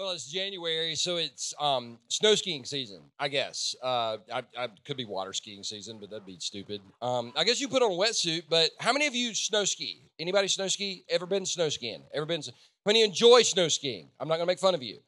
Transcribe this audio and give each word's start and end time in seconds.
Well, 0.00 0.12
it's 0.12 0.32
January, 0.32 0.94
so 0.94 1.18
it's 1.18 1.52
um, 1.60 1.98
snow 2.08 2.34
skiing 2.34 2.64
season, 2.64 3.02
I 3.18 3.28
guess. 3.28 3.76
Uh, 3.82 4.16
I, 4.32 4.42
I 4.56 4.68
could 4.86 4.96
be 4.96 5.04
water 5.04 5.34
skiing 5.34 5.62
season, 5.62 5.98
but 6.00 6.08
that'd 6.08 6.24
be 6.24 6.38
stupid. 6.40 6.80
Um, 7.02 7.34
I 7.36 7.44
guess 7.44 7.60
you 7.60 7.68
put 7.68 7.82
on 7.82 7.92
a 7.92 7.94
wetsuit, 7.94 8.44
but 8.48 8.70
how 8.78 8.94
many 8.94 9.06
of 9.06 9.14
you 9.14 9.34
snow 9.34 9.66
ski? 9.66 10.00
Anybody 10.18 10.48
snow 10.48 10.68
ski? 10.68 11.04
Ever 11.10 11.26
been 11.26 11.44
snow 11.44 11.68
skiing? 11.68 12.02
Ever 12.14 12.24
been? 12.24 12.40
How 12.40 12.52
many 12.86 13.02
enjoy 13.02 13.42
snow 13.42 13.68
skiing? 13.68 14.08
I'm 14.18 14.26
not 14.26 14.36
gonna 14.36 14.46
make 14.46 14.58
fun 14.58 14.74
of 14.74 14.82
you. 14.82 15.00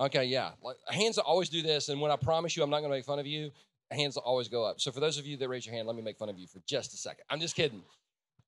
Okay, 0.00 0.24
yeah. 0.24 0.50
Like, 0.64 0.78
hands 0.88 1.16
always 1.18 1.48
do 1.48 1.62
this, 1.62 1.88
and 1.88 2.00
when 2.00 2.10
I 2.10 2.16
promise 2.16 2.56
you 2.56 2.64
I'm 2.64 2.70
not 2.70 2.80
gonna 2.80 2.94
make 2.94 3.04
fun 3.04 3.20
of 3.20 3.28
you, 3.28 3.52
hands 3.92 4.16
always 4.16 4.48
go 4.48 4.64
up. 4.64 4.80
So 4.80 4.90
for 4.90 4.98
those 4.98 5.16
of 5.16 5.26
you 5.26 5.36
that 5.36 5.48
raise 5.48 5.64
your 5.64 5.76
hand, 5.76 5.86
let 5.86 5.94
me 5.94 6.02
make 6.02 6.18
fun 6.18 6.28
of 6.28 6.40
you 6.40 6.48
for 6.48 6.58
just 6.66 6.92
a 6.92 6.96
second. 6.96 7.22
I'm 7.30 7.38
just 7.38 7.54
kidding. 7.54 7.84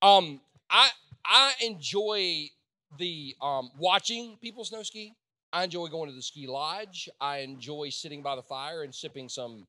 Um, 0.03 0.41
I 0.68 0.89
I 1.25 1.53
enjoy 1.64 2.48
the 2.98 3.37
um, 3.41 3.71
watching 3.79 4.37
people 4.43 4.64
snow 4.64 4.82
ski. 4.82 5.14
I 5.53 5.65
enjoy 5.65 5.87
going 5.87 6.09
to 6.11 6.15
the 6.15 6.23
ski 6.23 6.47
lodge. 6.47 7.09
I 7.21 7.39
enjoy 7.39 7.91
sitting 7.91 8.23
by 8.23 8.37
the 8.37 8.43
fire 8.43 8.82
and 8.82 8.95
sipping 8.95 9.29
some 9.29 9.67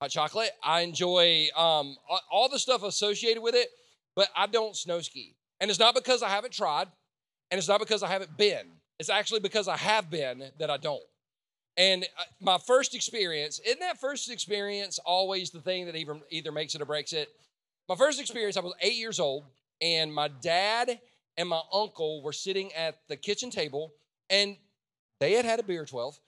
hot 0.00 0.10
chocolate. 0.10 0.50
I 0.62 0.80
enjoy 0.80 1.48
um, 1.56 1.96
all 2.30 2.48
the 2.48 2.58
stuff 2.58 2.82
associated 2.82 3.42
with 3.42 3.54
it, 3.54 3.68
but 4.14 4.28
I 4.36 4.46
don't 4.46 4.76
snow 4.76 5.00
ski. 5.00 5.36
And 5.60 5.70
it's 5.70 5.80
not 5.80 5.94
because 5.94 6.22
I 6.22 6.28
haven't 6.28 6.52
tried, 6.52 6.88
and 7.50 7.58
it's 7.58 7.68
not 7.68 7.80
because 7.80 8.02
I 8.02 8.08
haven't 8.08 8.36
been. 8.36 8.66
It's 8.98 9.10
actually 9.10 9.40
because 9.40 9.68
I 9.68 9.76
have 9.76 10.10
been 10.10 10.44
that 10.58 10.70
I 10.70 10.76
don't. 10.76 11.02
And 11.76 12.04
uh, 12.18 12.22
my 12.40 12.58
first 12.58 12.94
experience, 12.94 13.60
isn't 13.60 13.80
that 13.80 14.00
first 14.00 14.30
experience 14.30 14.98
always 15.04 15.50
the 15.50 15.60
thing 15.60 15.86
that 15.86 15.96
either, 15.96 16.18
either 16.30 16.52
makes 16.52 16.74
it 16.74 16.80
or 16.80 16.86
breaks 16.86 17.12
it? 17.12 17.28
My 17.88 17.94
first 17.94 18.20
experience, 18.20 18.56
I 18.56 18.60
was 18.60 18.74
eight 18.80 18.96
years 18.96 19.20
old, 19.20 19.44
and 19.80 20.12
my 20.12 20.28
dad 20.28 20.98
and 21.36 21.48
my 21.48 21.60
uncle 21.72 22.22
were 22.22 22.32
sitting 22.32 22.72
at 22.72 22.96
the 23.08 23.16
kitchen 23.16 23.50
table 23.50 23.92
and 24.30 24.56
they 25.20 25.32
had 25.32 25.44
had 25.44 25.60
a 25.60 25.62
beer 25.62 25.84
12 25.84 26.18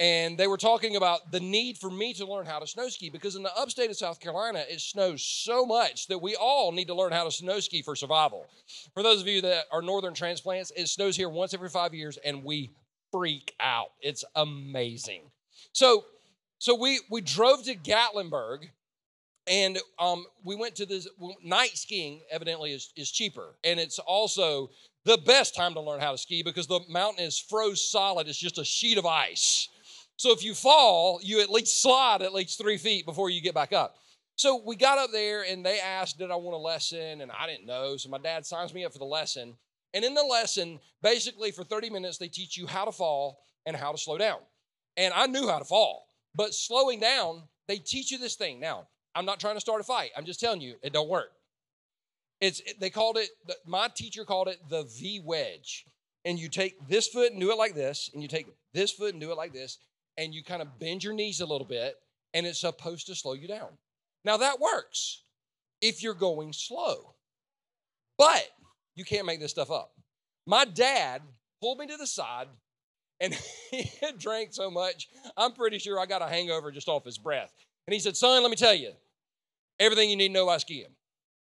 and 0.00 0.38
they 0.38 0.46
were 0.46 0.56
talking 0.56 0.96
about 0.96 1.30
the 1.30 1.40
need 1.40 1.76
for 1.76 1.90
me 1.90 2.14
to 2.14 2.24
learn 2.24 2.46
how 2.46 2.58
to 2.58 2.66
snow 2.66 2.88
ski 2.88 3.10
because 3.10 3.36
in 3.36 3.42
the 3.42 3.54
upstate 3.54 3.90
of 3.90 3.96
South 3.96 4.18
Carolina, 4.18 4.64
it 4.66 4.80
snows 4.80 5.22
so 5.22 5.66
much 5.66 6.06
that 6.06 6.22
we 6.22 6.34
all 6.36 6.72
need 6.72 6.86
to 6.86 6.94
learn 6.94 7.12
how 7.12 7.24
to 7.24 7.30
snow 7.30 7.60
ski 7.60 7.82
for 7.82 7.94
survival. 7.94 8.46
For 8.94 9.02
those 9.02 9.20
of 9.20 9.28
you 9.28 9.42
that 9.42 9.64
are 9.70 9.82
northern 9.82 10.14
transplants, 10.14 10.72
it 10.74 10.88
snows 10.88 11.16
here 11.16 11.28
once 11.28 11.52
every 11.52 11.68
five 11.68 11.92
years 11.92 12.18
and 12.24 12.42
we 12.42 12.70
freak 13.12 13.54
out. 13.60 13.92
It's 14.00 14.24
amazing. 14.34 15.20
So, 15.72 16.06
so 16.58 16.74
we 16.74 17.00
we 17.10 17.20
drove 17.20 17.64
to 17.64 17.74
Gatlinburg 17.74 18.70
and 19.46 19.78
um, 19.98 20.24
we 20.44 20.56
went 20.56 20.76
to 20.76 20.86
this 20.86 21.08
night 21.44 21.76
skiing 21.76 22.22
evidently 22.30 22.72
is, 22.72 22.90
is 22.96 23.10
cheaper 23.10 23.54
and 23.64 23.78
it's 23.78 23.98
also 23.98 24.70
the 25.04 25.18
best 25.18 25.54
time 25.54 25.74
to 25.74 25.80
learn 25.80 26.00
how 26.00 26.12
to 26.12 26.18
ski 26.18 26.42
because 26.42 26.66
the 26.66 26.80
mountain 26.88 27.24
is 27.24 27.38
froze 27.38 27.90
solid. 27.90 28.28
It's 28.28 28.38
just 28.38 28.58
a 28.58 28.64
sheet 28.64 28.98
of 28.98 29.06
ice. 29.06 29.68
So 30.16 30.32
if 30.32 30.44
you 30.44 30.54
fall, 30.54 31.20
you 31.22 31.40
at 31.40 31.50
least 31.50 31.80
slide 31.80 32.20
at 32.22 32.34
least 32.34 32.60
three 32.60 32.76
feet 32.76 33.06
before 33.06 33.30
you 33.30 33.40
get 33.40 33.54
back 33.54 33.72
up. 33.72 33.96
So 34.36 34.62
we 34.64 34.76
got 34.76 34.98
up 34.98 35.10
there 35.12 35.44
and 35.44 35.64
they 35.64 35.80
asked, 35.80 36.18
Did 36.18 36.30
I 36.30 36.36
want 36.36 36.54
a 36.54 36.58
lesson? 36.58 37.20
And 37.20 37.30
I 37.32 37.46
didn't 37.46 37.66
know. 37.66 37.96
So 37.96 38.08
my 38.08 38.18
dad 38.18 38.44
signs 38.44 38.74
me 38.74 38.84
up 38.84 38.92
for 38.92 38.98
the 38.98 39.04
lesson. 39.04 39.56
And 39.92 40.04
in 40.04 40.14
the 40.14 40.22
lesson, 40.22 40.78
basically 41.02 41.50
for 41.50 41.64
30 41.64 41.90
minutes, 41.90 42.18
they 42.18 42.28
teach 42.28 42.56
you 42.56 42.66
how 42.66 42.84
to 42.84 42.92
fall 42.92 43.42
and 43.66 43.74
how 43.74 43.92
to 43.92 43.98
slow 43.98 44.18
down. 44.18 44.38
And 44.96 45.12
I 45.14 45.26
knew 45.26 45.48
how 45.48 45.58
to 45.58 45.64
fall, 45.64 46.06
but 46.34 46.54
slowing 46.54 47.00
down, 47.00 47.42
they 47.68 47.78
teach 47.78 48.10
you 48.10 48.18
this 48.18 48.34
thing. 48.34 48.60
Now, 48.60 48.88
I'm 49.14 49.24
not 49.24 49.40
trying 49.40 49.56
to 49.56 49.60
start 49.60 49.80
a 49.80 49.84
fight. 49.84 50.10
I'm 50.16 50.24
just 50.24 50.40
telling 50.40 50.60
you, 50.60 50.74
it 50.82 50.92
don't 50.92 51.08
work. 51.08 51.32
It's 52.40 52.62
they 52.78 52.90
called 52.90 53.18
it. 53.18 53.28
My 53.66 53.88
teacher 53.88 54.24
called 54.24 54.48
it 54.48 54.58
the 54.68 54.84
V 54.84 55.20
wedge. 55.24 55.84
And 56.24 56.38
you 56.38 56.50
take 56.50 56.86
this 56.86 57.08
foot 57.08 57.32
and 57.32 57.40
do 57.40 57.50
it 57.50 57.56
like 57.56 57.74
this, 57.74 58.10
and 58.12 58.22
you 58.22 58.28
take 58.28 58.46
this 58.74 58.92
foot 58.92 59.12
and 59.12 59.22
do 59.22 59.30
it 59.32 59.38
like 59.38 59.54
this, 59.54 59.78
and 60.18 60.34
you 60.34 60.44
kind 60.44 60.60
of 60.60 60.78
bend 60.78 61.02
your 61.02 61.14
knees 61.14 61.40
a 61.40 61.46
little 61.46 61.66
bit, 61.66 61.94
and 62.34 62.46
it's 62.46 62.60
supposed 62.60 63.06
to 63.06 63.14
slow 63.14 63.32
you 63.32 63.48
down. 63.48 63.70
Now 64.24 64.36
that 64.36 64.60
works 64.60 65.22
if 65.80 66.02
you're 66.02 66.12
going 66.12 66.52
slow, 66.52 67.14
but 68.18 68.48
you 68.96 69.04
can't 69.04 69.26
make 69.26 69.40
this 69.40 69.50
stuff 69.50 69.70
up. 69.70 69.92
My 70.46 70.66
dad 70.66 71.22
pulled 71.62 71.78
me 71.78 71.86
to 71.86 71.96
the 71.96 72.06
side, 72.06 72.48
and 73.18 73.34
he 73.70 73.90
had 74.00 74.18
drank 74.18 74.52
so 74.52 74.70
much, 74.70 75.08
I'm 75.36 75.52
pretty 75.52 75.78
sure 75.78 75.98
I 75.98 76.06
got 76.06 76.22
a 76.22 76.26
hangover 76.26 76.70
just 76.70 76.88
off 76.88 77.04
his 77.04 77.16
breath. 77.18 77.52
And 77.86 77.94
he 77.94 78.00
said, 78.00 78.16
Son, 78.16 78.42
let 78.42 78.50
me 78.50 78.56
tell 78.56 78.74
you 78.74 78.92
everything 79.78 80.10
you 80.10 80.16
need 80.16 80.28
to 80.28 80.34
know 80.34 80.44
about 80.44 80.60
skiing. 80.60 80.94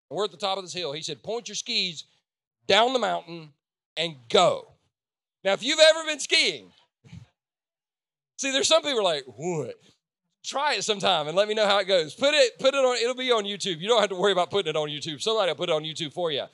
We're 0.10 0.26
at 0.26 0.32
the 0.32 0.38
top 0.38 0.58
of 0.58 0.64
this 0.64 0.74
hill. 0.74 0.92
He 0.92 1.02
said, 1.02 1.22
Point 1.24 1.48
your 1.48 1.56
skis 1.56 2.06
down 2.68 2.94
the 2.94 3.00
mountain 3.00 3.50
and 3.96 4.16
go. 4.30 4.68
Now, 5.44 5.54
if 5.54 5.64
you've 5.64 5.80
ever 5.80 6.06
been 6.06 6.20
skiing, 6.20 6.72
see, 8.38 8.52
there's 8.52 8.68
some 8.68 8.82
people 8.82 9.04
like, 9.04 9.24
What? 9.26 9.76
Try 10.44 10.76
it 10.76 10.84
sometime 10.84 11.28
and 11.28 11.36
let 11.36 11.48
me 11.48 11.54
know 11.54 11.68
how 11.68 11.80
it 11.80 11.88
goes. 11.88 12.16
Put 12.16 12.34
it, 12.34 12.58
put 12.60 12.74
it 12.74 12.78
on, 12.78 12.98
it'll 12.98 13.14
be 13.14 13.32
on 13.32 13.44
YouTube. 13.44 13.80
You 13.80 13.90
don't 13.90 14.00
have 14.00 14.10
to 14.10 14.16
worry 14.16 14.32
about 14.32 14.50
putting 14.50 14.70
it 14.70 14.76
on 14.76 14.88
YouTube. 14.88 15.22
Somebody 15.22 15.52
will 15.52 15.58
put 15.58 15.70
it 15.70 15.74
on 15.74 15.84
YouTube 15.84 16.14
for 16.14 16.32
you. 16.32 16.46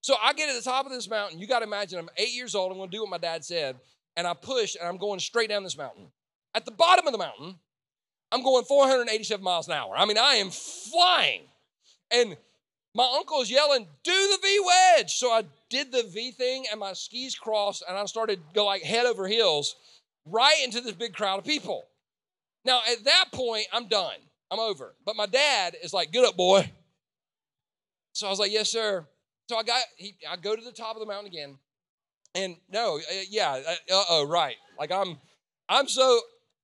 So 0.00 0.14
I 0.22 0.32
get 0.32 0.48
at 0.48 0.56
the 0.56 0.62
top 0.62 0.86
of 0.86 0.92
this 0.92 1.08
mountain. 1.08 1.38
You 1.38 1.46
got 1.46 1.58
to 1.58 1.66
imagine 1.66 1.98
I'm 1.98 2.08
eight 2.16 2.32
years 2.32 2.54
old. 2.54 2.72
I'm 2.72 2.78
going 2.78 2.90
to 2.90 2.96
do 2.96 3.02
what 3.02 3.10
my 3.10 3.18
dad 3.18 3.44
said. 3.44 3.76
And 4.16 4.26
I 4.26 4.32
push 4.32 4.74
and 4.74 4.88
I'm 4.88 4.96
going 4.96 5.20
straight 5.20 5.50
down 5.50 5.62
this 5.62 5.76
mountain. 5.76 6.06
At 6.54 6.64
the 6.64 6.70
bottom 6.70 7.06
of 7.06 7.12
the 7.12 7.18
mountain, 7.18 7.56
I'm 8.32 8.42
going 8.42 8.64
487 8.64 9.44
miles 9.44 9.68
an 9.68 9.74
hour. 9.74 9.94
I 9.96 10.06
mean, 10.06 10.18
I 10.18 10.34
am 10.34 10.50
flying. 10.50 11.42
And 12.10 12.36
my 12.98 13.08
uncle 13.16 13.40
is 13.40 13.48
yelling, 13.48 13.86
do 14.02 14.10
the 14.10 14.38
V 14.42 14.60
wedge. 14.66 15.14
So 15.14 15.30
I 15.30 15.44
did 15.70 15.92
the 15.92 16.02
V 16.02 16.32
thing 16.32 16.64
and 16.68 16.80
my 16.80 16.94
skis 16.94 17.36
crossed 17.36 17.84
and 17.88 17.96
I 17.96 18.04
started 18.06 18.40
go 18.54 18.66
like 18.66 18.82
head 18.82 19.06
over 19.06 19.28
heels 19.28 19.76
right 20.26 20.56
into 20.64 20.80
this 20.80 20.94
big 20.94 21.14
crowd 21.14 21.38
of 21.38 21.44
people. 21.44 21.86
Now 22.64 22.80
at 22.90 23.04
that 23.04 23.26
point, 23.32 23.66
I'm 23.72 23.86
done. 23.86 24.16
I'm 24.50 24.58
over. 24.58 24.96
But 25.06 25.14
my 25.14 25.26
dad 25.26 25.76
is 25.80 25.92
like, 25.92 26.10
get 26.10 26.24
up, 26.24 26.36
boy. 26.36 26.68
So 28.14 28.26
I 28.26 28.30
was 28.30 28.40
like, 28.40 28.50
yes, 28.50 28.68
sir. 28.68 29.06
So 29.48 29.56
I 29.56 29.62
got, 29.62 29.80
he, 29.96 30.16
I 30.28 30.34
go 30.34 30.56
to 30.56 30.62
the 30.62 30.72
top 30.72 30.96
of 30.96 31.00
the 31.00 31.06
mountain 31.06 31.28
again. 31.28 31.56
And 32.34 32.56
no, 32.68 32.96
uh, 32.96 33.20
yeah, 33.30 33.62
uh 33.92 34.04
oh, 34.10 34.26
right. 34.28 34.56
Like 34.76 34.90
I'm, 34.90 35.18
I'm 35.68 35.86
so, 35.86 36.18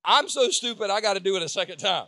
I'm 0.05 0.28
so 0.28 0.51
stupid, 0.51 0.91
I 0.91 1.01
got 1.01 1.15
to 1.15 1.21
do 1.21 1.37
it 1.37 1.45
a 1.45 1.49
second 1.49 1.77
time. 1.77 2.06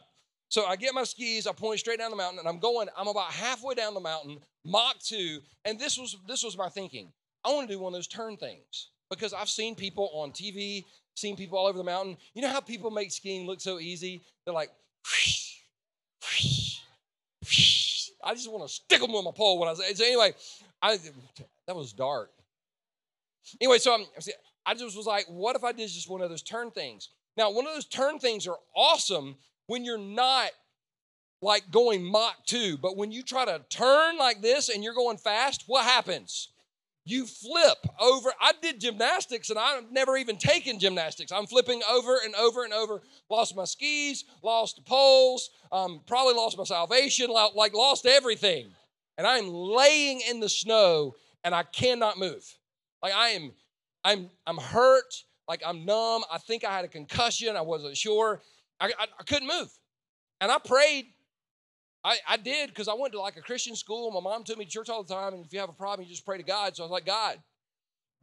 So 0.49 0.65
I 0.67 0.77
get 0.77 0.95
my 0.95 1.05
skis, 1.05 1.47
I 1.47 1.53
point 1.53 1.81
straight 1.81 1.99
down 1.99 2.11
the 2.11 2.17
mountain, 2.17 2.39
and 2.39 2.49
I'm 2.49 2.61
going, 2.61 2.89
I'm 2.97 3.09
about 3.09 3.33
halfway 3.33 3.75
down 3.75 3.95
the 3.95 4.01
mountain, 4.01 4.39
Mach 4.65 4.99
2, 5.01 5.41
and 5.65 5.79
this 5.79 5.99
was 5.99 6.17
this 6.29 6.45
was 6.45 6.57
my 6.57 6.69
thinking. 6.69 7.13
I 7.45 7.53
want 7.53 7.69
to 7.69 7.75
do 7.75 7.81
one 7.81 7.93
of 7.93 7.97
those 7.97 8.07
turn 8.07 8.37
things 8.37 8.91
because 9.11 9.33
I've 9.33 9.49
seen 9.49 9.75
people 9.75 10.11
on 10.15 10.31
TV, 10.33 10.85
seen 11.15 11.37
people 11.37 11.59
all 11.59 11.67
over 11.67 11.79
the 11.79 11.85
mountain. 11.85 12.17
You 12.35 12.43
know 12.43 12.49
how 12.49 12.61
people 12.61 12.91
make 12.91 13.13
skiing 13.13 13.47
look 13.47 13.61
so 13.61 13.79
easy? 13.79 14.23
They're 14.45 14.55
like, 14.55 14.71
whoosh, 15.05 15.57
whoosh, 16.23 16.79
whoosh. 17.43 18.11
I 18.25 18.35
just 18.35 18.51
want 18.51 18.67
to 18.69 18.73
stick 18.73 19.01
them 19.01 19.13
with 19.13 19.25
my 19.25 19.31
pole 19.33 19.59
when 19.59 19.69
I 19.69 19.75
say. 19.75 19.95
So 19.95 20.05
anyway, 20.05 20.35
I 20.83 20.99
that 21.67 21.77
was 21.77 21.93
dark. 21.93 22.31
Anyway, 23.61 23.79
so 23.79 23.95
I'm, 23.95 24.05
I 24.65 24.75
just 24.75 24.97
was 24.97 25.07
like, 25.07 25.27
what 25.29 25.55
if 25.55 25.63
I 25.63 25.73
did 25.73 25.89
just 25.89 26.11
one 26.11 26.21
of 26.21 26.31
those 26.31 26.43
turn 26.43 26.71
things? 26.71 27.11
Now, 27.37 27.51
one 27.53 27.67
of 27.67 27.75
those 27.75 27.87
turn 27.87 28.19
things 28.19 28.47
are 28.47 28.57
awesome 28.75 29.37
when 29.67 29.85
you're 29.85 29.99
not 29.99 30.51
like 31.43 31.71
going 31.71 32.03
Mach 32.03 32.45
2, 32.47 32.79
but 32.79 32.97
when 32.97 33.13
you 33.13 33.23
try 33.23 33.45
to 33.45 33.63
turn 33.69 34.19
like 34.19 34.41
this 34.41 34.69
and 34.69 34.83
you're 34.83 34.95
going 34.95 35.19
fast, 35.19 35.65
what 35.67 35.85
happens? 35.85 36.49
You 37.05 37.25
flip 37.25 37.79
over. 38.01 38.33
I 38.41 38.53
did 38.61 38.81
gymnastics 38.81 39.51
and 39.51 39.59
I've 39.59 39.93
never 39.93 40.17
even 40.17 40.39
taken 40.39 40.81
gymnastics. 40.81 41.31
I'm 41.31 41.47
flipping 41.47 41.83
over 41.89 42.19
and 42.25 42.35
over 42.35 42.65
and 42.65 42.73
over. 42.73 43.01
Lost 43.31 43.55
my 43.55 43.65
skis, 43.65 44.25
lost 44.43 44.85
poles, 44.85 45.51
um, 45.71 46.01
probably 46.07 46.35
lost 46.35 46.59
my 46.59 46.65
salvation, 46.65 47.31
like 47.31 47.75
lost 47.75 48.07
everything. 48.07 48.69
And 49.19 49.27
I'm 49.27 49.49
laying 49.49 50.21
in 50.29 50.41
the 50.41 50.49
snow 50.49 51.15
and 51.45 51.55
I 51.55 51.63
cannot 51.63 52.19
move. 52.19 52.45
Like 53.03 53.15
I 53.15 53.29
am, 53.31 53.53
I'm, 54.03 54.31
I'm 54.47 54.59
hurt. 54.59 55.23
Like 55.49 55.63
I'm 55.65 55.85
numb. 55.85 56.25
I 56.31 56.39
think 56.39 56.65
I 56.65 56.75
had 56.75 56.85
a 56.85 56.89
concussion. 56.89 57.57
I 57.57 57.61
wasn't 57.61 57.97
sure. 57.97 58.43
I, 58.81 58.87
I, 58.87 59.07
I 59.19 59.23
couldn't 59.25 59.49
move. 59.49 59.69
And 60.41 60.51
I 60.51 60.59
prayed. 60.59 61.07
I, 62.05 62.19
I 62.29 62.37
did 62.37 62.69
because 62.69 62.89
I 62.89 62.95
went 62.95 63.13
to 63.15 63.21
like 63.21 63.37
a 63.37 63.43
Christian 63.43 63.75
school. 63.75 64.11
My 64.11 64.21
mom 64.21 64.45
took 64.45 64.59
me 64.59 64.65
to 64.65 64.71
church 64.71 64.89
all 64.89 65.03
the 65.03 65.13
time. 65.13 65.35
And 65.35 65.45
if 65.45 65.53
you 65.53 65.59
have 65.61 65.69
a 65.69 65.75
problem, 65.75 66.07
you 66.07 66.11
just 66.13 66.25
pray 66.25 66.37
to 66.37 66.45
God. 66.45 66.77
So 66.77 66.83
I 66.83 66.87
was 66.87 66.93
like, 66.93 67.07
God, 67.07 67.39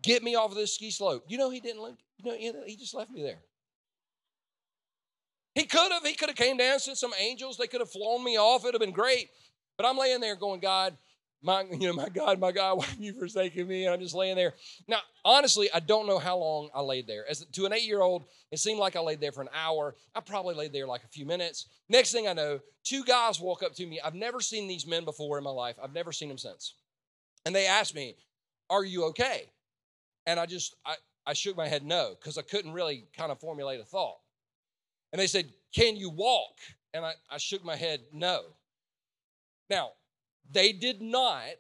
get 0.02 0.24
me 0.24 0.36
off 0.36 0.52
of 0.52 0.58
this 0.58 0.76
ski 0.76 0.92
slope. 0.92 1.26
You 1.28 1.38
know, 1.38 1.50
he 1.50 1.60
didn't 1.60 1.82
look, 1.82 1.98
you 2.18 2.54
know, 2.54 2.64
he 2.66 2.76
just 2.76 2.94
left 2.94 3.12
me 3.12 3.24
there. 3.24 3.40
He 5.56 5.66
could 5.66 5.92
have. 5.92 6.04
He 6.04 6.14
could 6.14 6.30
have 6.30 6.38
came 6.38 6.58
down, 6.58 6.80
sent 6.80 6.98
some 6.98 7.14
angels. 7.20 7.58
They 7.58 7.68
could 7.68 7.82
have 7.82 7.92
flown 7.92 8.24
me 8.24 8.38
off. 8.38 8.64
It 8.64 8.68
would 8.68 8.76
have 8.76 8.82
been 8.82 8.92
great. 8.92 9.30
But 9.78 9.86
I'm 9.86 9.98
laying 9.98 10.22
there 10.22 10.36
going, 10.36 10.60
God, 10.60 10.98
my, 11.44 11.64
you 11.72 11.88
know, 11.88 11.94
my 11.94 12.10
God, 12.10 12.40
my 12.40 12.52
God, 12.52 12.78
why 12.78 12.86
have 12.86 13.00
you 13.00 13.14
forsaken 13.14 13.68
me? 13.68 13.86
And 13.86 13.94
I'm 13.94 14.00
just 14.00 14.16
laying 14.16 14.36
there. 14.36 14.54
Now, 14.88 15.00
honestly, 15.24 15.70
I 15.74 15.80
don't 15.80 16.08
know 16.08 16.20
how 16.20 16.38
long 16.38 16.70
I 16.74 16.82
laid 16.82 17.08
there. 17.08 17.26
As 17.30 17.46
to 17.46 17.66
an 17.66 17.74
eight-year-old, 17.74 18.26
it 18.52 18.60
seemed 18.60 18.80
like 18.80 18.96
I 18.96 19.02
laid 19.02 19.20
there 19.20 19.32
for 19.32 19.42
an 19.42 19.50
hour. 19.54 19.96
I 20.16 20.22
probably 20.22 20.56
laid 20.56 20.74
there 20.74 20.88
like 20.88 21.04
a 21.04 21.10
few 21.10 21.26
minutes. 21.26 21.68
Next 21.90 22.12
thing 22.12 22.28
I 22.28 22.34
know, 22.34 22.60
two 22.84 23.04
guys 23.04 23.40
walk 23.40 23.64
up 23.64 23.76
to 23.76 23.86
me. 23.86 24.00
I've 24.04 24.16
never 24.16 24.40
seen 24.40 24.68
these 24.68 24.88
men 24.88 25.06
before 25.06 25.38
in 25.38 25.44
my 25.44 25.52
life. 25.52 25.78
I've 25.84 25.94
never 25.94 26.12
seen 26.12 26.30
them 26.30 26.38
since. 26.38 26.76
And 27.46 27.54
they 27.54 27.68
asked 27.68 27.94
me, 27.94 28.16
"Are 28.70 28.86
you 28.86 29.06
okay?" 29.06 29.50
And 30.26 30.40
I 30.40 30.46
just, 30.46 30.76
I, 30.86 30.96
I 31.26 31.34
shook 31.34 31.58
my 31.58 31.68
head 31.68 31.84
no, 31.84 32.16
because 32.20 32.38
I 32.38 32.42
couldn't 32.42 32.74
really 32.74 33.06
kind 33.18 33.32
of 33.32 33.40
formulate 33.40 33.80
a 33.80 33.86
thought. 33.86 34.18
And 35.12 35.22
they 35.22 35.28
said, 35.28 35.50
Can 35.74 35.96
you 35.96 36.10
walk? 36.10 36.58
And 36.94 37.06
I, 37.06 37.14
I 37.30 37.38
shook 37.38 37.64
my 37.64 37.76
head 37.76 38.02
no. 38.12 38.42
Now, 39.70 39.92
they 40.54 40.72
did 40.72 41.02
not 41.02 41.56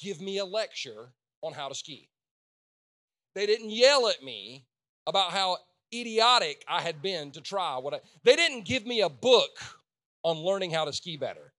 give 0.00 0.20
me 0.20 0.38
a 0.38 0.44
lecture 0.44 1.12
on 1.42 1.52
how 1.52 1.68
to 1.68 1.74
ski. 1.74 2.08
They 3.34 3.46
didn't 3.46 3.70
yell 3.70 4.08
at 4.08 4.22
me 4.22 4.66
about 5.06 5.32
how 5.32 5.58
idiotic 5.92 6.64
I 6.68 6.82
had 6.82 7.00
been 7.00 7.30
to 7.32 7.40
try 7.40 7.78
what 7.78 7.94
I, 7.94 8.00
they 8.24 8.36
didn't 8.36 8.64
give 8.64 8.84
me 8.84 9.00
a 9.00 9.08
book 9.08 9.58
on 10.22 10.36
learning 10.38 10.70
how 10.70 10.84
to 10.84 10.92
ski 10.92 11.16
better. 11.16 11.52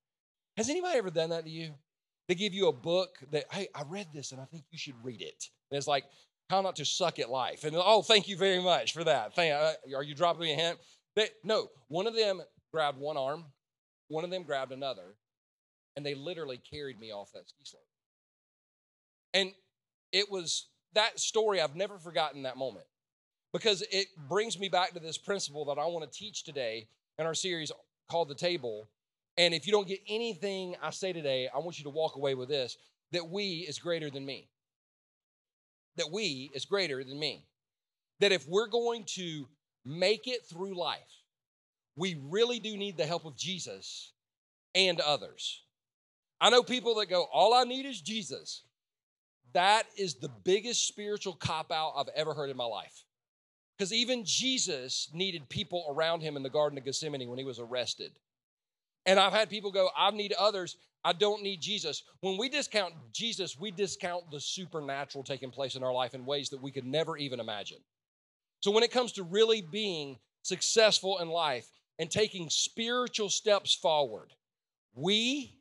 Has 0.57 0.69
anybody 0.69 0.97
ever 0.97 1.09
done 1.09 1.29
that 1.31 1.45
to 1.45 1.49
you? 1.49 1.73
They 2.27 2.35
give 2.35 2.53
you 2.53 2.67
a 2.67 2.73
book 2.73 3.17
that, 3.31 3.45
hey, 3.51 3.69
I 3.73 3.83
read 3.87 4.07
this 4.13 4.31
and 4.31 4.39
I 4.39 4.45
think 4.45 4.65
you 4.69 4.77
should 4.77 4.93
read 5.03 5.21
it. 5.21 5.45
And 5.71 5.77
it's 5.77 5.87
like, 5.87 6.03
how 6.49 6.61
not 6.61 6.75
to 6.77 6.85
suck 6.85 7.19
at 7.19 7.29
life. 7.29 7.63
And 7.63 7.75
oh, 7.77 8.01
thank 8.01 8.27
you 8.27 8.35
very 8.35 8.61
much 8.61 8.93
for 8.93 9.03
that. 9.03 9.35
Thank, 9.35 9.53
uh, 9.53 9.73
are 9.95 10.03
you 10.03 10.15
dropping 10.15 10.41
me 10.41 10.53
a 10.53 10.55
hint? 10.55 10.79
They, 11.15 11.29
no, 11.43 11.69
one 11.87 12.07
of 12.07 12.15
them 12.15 12.41
grabbed 12.71 12.99
one 12.99 13.17
arm, 13.17 13.45
one 14.09 14.23
of 14.23 14.31
them 14.31 14.43
grabbed 14.43 14.71
another, 14.71 15.15
and 15.95 16.05
they 16.05 16.15
literally 16.15 16.57
carried 16.57 16.99
me 16.99 17.11
off 17.11 17.31
that 17.33 17.49
ski 17.49 17.63
slope. 17.63 17.83
And 19.33 19.51
it 20.11 20.31
was 20.31 20.67
that 20.93 21.19
story, 21.19 21.61
I've 21.61 21.75
never 21.75 21.97
forgotten 21.97 22.43
that 22.43 22.57
moment 22.57 22.85
because 23.53 23.83
it 23.91 24.07
brings 24.27 24.59
me 24.59 24.69
back 24.69 24.93
to 24.93 24.99
this 24.99 25.17
principle 25.17 25.65
that 25.65 25.79
I 25.79 25.85
want 25.85 26.09
to 26.09 26.17
teach 26.17 26.43
today 26.43 26.87
in 27.17 27.25
our 27.25 27.33
series 27.33 27.71
called 28.09 28.29
The 28.29 28.35
Table. 28.35 28.87
And 29.37 29.53
if 29.53 29.65
you 29.65 29.71
don't 29.71 29.87
get 29.87 29.99
anything 30.07 30.75
I 30.81 30.89
say 30.89 31.13
today, 31.13 31.49
I 31.53 31.59
want 31.59 31.77
you 31.77 31.83
to 31.83 31.89
walk 31.89 32.15
away 32.15 32.35
with 32.35 32.49
this 32.49 32.77
that 33.11 33.29
we 33.29 33.65
is 33.67 33.79
greater 33.79 34.09
than 34.09 34.25
me. 34.25 34.47
That 35.97 36.11
we 36.11 36.51
is 36.53 36.65
greater 36.65 37.03
than 37.03 37.19
me. 37.19 37.45
That 38.19 38.31
if 38.31 38.47
we're 38.47 38.67
going 38.67 39.05
to 39.15 39.47
make 39.85 40.27
it 40.27 40.45
through 40.45 40.77
life, 40.77 41.23
we 41.95 42.17
really 42.29 42.59
do 42.59 42.77
need 42.77 42.97
the 42.97 43.05
help 43.05 43.25
of 43.25 43.35
Jesus 43.35 44.13
and 44.75 44.99
others. 44.99 45.63
I 46.41 46.49
know 46.49 46.63
people 46.63 46.95
that 46.95 47.09
go, 47.09 47.27
All 47.31 47.53
I 47.53 47.63
need 47.63 47.85
is 47.85 48.01
Jesus. 48.01 48.63
That 49.53 49.83
is 49.97 50.15
the 50.15 50.29
biggest 50.29 50.87
spiritual 50.87 51.33
cop 51.33 51.71
out 51.71 51.93
I've 51.97 52.09
ever 52.15 52.33
heard 52.33 52.49
in 52.49 52.57
my 52.57 52.65
life. 52.65 53.05
Because 53.77 53.93
even 53.93 54.25
Jesus 54.25 55.09
needed 55.13 55.49
people 55.49 55.85
around 55.89 56.21
him 56.21 56.35
in 56.35 56.43
the 56.43 56.49
Garden 56.49 56.77
of 56.77 56.85
Gethsemane 56.85 57.29
when 57.29 57.39
he 57.39 57.45
was 57.45 57.59
arrested. 57.59 58.11
And 59.05 59.19
I've 59.19 59.33
had 59.33 59.49
people 59.49 59.71
go, 59.71 59.89
I 59.97 60.11
need 60.11 60.33
others. 60.33 60.75
I 61.03 61.13
don't 61.13 61.41
need 61.41 61.61
Jesus. 61.61 62.03
When 62.19 62.37
we 62.37 62.49
discount 62.49 62.93
Jesus, 63.13 63.57
we 63.57 63.71
discount 63.71 64.29
the 64.31 64.39
supernatural 64.39 65.23
taking 65.23 65.49
place 65.49 65.75
in 65.75 65.83
our 65.83 65.93
life 65.93 66.13
in 66.13 66.25
ways 66.25 66.49
that 66.49 66.61
we 66.61 66.71
could 66.71 66.85
never 66.85 67.17
even 67.17 67.39
imagine. 67.39 67.79
So 68.59 68.71
when 68.71 68.83
it 68.83 68.91
comes 68.91 69.13
to 69.13 69.23
really 69.23 69.61
being 69.61 70.17
successful 70.41 71.19
in 71.19 71.29
life 71.29 71.67
and 71.97 72.11
taking 72.11 72.49
spiritual 72.49 73.29
steps 73.29 73.73
forward, 73.73 74.33
we 74.93 75.58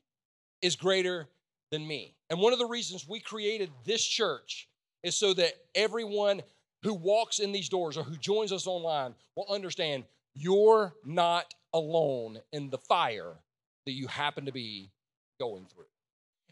is 0.62 0.76
greater 0.76 1.28
than 1.70 1.87
me. 1.87 2.14
And 2.31 2.40
one 2.40 2.52
of 2.52 2.58
the 2.58 2.66
reasons 2.66 3.06
we 3.08 3.20
created 3.20 3.70
this 3.84 4.05
church 4.05 4.69
is 5.02 5.16
so 5.16 5.34
that 5.34 5.52
everyone 5.75 6.43
who 6.82 6.94
walks 6.94 7.38
in 7.38 7.52
these 7.52 7.69
doors 7.69 7.96
or 7.96 8.05
who 8.05 8.16
joins 8.16 8.52
us 8.52 8.66
online 8.66 9.14
will 9.37 9.46
understand 9.50 10.05
you're 10.34 10.94
not 11.05 11.52
alone 11.75 12.38
in 12.52 12.70
the 12.70 12.78
fire 12.78 13.34
that 13.87 13.93
you 13.93 14.06
happen 14.06 14.46
to 14.46 14.52
be 14.52 14.90
going 15.40 15.66
through. 15.66 15.84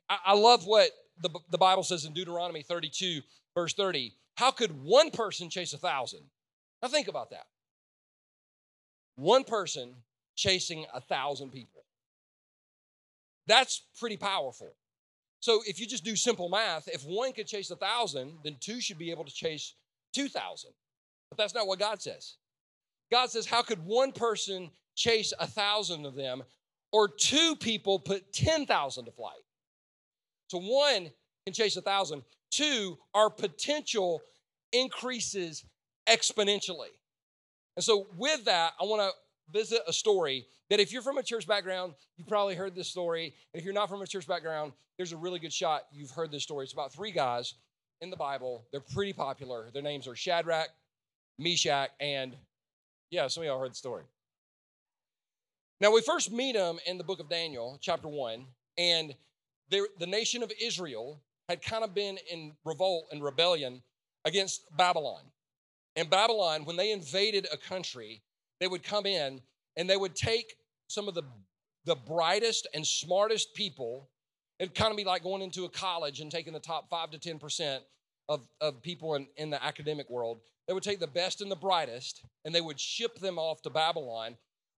I, 0.09 0.35
love 0.35 0.67
what 0.67 0.91
the, 1.21 1.31
the 1.51 1.59
Bible 1.59 1.83
says 1.83 2.05
in 2.05 2.13
Deuteronomy 2.13 2.63
32, 2.63 3.23
verse 3.55 3.75
30. 3.75 4.15
How 4.37 4.53
could 4.53 4.83
one 4.83 5.11
person 5.11 5.51
chase 5.51 5.73
a 5.73 5.79
thousand? 5.79 6.21
Now 6.81 6.89
think 6.89 7.09
about 7.09 7.31
that. 7.31 7.47
One 9.17 9.43
person 9.45 9.95
chasing 10.37 10.87
a 10.95 11.01
thousand 11.01 11.51
people. 11.51 11.86
That's 13.47 13.83
pretty 13.99 14.17
powerful. 14.17 14.75
So 15.41 15.63
if 15.67 15.79
you 15.79 15.87
just 15.87 16.05
do 16.05 16.17
simple 16.17 16.49
math, 16.49 16.89
if 16.89 17.03
one 17.05 17.33
could 17.33 17.47
chase 17.47 17.71
a 17.71 17.77
thousand, 17.77 18.39
then 18.43 18.57
two 18.61 18.81
should 18.81 18.99
be 18.99 19.11
able 19.11 19.25
to 19.25 19.33
chase 19.33 19.75
2,000. 20.15 20.71
But 21.31 21.39
that's 21.39 21.55
not 21.55 21.67
what 21.67 21.79
God 21.79 22.03
says. 22.03 22.37
God 23.11 23.31
says, 23.31 23.47
How 23.47 23.63
could 23.63 23.85
one 23.85 24.13
person 24.13 24.71
chase 24.95 25.33
a 25.39 25.47
thousand 25.47 26.07
of 26.07 26.15
them, 26.15 26.43
or 26.93 27.09
two 27.09 27.55
people 27.57 27.99
put 27.99 28.33
10,000 28.33 29.05
to 29.05 29.11
flight? 29.13 29.35
So 30.49 30.59
one 30.59 31.11
can 31.45 31.55
chase 31.55 31.77
a 31.77 31.83
thousand, 31.83 32.23
two, 32.51 32.99
our 33.15 33.31
potential 33.31 34.23
increases 34.73 35.65
exponentially. 36.09 36.95
And 37.77 37.85
so, 37.85 38.07
with 38.17 38.45
that, 38.47 38.73
I 38.81 38.85
want 38.85 39.03
to 39.03 39.11
visit 39.51 39.81
a 39.87 39.93
story 39.93 40.47
that 40.71 40.81
if 40.81 40.93
you're 40.93 41.03
from 41.03 41.19
a 41.19 41.23
church 41.23 41.47
background, 41.47 41.95
you 42.17 42.25
probably 42.25 42.55
heard 42.55 42.75
this 42.75 42.89
story. 42.89 43.35
And 43.53 43.61
if 43.61 43.65
you're 43.65 43.75
not 43.75 43.89
from 43.89 44.03
a 44.03 44.07
church 44.07 44.27
background, 44.27 44.73
there's 44.97 45.13
a 45.13 45.17
really 45.17 45.39
good 45.39 45.53
shot 45.53 45.83
you've 45.93 46.11
heard 46.11 46.31
this 46.31 46.43
story. 46.43 46.65
It's 46.65 46.73
about 46.73 46.93
three 46.93 47.13
guys 47.13 47.55
in 48.01 48.11
the 48.11 48.17
Bible. 48.17 48.67
They're 48.73 48.81
pretty 48.81 49.13
popular. 49.13 49.71
Their 49.73 49.83
names 49.83 50.09
are 50.09 50.17
Shadrach, 50.17 50.69
Meshach, 51.39 51.91
and 52.01 52.37
yeah, 53.11 53.29
some 53.29 53.43
of 53.43 53.47
y'all 53.47 53.61
heard 53.61 53.71
the 53.71 53.77
story. 53.77 54.05
Now, 55.81 55.93
we 55.93 56.01
first 56.01 56.33
meet 56.33 56.55
them 56.55 56.79
in 56.87 56.99
the 56.99 57.05
book 57.05 57.21
of 57.21 57.29
Daniel, 57.29 57.79
chapter 57.81 58.09
1, 58.09 58.47
and 58.79 59.15
the 59.71 60.07
nation 60.07 60.43
of 60.43 60.51
Israel 60.61 61.21
had 61.49 61.63
kind 61.63 61.85
of 61.85 61.95
been 61.95 62.19
in 62.33 62.53
revolt 62.65 63.07
and 63.13 63.23
rebellion 63.23 63.83
against 64.25 64.65
Babylon. 64.77 65.23
And 65.95 66.11
Babylon, 66.11 66.65
when 66.65 66.77
they 66.77 66.93
invaded 66.93 67.47
a 67.53 67.57
country, 67.57 68.23
they 68.61 68.69
would 68.69 68.83
come 68.83 69.07
in 69.07 69.41
and 69.77 69.89
they 69.89 69.97
would 69.97 70.15
take 70.15 70.57
some 70.89 71.09
of 71.09 71.15
the, 71.15 71.23
the 71.85 71.97
brightest 71.97 72.67
and 72.75 72.87
smartest 72.87 73.55
people 73.55 74.09
It'd 74.59 74.75
kind 74.75 74.91
of 74.91 74.97
be 74.97 75.05
like 75.05 75.23
going 75.23 75.43
into 75.43 75.65
a 75.65 75.69
college 75.69 76.21
and 76.21 76.31
taking 76.31 76.53
the 76.53 76.61
top 76.61 76.89
five 76.89 77.11
to 77.11 77.19
10% 77.19 77.79
of, 78.29 78.49
of 78.61 78.83
people 78.83 79.15
in, 79.15 79.27
in 79.37 79.51
the 79.51 79.63
academic 79.63 80.09
world. 80.09 80.41
They 80.67 80.75
would 80.75 80.83
take 80.83 80.99
the 80.99 81.07
best 81.07 81.43
and 81.43 81.51
the 81.51 81.57
brightest 81.57 82.23
and 82.45 82.55
they 82.55 82.61
would 82.61 82.81
ship 82.81 83.19
them 83.19 83.39
off 83.39 83.63
to 83.63 83.71
Babylon, 83.71 84.37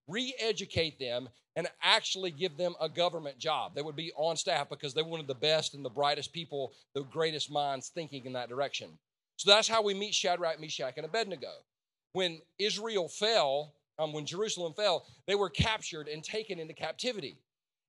re 0.09 0.35
educate 0.41 0.99
them, 0.99 1.29
and 1.55 1.69
actually 1.83 2.31
give 2.31 2.57
them 2.57 2.75
a 2.81 2.89
government 2.89 3.39
job. 3.39 3.75
They 3.75 3.83
would 3.83 3.97
be 3.97 4.13
on 4.17 4.37
staff 4.37 4.69
because 4.69 4.95
they 4.95 5.03
wanted 5.03 5.29
the 5.29 5.35
best 5.35 5.75
and 5.75 5.85
the 5.85 5.91
brightest 5.91 6.33
people, 6.33 6.73
the 6.95 7.05
greatest 7.05 7.51
minds 7.51 7.89
thinking 7.89 8.27
in 8.27 8.33
that 8.35 8.49
direction. 8.49 8.91
So 9.37 9.51
that's 9.51 9.69
how 9.69 9.83
we 9.83 9.95
meet 9.95 10.15
Shadrach, 10.15 10.61
Meshach, 10.61 10.95
and 10.97 11.07
Abednego. 11.07 11.51
When 12.13 12.41
Israel 12.59 13.09
fell, 13.09 13.75
um, 13.99 14.13
when 14.13 14.27
Jerusalem 14.27 14.73
fell, 14.75 15.07
they 15.27 15.35
were 15.35 15.51
captured 15.51 16.09
and 16.09 16.23
taken 16.23 16.59
into 16.59 16.75
captivity. 16.75 17.37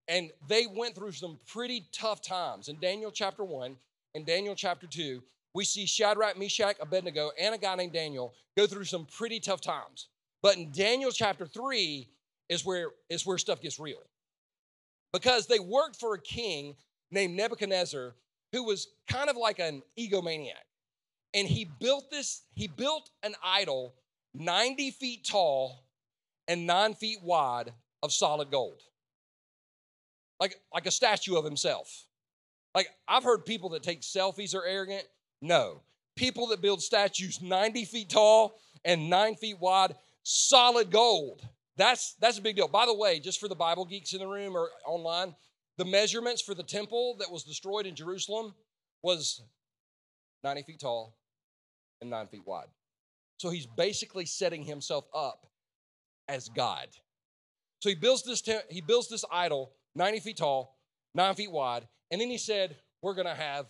And 0.08 0.32
they 0.48 0.66
went 0.66 0.96
through 0.96 1.12
some 1.12 1.40
pretty 1.48 1.86
tough 1.92 2.22
times. 2.22 2.68
In 2.68 2.80
Daniel 2.80 3.12
chapter 3.12 3.44
1 3.44 3.76
and 4.16 4.26
Daniel 4.26 4.56
chapter 4.56 4.88
2, 4.88 5.22
we 5.54 5.66
see 5.66 5.86
Shadrach, 5.86 6.38
Meshach, 6.38 6.78
Abednego, 6.80 7.32
and 7.40 7.54
a 7.54 7.58
guy 7.58 7.76
named 7.76 7.94
Daniel 7.94 8.34
go 8.58 8.68
through 8.68 8.86
some 8.86 9.06
pretty 9.06 9.40
tough 9.40 9.62
times. 9.62 10.08
But 10.42 10.58
in 10.58 10.72
Daniel 10.72 11.12
chapter 11.12 11.46
3 11.46 12.08
is 12.50 12.66
where, 12.66 12.90
is 13.10 13.26
where 13.26 13.38
stuff 13.38 13.62
gets 13.62 13.80
real. 13.80 14.02
Because 15.14 15.48
they 15.48 15.60
worked 15.60 15.96
for 15.96 16.14
a 16.14 16.22
king 16.22 16.76
named 17.12 17.36
Nebuchadnezzar 17.36 18.16
who 18.52 18.64
was 18.64 18.88
kind 19.08 19.30
of 19.30 19.38
like 19.38 19.60
an 19.60 19.82
egomaniac. 19.98 20.66
And 21.34 21.48
he 21.48 21.66
built 21.80 22.10
this, 22.10 22.44
he 22.56 22.68
built 22.68 23.10
an 23.22 23.36
idol 23.44 23.94
90 24.34 24.92
feet 24.92 25.26
tall 25.26 25.84
and 26.48 26.68
nine 26.68 26.94
feet 26.94 27.20
wide 27.22 27.74
of 28.02 28.12
solid 28.12 28.52
gold 28.52 28.82
like, 30.40 30.60
like 30.74 30.86
a 30.86 30.92
statue 30.92 31.36
of 31.36 31.46
himself. 31.46 32.06
Like, 32.74 32.90
I've 33.08 33.24
heard 33.24 33.46
people 33.46 33.70
that 33.70 33.84
take 33.84 34.02
selfies 34.02 34.56
are 34.56 34.66
arrogant. 34.66 35.04
No. 35.42 35.82
People 36.16 36.48
that 36.48 36.62
build 36.62 36.82
statues 36.82 37.42
90 37.42 37.86
feet 37.86 38.10
tall 38.10 38.60
and 38.86 39.10
nine 39.10 39.36
feet 39.36 39.60
wide, 39.60 39.96
solid 40.24 40.92
gold. 40.92 41.42
That's, 41.78 42.16
that's 42.20 42.38
a 42.38 42.42
big 42.42 42.56
deal. 42.56 42.68
By 42.68 42.86
the 42.86 42.94
way, 42.94 43.20
just 43.20 43.40
for 43.40 43.48
the 43.48 43.56
Bible 43.56 43.86
geeks 43.86 44.14
in 44.14 44.20
the 44.20 44.28
room 44.28 44.56
or 44.56 44.70
online, 44.86 45.36
the 45.78 45.86
measurements 45.86 46.42
for 46.42 46.54
the 46.54 46.64
temple 46.64 47.16
that 47.20 47.32
was 47.32 47.44
destroyed 47.44 47.86
in 47.86 47.96
Jerusalem 47.96 48.54
was 49.02 49.42
90 50.44 50.64
feet 50.64 50.80
tall 50.80 51.16
and 52.02 52.10
nine 52.10 52.28
feet 52.28 52.46
wide. 52.46 52.68
So 53.39 53.50
he's 53.50 53.65
basically 53.65 54.25
setting 54.25 54.63
himself 54.63 55.05
up 55.13 55.48
as 56.27 56.50
God. 56.50 56.88
So 57.81 57.89
he 57.89 57.96
builds 57.96 58.24
this, 58.24 58.41
te- 58.41 58.60
he 58.69 58.81
builds 58.81 59.08
this 59.10 59.25
idol 59.31 59.72
90 59.96 60.19
feet 60.19 60.38
tall, 60.38 60.77
nine 61.15 61.36
feet 61.36 61.51
wide. 61.51 61.88
And 62.12 62.19
then 62.19 62.29
he 62.29 62.38
said, 62.38 62.75
We're 63.01 63.15
to 63.15 63.34
have 63.34 63.65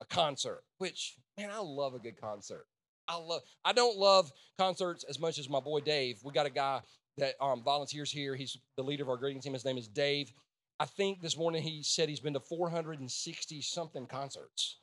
a 0.00 0.04
concert, 0.04 0.62
which, 0.78 1.16
man, 1.38 1.50
I 1.50 1.58
love 1.58 1.94
a 1.94 1.98
good 1.98 2.20
concert. 2.20 2.66
I 3.08 3.16
love, 3.16 3.42
I 3.64 3.72
don't 3.72 3.96
love 3.96 4.30
concerts 4.58 5.04
as 5.08 5.18
much 5.18 5.38
as 5.38 5.48
my 5.48 5.60
boy 5.60 5.80
Dave. 5.80 6.18
We 6.22 6.32
got 6.32 6.46
a 6.46 6.50
guy 6.50 6.80
that 7.18 7.34
um, 7.40 7.62
volunteers 7.62 8.10
here. 8.10 8.34
He's 8.34 8.58
the 8.76 8.82
leader 8.82 9.02
of 9.02 9.08
our 9.08 9.16
greeting 9.16 9.40
team. 9.40 9.54
His 9.54 9.64
name 9.64 9.78
is 9.78 9.88
Dave. 9.88 10.32
I 10.78 10.84
think 10.84 11.22
this 11.22 11.38
morning 11.38 11.62
he 11.62 11.82
said 11.82 12.08
he's 12.08 12.20
been 12.20 12.34
to 12.34 12.40
460 12.40 13.62
something 13.62 14.06
concerts. 14.06 14.78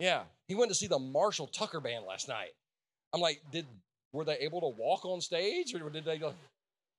Yeah, 0.00 0.22
he 0.48 0.54
went 0.54 0.70
to 0.70 0.74
see 0.74 0.88
the 0.88 0.98
Marshall 0.98 1.46
Tucker 1.46 1.80
Band 1.80 2.04
last 2.04 2.28
night. 2.28 2.50
I'm 3.12 3.20
like, 3.20 3.40
did 3.52 3.66
were 4.12 4.24
they 4.24 4.38
able 4.38 4.60
to 4.60 4.80
walk 4.80 5.04
on 5.04 5.20
stage 5.20 5.74
or 5.74 5.90
did 5.90 6.04
they 6.04 6.18
go 6.18 6.32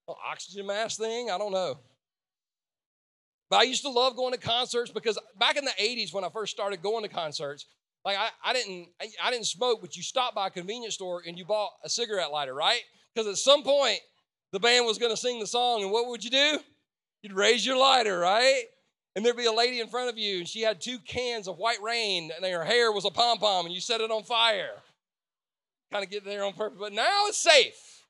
oh, 0.07 0.15
oxygen 0.29 0.67
mask 0.67 0.99
thing? 0.99 1.29
I 1.31 1.37
don't 1.37 1.51
know. 1.51 1.77
But 3.49 3.61
I 3.61 3.63
used 3.63 3.83
to 3.83 3.89
love 3.89 4.15
going 4.15 4.33
to 4.33 4.39
concerts 4.39 4.91
because 4.91 5.17
back 5.39 5.55
in 5.57 5.65
the 5.65 5.71
80s 5.79 6.13
when 6.13 6.23
I 6.23 6.29
first 6.29 6.51
started 6.51 6.81
going 6.81 7.03
to 7.03 7.09
concerts, 7.09 7.65
like 8.03 8.17
I, 8.17 8.29
I 8.43 8.53
didn't 8.53 8.89
I, 9.01 9.07
I 9.23 9.31
didn't 9.31 9.47
smoke, 9.47 9.81
but 9.81 9.95
you 9.95 10.03
stopped 10.03 10.35
by 10.35 10.47
a 10.47 10.49
convenience 10.49 10.95
store 10.95 11.23
and 11.25 11.37
you 11.37 11.45
bought 11.45 11.71
a 11.83 11.89
cigarette 11.89 12.31
lighter, 12.31 12.53
right? 12.53 12.81
Because 13.13 13.27
at 13.27 13.37
some 13.37 13.63
point 13.63 13.99
the 14.51 14.59
band 14.59 14.85
was 14.85 14.97
going 14.97 15.11
to 15.11 15.17
sing 15.17 15.39
the 15.39 15.47
song, 15.47 15.81
and 15.81 15.91
what 15.91 16.07
would 16.07 16.23
you 16.23 16.29
do? 16.29 16.59
You'd 17.21 17.33
raise 17.33 17.65
your 17.65 17.77
lighter, 17.77 18.19
right? 18.19 18.63
And 19.15 19.25
there'd 19.25 19.35
be 19.35 19.45
a 19.45 19.51
lady 19.51 19.79
in 19.79 19.87
front 19.87 20.09
of 20.09 20.17
you, 20.17 20.37
and 20.37 20.47
she 20.47 20.61
had 20.61 20.79
two 20.79 20.99
cans 20.99 21.47
of 21.47 21.57
white 21.57 21.81
rain, 21.81 22.31
and 22.35 22.45
her 22.45 22.63
hair 22.63 22.91
was 22.91 23.03
a 23.03 23.09
pom 23.09 23.39
pom, 23.39 23.65
and 23.65 23.73
you 23.73 23.81
set 23.81 23.99
it 23.99 24.11
on 24.11 24.23
fire. 24.23 24.75
Kind 25.91 26.03
of 26.03 26.11
get 26.11 26.25
there 26.25 26.43
on 26.43 26.53
purpose, 26.53 26.77
but 26.79 26.91
now 26.91 27.27
it's 27.27 27.37
safe, 27.37 28.03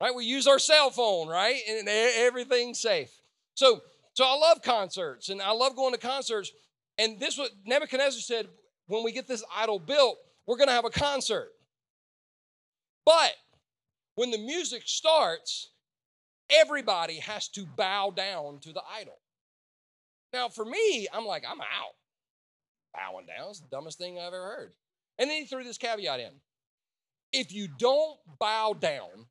right? 0.00 0.14
We 0.14 0.26
use 0.26 0.46
our 0.46 0.58
cell 0.58 0.90
phone, 0.90 1.26
right? 1.26 1.58
And 1.66 1.88
everything's 1.88 2.80
safe. 2.80 3.10
So, 3.54 3.80
so 4.12 4.24
I 4.26 4.36
love 4.36 4.60
concerts, 4.62 5.30
and 5.30 5.40
I 5.40 5.52
love 5.52 5.74
going 5.74 5.94
to 5.94 5.98
concerts. 5.98 6.52
And 6.98 7.18
this 7.18 7.38
what 7.38 7.50
Nebuchadnezzar 7.64 8.20
said: 8.20 8.48
when 8.88 9.04
we 9.04 9.12
get 9.12 9.26
this 9.26 9.42
idol 9.56 9.78
built, 9.78 10.18
we're 10.46 10.58
going 10.58 10.68
to 10.68 10.74
have 10.74 10.84
a 10.84 10.90
concert. 10.90 11.48
But 13.06 13.32
when 14.16 14.30
the 14.30 14.38
music 14.38 14.82
starts, 14.84 15.70
everybody 16.50 17.20
has 17.20 17.48
to 17.48 17.64
bow 17.64 18.12
down 18.14 18.58
to 18.60 18.72
the 18.74 18.82
idol. 19.00 19.18
Now, 20.34 20.50
for 20.50 20.66
me, 20.66 21.06
I'm 21.10 21.24
like, 21.24 21.44
I'm 21.50 21.60
out. 21.60 21.94
Bowing 22.92 23.24
down 23.26 23.50
is 23.50 23.60
the 23.60 23.68
dumbest 23.68 23.96
thing 23.96 24.18
I've 24.18 24.26
ever 24.26 24.44
heard. 24.44 24.72
And 25.18 25.30
then 25.30 25.38
he 25.38 25.46
threw 25.46 25.64
this 25.64 25.78
caveat 25.78 26.20
in 26.20 26.32
if 27.32 27.52
you 27.52 27.68
don't 27.78 28.18
bow 28.38 28.74
down, 28.78 29.26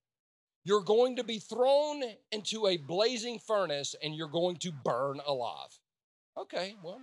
you're 0.63 0.81
going 0.81 1.15
to 1.15 1.23
be 1.23 1.39
thrown 1.39 2.03
into 2.31 2.67
a 2.67 2.77
blazing 2.77 3.39
furnace 3.39 3.95
and 4.03 4.15
you're 4.15 4.27
going 4.27 4.57
to 4.57 4.71
burn 4.71 5.21
alive. 5.25 5.79
Okay, 6.37 6.75
well, 6.83 7.01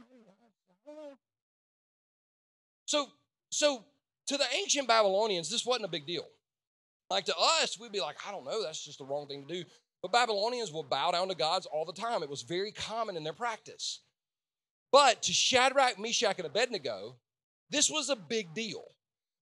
so 2.85 3.07
so 3.51 3.85
to 4.27 4.37
the 4.37 4.45
ancient 4.55 4.87
Babylonians, 4.87 5.51
this 5.51 5.67
wasn't 5.67 5.87
a 5.87 5.89
big 5.89 6.07
deal. 6.07 6.27
Like 7.11 7.25
to 7.27 7.35
us, 7.63 7.79
we'd 7.79 7.93
be 7.93 8.01
like, 8.01 8.17
I 8.27 8.31
don't 8.31 8.45
know, 8.45 8.63
that's 8.63 8.85
just 8.85 8.99
the 8.99 9.05
wrong 9.05 9.27
thing 9.27 9.47
to 9.47 9.55
do. 9.55 9.65
But 10.03 10.13
Babylonians 10.13 10.73
will 10.73 10.83
bow 10.83 11.13
down 11.13 11.29
to 11.29 11.35
gods 11.35 11.67
all 11.67 11.85
the 11.85 11.93
time. 11.93 12.23
It 12.23 12.29
was 12.29 12.43
very 12.43 12.73
common 12.73 13.17
in 13.17 13.25
their 13.25 13.33
practice. 13.33 14.01
But 14.93 15.23
to 15.23 15.33
Shadrach, 15.33 15.99
Meshach, 15.99 16.37
and 16.39 16.47
Abednego, 16.47 17.17
this 17.71 17.91
was 17.91 18.11
a 18.11 18.17
big 18.17 18.55
deal. 18.55 18.85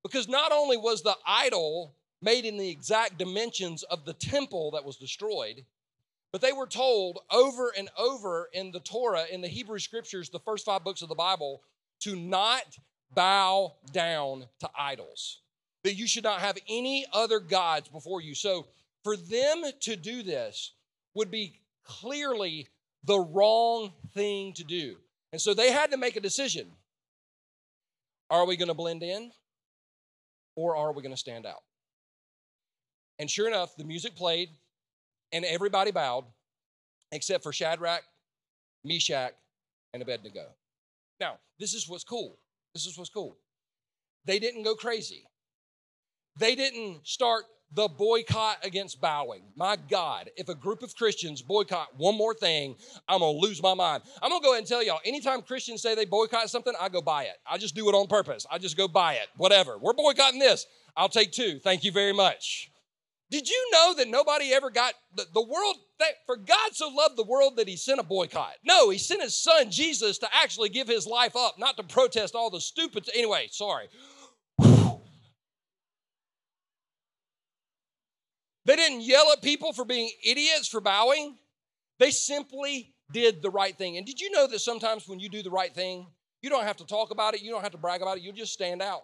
Because 0.03 0.29
not 0.29 0.53
only 0.53 0.77
was 0.77 1.03
the 1.03 1.17
idol 1.27 1.95
made 2.21 2.45
in 2.45 2.57
the 2.57 2.71
exact 2.71 3.19
dimensions 3.19 3.83
of 3.85 4.05
the 4.05 4.15
temple 4.15 4.73
that 4.73 4.85
was 4.85 4.97
destroyed, 4.97 5.65
but 6.33 6.41
they 6.41 6.53
were 6.53 6.67
told 6.67 7.21
over 7.31 7.73
and 7.77 7.89
over 7.99 8.49
in 8.53 8.73
the 8.73 8.81
Torah, 8.81 9.27
in 9.31 9.43
the 9.43 9.49
Hebrew 9.49 9.79
scriptures, 9.79 10.31
the 10.31 10.39
first 10.41 10.65
five 10.65 10.83
books 10.83 11.03
of 11.03 11.09
the 11.09 11.15
Bible, 11.15 11.63
to 12.01 12.17
not 12.17 12.79
bow 13.15 13.75
down 13.93 14.47
to 14.61 14.71
idols 14.79 15.43
that 15.85 15.95
you 15.95 16.07
should 16.07 16.25
not 16.25 16.41
have 16.41 16.57
any 16.69 17.07
other 17.13 17.41
gods 17.41 17.89
before 17.89 18.21
you. 18.21 18.35
So 18.35 18.67
for 19.03 19.17
them 19.17 19.63
to 19.81 19.97
do 19.97 20.23
this 20.23 20.73
would 21.15 21.31
be 21.31 21.61
clearly 21.85 22.69
the 23.05 23.19
wrong 23.19 23.93
thing 24.15 24.53
to 24.55 24.65
do. 24.65 24.97
And 25.33 25.41
so 25.41 25.55
they 25.55 25.73
had 25.73 25.91
to 25.91 25.97
make 25.97 26.17
a 26.17 26.21
decision. 26.21 26.69
Are 28.31 28.47
we 28.47 28.57
going 28.57 28.69
to 28.69 28.75
blend 28.75 29.03
in 29.03 29.33
or 30.57 30.77
are 30.77 30.93
we 30.93 31.03
going 31.03 31.15
to 31.15 31.21
stand 31.21 31.47
out? 31.47 31.63
And 33.19 33.31
sure 33.31 33.49
enough, 33.49 33.77
the 33.77 33.85
music 33.85 34.17
played 34.17 34.49
and 35.33 35.45
everybody 35.45 35.91
bowed 35.91 36.25
except 37.13 37.45
for 37.45 37.53
Shadrach, 37.53 38.03
Meshach, 38.85 39.35
and 39.93 40.03
Abednego. 40.03 40.47
Now, 41.21 41.39
this 41.59 41.75
is 41.75 41.89
what's 41.89 42.05
cool. 42.05 42.39
This 42.75 42.87
is 42.87 42.97
what's 42.97 43.11
cool. 43.11 43.37
They 44.25 44.39
didn't 44.39 44.63
go 44.63 44.75
crazy. 44.75 45.25
They 46.39 46.55
didn't 46.55 47.07
start 47.07 47.45
the 47.75 47.89
boycott 47.89 48.59
against 48.63 49.01
bowing. 49.01 49.43
My 49.57 49.77
God, 49.89 50.31
if 50.37 50.49
a 50.49 50.55
group 50.55 50.83
of 50.83 50.95
Christians 50.95 51.43
boycott 51.43 51.89
one 51.97 52.17
more 52.17 52.35
thing, 52.35 52.77
I'm 53.09 53.21
gonna 53.21 53.39
lose 53.39 53.63
my 53.63 53.75
mind. 53.75 54.03
I'm 54.21 54.31
gonna 54.31 54.43
go 54.43 54.51
ahead 54.53 54.61
and 54.61 54.69
tell 54.69 54.83
y'all 54.83 55.01
anytime 55.05 55.43
Christians 55.43 55.83
say 55.83 55.95
they 55.95 56.05
boycott 56.05 56.51
something, 56.51 56.75
I 56.81 56.89
go 56.89 57.01
buy 57.01 57.25
it. 57.25 57.37
I 57.51 57.59
just 57.59 57.75
do 57.75 57.89
it 57.89 57.95
on 57.95 58.07
purpose. 58.07 58.47
I 58.51 58.59
just 58.59 58.77
go 58.77 58.89
buy 58.89 59.15
it, 59.15 59.29
whatever. 59.37 59.79
We're 59.79 59.95
boycotting 59.95 60.39
this. 60.39 60.67
I'll 60.97 61.09
take 61.09 61.33
two. 61.33 61.59
Thank 61.59 61.85
you 61.85 61.93
very 61.93 62.13
much. 62.13 62.71
Did 63.31 63.49
you 63.49 63.69
know 63.73 63.95
that 63.97 64.09
nobody 64.09 64.53
ever 64.53 64.69
got 64.69 64.93
the, 65.17 65.25
the 65.33 65.41
world? 65.41 65.77
That, 66.01 66.09
for 66.27 66.37
God 66.37 66.73
so 66.73 66.89
loved 66.89 67.17
the 67.17 67.25
world 67.25 67.57
that 67.57 67.67
he 67.67 67.77
sent 67.77 67.99
a 67.99 68.03
boycott. 68.03 68.53
No, 68.63 68.91
he 68.91 68.99
sent 68.99 69.23
his 69.23 69.35
son 69.35 69.71
Jesus 69.71 70.19
to 70.19 70.29
actually 70.35 70.69
give 70.69 70.87
his 70.87 71.07
life 71.07 71.35
up, 71.35 71.59
not 71.59 71.79
to 71.79 71.83
protest 71.83 72.35
all 72.35 72.51
the 72.51 72.61
stupid. 72.61 73.09
Anyway, 73.15 73.49
sorry. 73.51 73.89
They 78.65 78.77
didn't 78.77 79.03
yell 79.03 79.33
at 79.33 79.43
people 79.43 79.73
for 79.73 79.85
being 79.85 80.11
idiots 80.25 80.69
for 80.69 80.81
bowing. 80.81 81.37
They 81.99 82.11
simply 82.11 82.95
did 83.13 83.43
the 83.43 83.51
right 83.51 83.77
thing. 83.77 83.97
And 83.97 84.07
did 84.07 84.21
you 84.21 84.31
know 84.31 84.47
that 84.47 84.61
sometimes 84.61 85.07
when 85.07 85.21
you 85.21 85.29
do 85.29 85.43
the 85.43 85.51
right 85.51 85.75
thing, 85.75 86.07
you 86.41 86.51
don't 86.51 86.65
have 86.65 86.77
to 86.79 86.87
talk 86.87 87.11
about 87.11 87.35
it, 87.35 87.43
you 87.43 87.51
don't 87.51 87.63
have 87.63 87.73
to 87.73 87.79
brag 87.79 88.03
about 88.03 88.17
it, 88.17 88.23
you 88.23 88.33
just 88.33 88.53
stand 88.53 88.83
out. 88.83 89.03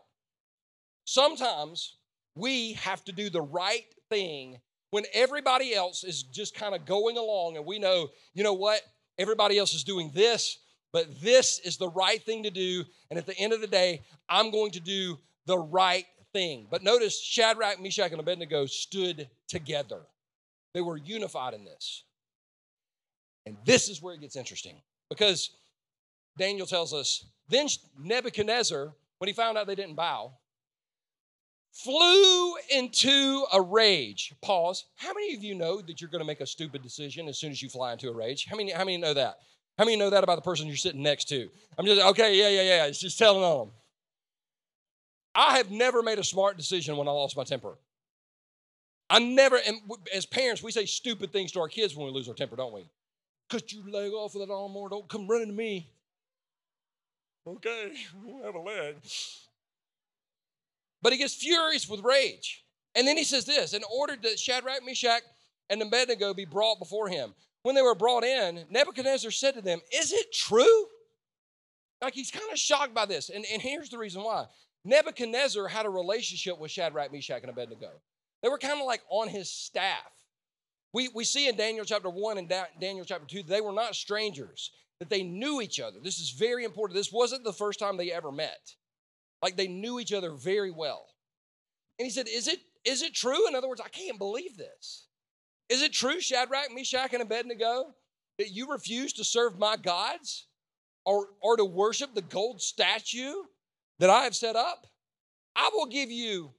Sometimes 1.05 1.97
we 2.35 2.75
have 2.75 3.05
to 3.05 3.13
do 3.13 3.31
the 3.31 3.43
right 3.43 3.87
thing 4.11 4.59
when 4.91 5.05
everybody 5.13 5.75
else 5.75 6.05
is 6.05 6.23
just 6.23 6.55
kind 6.55 6.75
of 6.75 6.87
going 6.87 7.17
along 7.17 7.57
and 7.57 7.67
we 7.67 7.79
know, 7.79 8.09
you 8.35 8.43
know 8.43 8.55
what, 8.55 8.81
everybody 9.19 9.59
else 9.59 9.75
is 9.75 9.85
doing 9.85 10.11
this, 10.15 10.59
but 10.93 11.21
this 11.21 11.59
is 11.61 11.77
the 11.77 11.91
right 11.91 12.23
thing 12.23 12.43
to 12.45 12.51
do. 12.51 12.85
And 13.11 13.19
at 13.19 13.27
the 13.27 13.37
end 13.39 13.53
of 13.53 13.61
the 13.61 13.67
day, 13.67 14.03
I'm 14.29 14.51
going 14.51 14.71
to 14.73 14.81
do 14.81 15.19
the 15.47 15.59
right 15.59 16.07
thing. 16.33 16.67
But 16.71 16.83
notice 16.83 17.21
Shadrach, 17.23 17.81
Meshach, 17.81 18.11
and 18.13 18.21
Abednego 18.21 18.67
stood 18.67 19.29
together. 19.49 20.01
They 20.75 20.81
were 20.81 20.97
unified 20.97 21.55
in 21.55 21.65
this. 21.65 22.05
And 23.47 23.57
this 23.65 23.89
is 23.89 24.03
where 24.03 24.15
it 24.15 24.21
gets 24.21 24.37
interesting 24.37 24.77
because 25.09 25.51
Daniel 26.37 26.67
tells 26.67 26.93
us 26.93 27.25
then 27.49 27.67
Nebuchadnezzar, 27.99 28.93
when 29.19 29.29
he 29.29 29.33
found 29.33 29.57
out 29.57 29.67
they 29.67 29.75
didn't 29.75 29.95
bow, 29.95 30.33
flew 31.73 32.55
into 32.71 33.45
a 33.53 33.61
rage. 33.61 34.35
Pause. 34.43 34.85
How 34.97 35.15
many 35.15 35.35
of 35.35 35.43
you 35.43 35.55
know 35.55 35.81
that 35.81 36.01
you're 36.01 36.11
going 36.11 36.21
to 36.21 36.27
make 36.27 36.41
a 36.41 36.47
stupid 36.47 36.83
decision 36.83 37.29
as 37.29 37.39
soon 37.39 37.51
as 37.51 37.63
you 37.63 37.69
fly 37.69 37.93
into 37.93 38.09
a 38.09 38.13
rage? 38.13 38.47
How 38.49 38.57
many, 38.57 38.71
how 38.71 38.85
many 38.85 38.99
know 38.99 39.15
that? 39.15 39.39
How 39.79 39.85
many 39.85 39.97
know 39.97 40.11
that 40.11 40.25
about 40.25 40.37
the 40.37 40.43
person 40.43 40.67
you're 40.67 40.77
sitting 40.77 41.03
next 41.03 41.27
to? 41.29 41.49
I'm 41.79 41.87
just, 41.87 42.03
okay, 42.03 42.37
yeah, 42.37 42.49
yeah, 42.49 42.77
yeah. 42.77 42.87
It's 42.87 43.01
just 43.01 43.19
telling 43.19 43.45
on 43.45 43.59
them. 43.59 43.75
I 45.39 45.57
have 45.59 45.71
never 45.71 46.03
made 46.03 46.19
a 46.19 46.25
smart 46.25 46.57
decision 46.57 46.97
when 46.97 47.07
I 47.07 47.13
lost 47.13 47.37
my 47.37 47.45
temper. 47.45 47.79
I 49.09 49.21
never, 49.21 49.57
and 49.65 49.79
as 50.13 50.27
parents, 50.27 50.65
we 50.65 50.73
say 50.73 50.85
stupid 50.85 51.33
things 51.33 51.53
to 51.53 51.61
our 51.61 51.69
kids 51.69 51.95
when 51.95 52.09
we 52.09 52.13
lose 52.13 52.29
our 52.29 52.35
temper, 52.35 52.57
don't 52.57 52.75
we? 52.75 52.91
Cut 53.49 53.73
your 53.73 53.85
leg 53.85 54.13
off 54.13 54.35
of 54.35 54.41
that 54.41 54.53
lawnmower. 54.53 54.89
Don't 54.89 55.09
come 55.09 55.29
running 55.29 55.47
to 55.47 55.55
me. 55.55 55.89
Okay, 57.47 57.93
we 58.27 58.43
have 58.43 58.57
a 58.57 58.61
leg. 58.61 58.97
But 61.03 61.13
he 61.13 61.19
gets 61.19 61.35
furious 61.35 61.89
with 61.89 62.01
rage. 62.01 62.65
And 62.97 63.07
then 63.07 63.17
he 63.17 63.23
says 63.23 63.45
this 63.45 63.75
in 63.75 63.83
order 63.97 64.17
that 64.21 64.41
Shadrach, 64.41 64.85
Meshach, 64.85 65.23
and 65.71 65.81
Abednego 65.81 66.35
be 66.35 66.47
brought 66.47 66.81
before 66.81 67.09
him. 67.09 67.33
When 67.63 67.77
they 67.77 67.83
were 67.83 67.95
brought 67.95 68.25
in, 68.25 68.65
Nebuchadnezzar 68.71 69.31
said 69.31 69.55
to 69.55 69.63
them, 69.63 69.81
Is 69.93 70.13
it 70.13 70.33
true? 70.33 70.87
Like 72.03 72.15
he's 72.15 72.33
kind 72.33 72.51
of 72.51 72.59
shocked 72.59 72.93
by 72.93 73.07
this. 73.07 73.31
And, 73.31 73.45
and 73.53 73.63
here's 73.63 73.89
the 73.89 73.99
reason 73.99 74.25
why 74.25 74.47
Nebuchadnezzar 74.89 75.69
had 75.69 75.87
a 75.87 75.91
relationship 75.91 76.59
with 76.59 76.71
Shadrach, 76.71 77.13
Meshach, 77.13 77.43
and 77.43 77.51
Abednego. 77.51 77.91
They 78.43 78.49
were 78.49 78.59
kind 78.59 78.81
of 78.81 78.87
like 78.87 79.03
on 79.11 79.29
his 79.29 79.51
staff. 79.51 80.11
We, 80.95 81.09
we 81.15 81.25
see 81.25 81.49
in 81.49 81.57
Daniel 81.57 81.85
chapter 81.85 82.09
1 82.09 82.39
and 82.39 82.53
Daniel 82.81 83.05
chapter 83.05 83.27
2, 83.27 83.43
they 83.43 83.61
were 83.61 83.73
not 83.73 83.95
strangers, 83.95 84.71
that 84.99 85.11
they 85.11 85.23
knew 85.23 85.61
each 85.61 85.79
other. 85.79 85.99
This 86.03 86.19
is 86.19 86.31
very 86.31 86.65
important. 86.65 86.97
This 86.97 87.13
wasn't 87.13 87.45
the 87.45 87.53
first 87.53 87.79
time 87.79 87.97
they 87.97 88.11
ever 88.11 88.33
met. 88.33 88.75
Like 89.43 89.57
they 89.57 89.69
knew 89.69 90.01
each 90.01 90.13
other 90.13 90.33
very 90.33 90.71
well. 90.71 91.07
And 91.99 92.07
he 92.07 92.11
said, 92.11 92.27
Is 92.27 92.49
it, 92.49 92.61
is 92.85 93.03
it 93.03 93.15
true? 93.15 93.47
In 93.47 93.55
other 93.55 93.69
words, 93.69 93.83
I 93.85 93.89
can't 93.89 94.19
believe 94.19 94.57
this. 94.57 95.07
Is 95.69 95.83
it 95.83 95.93
true, 95.93 96.21
Shadrach, 96.21 96.75
Meshach, 96.75 97.13
and 97.13 97.23
Abednego, 97.23 97.95
that 98.39 98.53
you 98.53 98.71
refuse 98.71 99.13
to 99.15 99.25
serve 99.25 99.59
my 99.59 99.77
gods 99.77 100.47
or, 101.05 101.27
or 101.43 101.59
to 101.59 101.65
worship 101.65 102.15
the 102.15 102.23
gold 102.23 102.63
statue 102.63 103.35
that 104.01 104.11
I 104.11 104.25
have 104.25 104.37
set 104.37 104.57
up? 104.57 104.87
I 105.57 105.71
will 105.75 105.87
give 105.87 106.11
you 106.11 106.53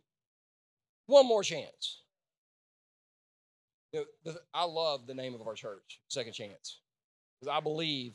one 1.08 1.28
more 1.28 1.44
chance. 1.44 2.02
The, 3.94 4.06
I 4.54 4.66
love 4.66 5.08
the 5.08 5.16
name 5.16 5.36
of 5.36 5.48
our 5.48 5.56
church, 5.56 6.02
Second 6.10 6.34
Chance, 6.34 6.80
because 7.42 7.54
I 7.56 7.60
believe 7.62 8.14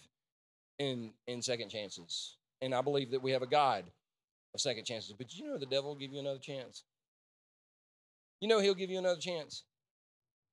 in 0.78 1.12
in 1.26 1.42
second 1.42 1.70
chances, 1.70 2.36
and 2.62 2.74
I 2.74 2.82
believe 2.82 3.10
that 3.12 3.22
we 3.22 3.32
have 3.32 3.42
a 3.42 3.46
God 3.46 3.84
of 4.54 4.60
second 4.60 4.84
chances. 4.84 5.14
But 5.16 5.34
you 5.34 5.46
know, 5.46 5.58
the 5.58 5.66
devil 5.66 5.90
will 5.90 5.98
give 5.98 6.12
you 6.12 6.20
another 6.20 6.38
chance. 6.40 6.84
you 8.40 8.48
know 8.48 8.60
he'll 8.60 8.74
give 8.74 8.90
you 8.90 8.98
another 8.98 9.20
chance. 9.20 9.64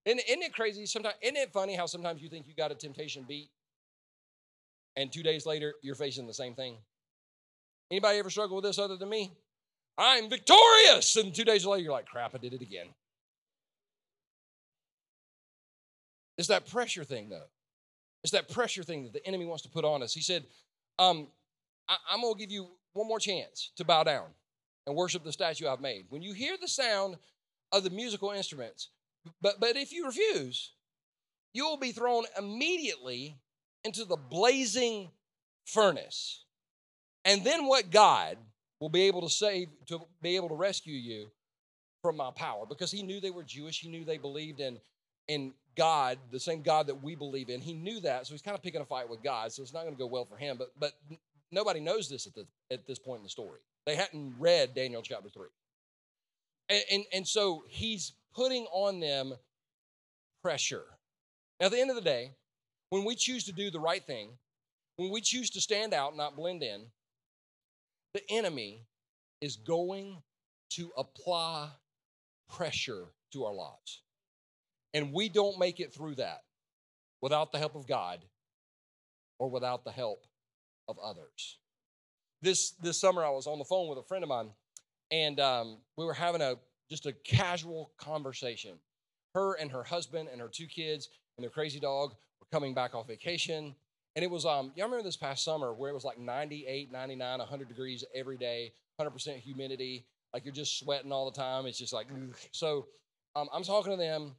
Isn't, 0.06 0.22
isn't 0.28 0.44
it 0.44 0.54
crazy? 0.54 0.86
Sometimes 0.86 1.16
isn't 1.22 1.38
it 1.38 1.54
funny 1.54 1.76
how 1.76 1.86
sometimes 1.86 2.22
you 2.22 2.30
think 2.30 2.48
you 2.48 2.56
got 2.56 2.72
a 2.72 2.76
temptation 2.76 3.26
beat, 3.28 3.50
and 4.96 5.12
two 5.12 5.24
days 5.24 5.46
later 5.46 5.74
you're 5.84 5.96
facing 5.96 6.28
the 6.28 6.34
same 6.34 6.56
thing. 6.56 6.78
Anybody 7.92 8.20
ever 8.20 8.30
struggle 8.30 8.56
with 8.56 8.66
this 8.66 8.80
other 8.80 8.96
than 8.96 9.10
me? 9.10 9.34
I'm 9.98 10.30
victorious, 10.30 11.18
and 11.18 11.36
two 11.36 11.44
days 11.44 11.66
later 11.66 11.84
you're 11.84 11.92
like, 11.92 12.06
crap, 12.06 12.34
I 12.34 12.38
did 12.38 12.54
it 12.54 12.62
again. 12.62 12.88
It's 16.38 16.48
that 16.48 16.68
pressure 16.68 17.04
thing, 17.04 17.30
though. 17.30 17.50
It's 18.24 18.32
that 18.32 18.50
pressure 18.50 18.84
thing 18.84 19.04
that 19.04 19.14
the 19.14 19.26
enemy 19.28 19.46
wants 19.46 19.64
to 19.64 19.70
put 19.70 19.84
on 19.84 20.02
us. 20.02 20.14
He 20.14 20.22
said, 20.22 20.46
um, 20.98 21.28
I, 21.90 21.98
I'm 22.10 22.22
going 22.22 22.36
to 22.36 22.40
give 22.40 22.52
you 22.52 22.68
one 22.94 23.08
more 23.08 23.20
chance 23.20 23.72
to 23.76 23.84
bow 23.84 24.04
down 24.04 24.28
and 24.88 24.96
worship 24.96 25.24
the 25.24 25.32
statue 25.32 25.68
I've 25.68 25.82
made. 25.82 26.06
When 26.10 26.22
you 26.22 26.34
hear 26.34 26.56
the 26.60 26.68
sound 26.68 27.18
of 27.72 27.84
the 27.84 27.90
musical 27.90 28.32
instruments, 28.32 28.90
but, 29.42 29.60
but 29.60 29.76
if 29.76 29.92
you 29.92 30.06
refuse, 30.06 30.72
you 31.54 31.66
will 31.66 31.78
be 31.78 31.92
thrown 31.92 32.24
immediately 32.38 33.38
into 33.84 34.06
the 34.06 34.16
blazing 34.18 35.10
furnace. 35.66 36.46
And 37.26 37.44
then 37.44 37.68
what 37.68 37.92
God 37.92 38.38
will 38.80 38.90
be 38.90 39.04
able 39.04 39.22
to 39.22 39.30
save, 39.30 39.70
to 39.88 40.02
be 40.22 40.36
able 40.36 40.50
to 40.50 40.56
rescue 40.56 40.96
you 40.96 41.28
from 42.02 42.18
my 42.18 42.32
power. 42.32 42.66
Because 42.68 42.92
he 42.92 43.04
knew 43.04 43.20
they 43.20 43.32
were 43.32 43.44
Jewish, 43.44 43.80
he 43.80 43.90
knew 43.90 44.04
they 44.04 44.18
believed 44.18 44.60
in, 44.60 44.80
in 45.28 45.54
God, 45.78 46.18
the 46.32 46.40
same 46.40 46.62
God 46.64 46.88
that 46.88 47.04
we 47.04 47.16
believe 47.16 47.50
in. 47.50 47.62
He 47.62 47.74
knew 47.74 48.00
that, 48.02 48.26
so 48.26 48.34
he's 48.34 48.42
kind 48.42 48.58
of 48.58 48.64
picking 48.64 48.82
a 48.82 48.86
fight 48.86 49.10
with 49.10 49.24
God. 49.24 49.52
So 49.52 49.62
it's 49.62 49.74
not 49.74 49.84
going 49.84 49.94
to 49.94 50.00
go 50.00 50.08
well 50.08 50.26
for 50.26 50.38
him. 50.38 50.58
But 50.58 50.72
but 50.80 50.94
nobody 51.52 51.80
knows 51.80 52.10
this 52.10 52.28
at, 52.28 52.34
the, 52.34 52.46
at 52.72 52.88
this 52.88 53.00
point 53.00 53.20
in 53.20 53.24
the 53.24 53.30
story. 53.30 53.60
They 53.86 53.96
hadn't 53.96 54.36
read 54.40 54.74
Daniel 54.74 55.02
chapter 55.02 55.30
3. 55.30 55.48
And, 56.70 56.84
and, 56.92 57.04
and 57.14 57.28
so 57.28 57.64
he's 57.68 58.14
putting 58.34 58.66
on 58.72 59.00
them 59.00 59.34
pressure. 60.42 60.86
Now, 61.60 61.68
at 61.68 61.72
the 61.72 61.80
end 61.80 61.90
of 61.90 61.96
the 61.96 62.02
day, 62.02 62.32
when 62.90 63.06
we 63.06 63.16
choose 63.16 63.44
to 63.46 63.52
do 63.52 63.70
the 63.70 63.80
right 63.80 64.04
thing, 64.04 64.30
when 64.98 65.12
we 65.12 65.22
choose 65.22 65.50
to 65.52 65.62
stand 65.62 65.94
out, 65.94 66.16
not 66.16 66.36
blend 66.36 66.64
in, 66.64 66.86
the 68.14 68.22
enemy 68.30 68.86
is 69.42 69.56
going 69.56 70.18
to 70.72 70.92
apply 70.98 71.70
pressure 72.50 73.06
to 73.34 73.46
our 73.46 73.54
lives. 73.54 74.02
And 74.94 75.14
we 75.14 75.30
don't 75.30 75.58
make 75.58 75.80
it 75.80 75.94
through 75.94 76.16
that 76.16 76.44
without 77.22 77.52
the 77.52 77.58
help 77.58 77.76
of 77.76 77.88
God 77.88 78.20
or 79.40 79.50
without 79.50 79.84
the 79.84 79.92
help 79.92 80.26
of 80.88 80.98
others. 81.00 81.58
This 82.42 82.72
this 82.82 83.00
summer, 83.00 83.24
I 83.24 83.30
was 83.30 83.48
on 83.48 83.60
the 83.60 83.66
phone 83.66 83.88
with 83.88 84.00
a 84.00 84.04
friend 84.04 84.24
of 84.24 84.30
mine, 84.30 84.50
and 85.12 85.40
um, 85.40 85.78
we 85.96 86.06
were 86.06 86.14
having 86.14 86.42
a 86.42 86.56
just 86.90 87.06
a 87.06 87.14
casual 87.14 87.92
conversation. 87.98 88.78
Her 89.34 89.54
and 89.54 89.72
her 89.72 89.84
husband 89.84 90.28
and 90.32 90.42
her 90.42 90.50
two 90.50 90.68
kids 90.68 91.10
and 91.38 91.44
their 91.44 91.52
crazy 91.52 91.80
dog 91.80 92.12
were 92.40 92.48
coming 92.52 92.74
back 92.74 92.94
off 92.94 93.08
vacation. 93.08 93.76
And 94.16 94.24
it 94.24 94.30
was, 94.30 94.46
um, 94.46 94.72
y'all 94.76 94.86
remember 94.86 95.04
this 95.04 95.18
past 95.18 95.44
summer 95.44 95.74
where 95.74 95.90
it 95.90 95.94
was 95.94 96.04
like 96.04 96.20
98, 96.20 96.92
99, 96.92 97.40
100 97.40 97.68
degrees 97.68 98.04
every 98.14 98.38
day, 98.38 98.74
100% 99.00 99.38
humidity, 99.38 100.06
like 100.34 100.44
you're 100.44 100.54
just 100.54 100.80
sweating 100.80 101.12
all 101.12 101.30
the 101.30 101.38
time. 101.38 101.66
It's 101.66 101.78
just 101.78 101.94
like, 101.94 102.08
ugh. 102.12 102.36
so 102.52 102.88
um, 103.36 103.48
I'm 103.54 103.64
talking 103.64 103.92
to 103.92 103.98
them, 103.98 104.36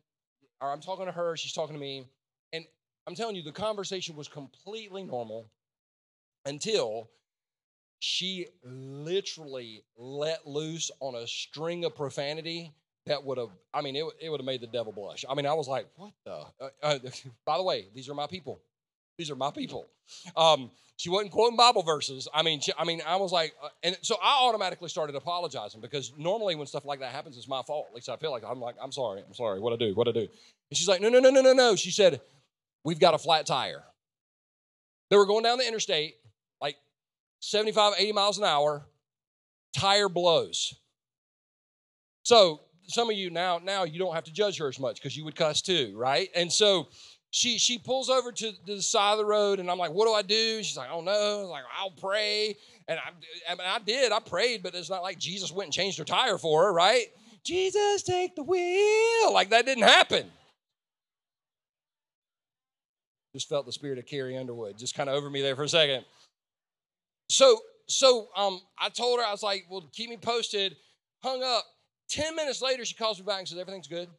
or 0.60 0.70
I'm 0.70 0.80
talking 0.80 1.06
to 1.06 1.12
her, 1.12 1.36
she's 1.36 1.52
talking 1.52 1.74
to 1.74 1.80
me, 1.80 2.06
and 2.52 2.64
I'm 3.06 3.14
telling 3.14 3.34
you, 3.34 3.42
the 3.42 3.52
conversation 3.52 4.14
was 4.14 4.28
completely 4.28 5.04
normal 5.04 5.46
until 6.44 7.08
she 7.98 8.46
literally 8.64 9.84
let 9.96 10.46
loose 10.46 10.90
on 11.00 11.14
a 11.14 11.26
string 11.26 11.84
of 11.84 11.94
profanity 11.94 12.72
that 13.06 13.22
would 13.24 13.38
have 13.38 13.50
i 13.72 13.80
mean 13.80 13.94
it, 13.94 14.04
it 14.20 14.28
would 14.28 14.40
have 14.40 14.44
made 14.44 14.60
the 14.60 14.66
devil 14.66 14.92
blush 14.92 15.24
i 15.28 15.34
mean 15.36 15.46
i 15.46 15.52
was 15.52 15.68
like 15.68 15.86
what 15.94 16.12
the 16.24 16.32
uh, 16.32 16.68
uh, 16.82 16.98
by 17.46 17.56
the 17.56 17.62
way 17.62 17.86
these 17.94 18.08
are 18.08 18.14
my 18.14 18.26
people 18.26 18.60
these 19.18 19.30
are 19.30 19.36
my 19.36 19.50
people. 19.50 19.88
Um, 20.36 20.70
she 20.96 21.10
wasn't 21.10 21.32
quoting 21.32 21.56
bible 21.56 21.82
verses. 21.82 22.28
I 22.32 22.42
mean 22.42 22.60
she, 22.60 22.72
i 22.78 22.84
mean 22.84 23.02
i 23.06 23.16
was 23.16 23.32
like 23.32 23.54
uh, 23.62 23.68
and 23.82 23.96
so 24.02 24.16
i 24.22 24.38
automatically 24.42 24.88
started 24.88 25.16
apologizing 25.16 25.80
because 25.80 26.12
normally 26.16 26.54
when 26.54 26.66
stuff 26.66 26.84
like 26.84 27.00
that 27.00 27.12
happens 27.12 27.36
it's 27.36 27.48
my 27.48 27.62
fault. 27.62 27.86
At 27.88 27.94
least 27.94 28.08
i 28.08 28.16
feel 28.16 28.30
like 28.30 28.44
i'm 28.46 28.60
like 28.60 28.76
i'm 28.80 28.92
sorry 28.92 29.22
i'm 29.26 29.34
sorry 29.34 29.58
what 29.58 29.72
i 29.72 29.76
do 29.76 29.94
what 29.94 30.06
i 30.08 30.12
do. 30.12 30.20
And 30.20 30.28
she's 30.76 30.88
like 30.88 31.00
no 31.00 31.08
no 31.08 31.18
no 31.18 31.30
no 31.30 31.40
no 31.40 31.52
no. 31.52 31.76
She 31.76 31.90
said 31.90 32.20
we've 32.84 33.00
got 33.00 33.14
a 33.14 33.18
flat 33.18 33.46
tire. 33.46 33.82
They 35.10 35.16
were 35.16 35.26
going 35.26 35.42
down 35.42 35.58
the 35.58 35.66
interstate 35.66 36.14
like 36.60 36.76
75, 37.40 37.94
80 37.98 38.12
miles 38.12 38.38
an 38.38 38.44
hour, 38.44 38.86
tire 39.76 40.08
blows. 40.08 40.74
So 42.22 42.60
some 42.84 43.10
of 43.10 43.16
you 43.16 43.30
now, 43.30 43.58
now 43.62 43.84
you 43.84 43.98
don't 43.98 44.14
have 44.14 44.24
to 44.24 44.32
judge 44.32 44.58
her 44.58 44.68
as 44.68 44.78
much 44.78 44.96
because 44.96 45.16
you 45.16 45.24
would 45.24 45.34
cuss 45.34 45.60
too, 45.60 45.92
right? 45.96 46.28
And 46.34 46.52
so 46.52 46.88
she 47.32 47.56
she 47.56 47.78
pulls 47.78 48.10
over 48.10 48.30
to, 48.30 48.52
the 48.66 48.82
side 48.82 49.12
of 49.12 49.18
the 49.18 49.24
road, 49.24 49.58
and 49.58 49.70
I'm 49.70 49.78
like, 49.78 49.90
"What 49.90 50.06
do 50.06 50.12
I 50.12 50.20
do?" 50.20 50.62
She's 50.62 50.76
like, 50.76 50.90
"Oh 50.92 51.00
no!" 51.00 51.48
like, 51.50 51.64
"I'll 51.76 51.90
pray," 51.90 52.58
and 52.86 52.98
I, 52.98 53.50
I 53.50 53.54
mean, 53.54 53.66
I 53.66 53.78
did. 53.78 54.12
I 54.12 54.20
prayed, 54.20 54.62
but 54.62 54.74
it's 54.74 54.90
not 54.90 55.02
like 55.02 55.18
Jesus 55.18 55.50
went 55.50 55.68
and 55.68 55.72
changed 55.72 55.96
her 55.96 56.04
tire 56.04 56.36
for 56.36 56.64
her, 56.64 56.72
right? 56.72 57.06
Jesus, 57.42 58.02
take 58.02 58.36
the 58.36 58.42
wheel. 58.42 59.32
Like 59.32 59.48
that 59.48 59.64
didn't 59.64 59.84
happen. 59.84 60.30
Just 63.34 63.48
felt 63.48 63.64
the 63.64 63.72
spirit 63.72 63.98
of 63.98 64.04
Carrie 64.04 64.36
Underwood 64.36 64.76
just 64.76 64.94
kind 64.94 65.08
of 65.08 65.16
over 65.16 65.30
me 65.30 65.40
there 65.40 65.56
for 65.56 65.64
a 65.64 65.68
second. 65.68 66.04
So, 67.30 67.58
so 67.88 68.28
um, 68.36 68.60
I 68.78 68.90
told 68.90 69.20
her, 69.20 69.26
I 69.26 69.30
was 69.30 69.42
like, 69.42 69.64
well, 69.70 69.88
keep 69.94 70.10
me 70.10 70.18
posted. 70.18 70.76
Hung 71.22 71.42
up. 71.42 71.64
10 72.10 72.36
minutes 72.36 72.60
later, 72.60 72.84
she 72.84 72.94
calls 72.94 73.18
me 73.18 73.24
back 73.24 73.38
and 73.38 73.48
says, 73.48 73.58
everything's 73.58 73.88
good. 73.88 74.10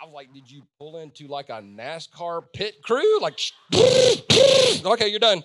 I 0.00 0.06
was 0.06 0.14
like, 0.14 0.32
did 0.32 0.50
you 0.50 0.62
pull 0.78 0.98
into 0.98 1.26
like 1.26 1.48
a 1.48 1.60
NASCAR 1.62 2.42
pit 2.52 2.76
crew? 2.82 3.20
Like, 3.20 3.38
okay, 3.74 5.08
you're 5.08 5.18
done. 5.18 5.42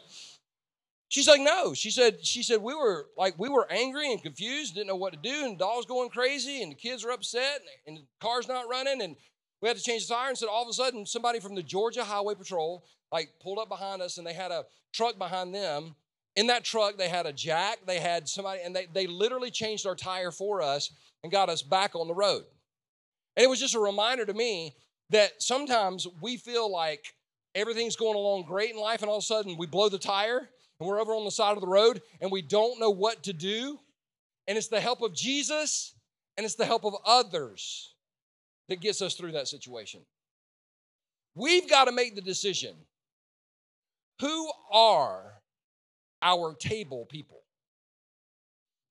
She's 1.10 1.28
like, 1.28 1.41
no. 1.41 1.73
She 1.73 1.89
said, 1.89 2.26
she 2.26 2.43
said, 2.43 2.62
we 2.62 2.73
were 2.73 3.08
like, 3.17 3.39
we 3.39 3.50
were 3.50 3.65
angry 3.71 4.12
and 4.12 4.21
confused, 4.21 4.76
didn't 4.76 4.88
know 4.88 4.95
what 4.95 5.13
to 5.13 5.19
do, 5.19 5.45
and 5.45 5.58
dog's 5.58 5.86
going 5.86 6.10
crazy, 6.10 6.62
and 6.62 6.71
the 6.71 6.76
kids 6.76 7.06
are 7.06 7.12
upset, 7.12 7.62
and, 7.86 7.97
and 7.97 7.97
the 7.97 8.08
car's 8.19 8.47
not 8.47 8.69
running, 8.69 9.02
and 9.02 9.15
we 9.62 9.69
had 9.69 9.78
to 9.78 9.84
change 9.84 10.08
the 10.08 10.13
tire. 10.13 10.30
And 10.30 10.38
said, 10.38 10.50
all 10.50 10.63
of 10.63 10.69
a 10.69 10.73
sudden, 10.73 11.06
somebody 11.06 11.39
from 11.39 11.56
the 11.56 11.63
Georgia 11.63 12.04
Highway 12.04 12.36
Patrol 12.36 12.84
like 13.12 13.30
pulled 13.41 13.60
up 13.60 13.69
behind 13.69 14.02
us, 14.02 14.17
and 14.17 14.28
they 14.28 14.34
had 14.34 14.52
a 14.52 14.65
truck 14.93 15.17
behind 15.17 15.54
them. 15.56 15.95
In 16.36 16.47
that 16.47 16.63
truck, 16.63 16.97
they 16.97 17.10
had 17.10 17.26
a 17.26 17.34
jack, 17.34 17.80
they 17.88 18.00
had 18.00 18.28
somebody, 18.28 18.62
and 18.63 18.76
they, 18.76 18.88
they 18.93 19.08
literally 19.08 19.50
changed 19.50 19.88
our 19.88 19.95
tire 19.95 20.32
for 20.32 20.62
us 20.62 20.91
and 21.23 21.32
got 21.32 21.50
us 21.50 21.63
back 21.63 21.95
on 21.95 22.08
the 22.08 22.13
road. 22.13 22.43
And 23.38 23.43
it 23.43 23.50
was 23.50 23.60
just 23.60 23.76
a 23.76 23.80
reminder 23.80 24.26
to 24.26 24.34
me 24.34 24.76
that 25.12 25.41
sometimes 25.41 26.06
we 26.21 26.36
feel 26.36 26.69
like 26.69 27.13
everything's 27.56 27.95
going 27.95 28.15
along 28.15 28.43
great 28.43 28.71
in 28.71 28.78
life, 28.78 29.02
and 29.02 29.10
all 29.10 29.17
of 29.17 29.23
a 29.23 29.26
sudden 29.26 29.56
we 29.58 29.67
blow 29.67 29.88
the 29.88 29.97
tire 29.97 30.50
and 30.80 30.89
we're 30.89 31.00
over 31.00 31.13
on 31.13 31.23
the 31.23 31.32
side 31.32 31.56
of 31.56 31.62
the 31.62 31.67
road 31.67 32.02
and 32.19 32.32
we 32.32 32.41
don't 32.41 32.80
know 32.80 32.89
what 32.89 33.23
to 33.23 33.34
do. 33.34 33.80
And 34.47 34.58
it's 34.58 34.67
the 34.67 34.82
help 34.82 35.02
of 35.02 35.15
Jesus 35.15 35.93
and 36.36 36.45
it's 36.45 36.56
the 36.56 36.65
help 36.65 36.84
of 36.84 36.95
others 37.06 37.93
that 38.67 38.82
gets 38.82 39.02
us 39.02 39.15
through 39.15 39.32
that 39.32 39.47
situation. 39.47 40.02
We've 41.36 41.69
got 41.69 41.86
to 41.86 41.91
make 41.91 42.15
the 42.15 42.21
decision 42.21 42.76
who 44.19 44.52
are 44.71 45.38
our 46.21 46.54
table 46.56 47.06
people? 47.06 47.41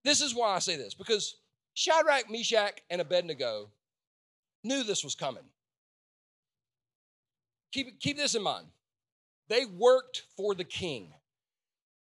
This 0.05 0.21
is 0.21 0.35
why 0.35 0.55
I 0.55 0.61
say 0.61 0.77
this 0.77 0.95
because 0.95 1.37
Shadrach, 1.75 2.31
Meshach, 2.31 2.81
and 2.91 3.01
Abednego 3.01 3.71
knew 4.67 4.83
this 4.83 5.05
was 5.05 5.15
coming. 5.15 5.45
Keep, 7.73 8.01
keep 8.01 8.17
this 8.17 8.35
in 8.35 8.43
mind. 8.43 8.67
They 9.49 9.65
worked 9.65 10.23
for 10.37 10.55
the 10.55 10.65
king, 10.65 11.13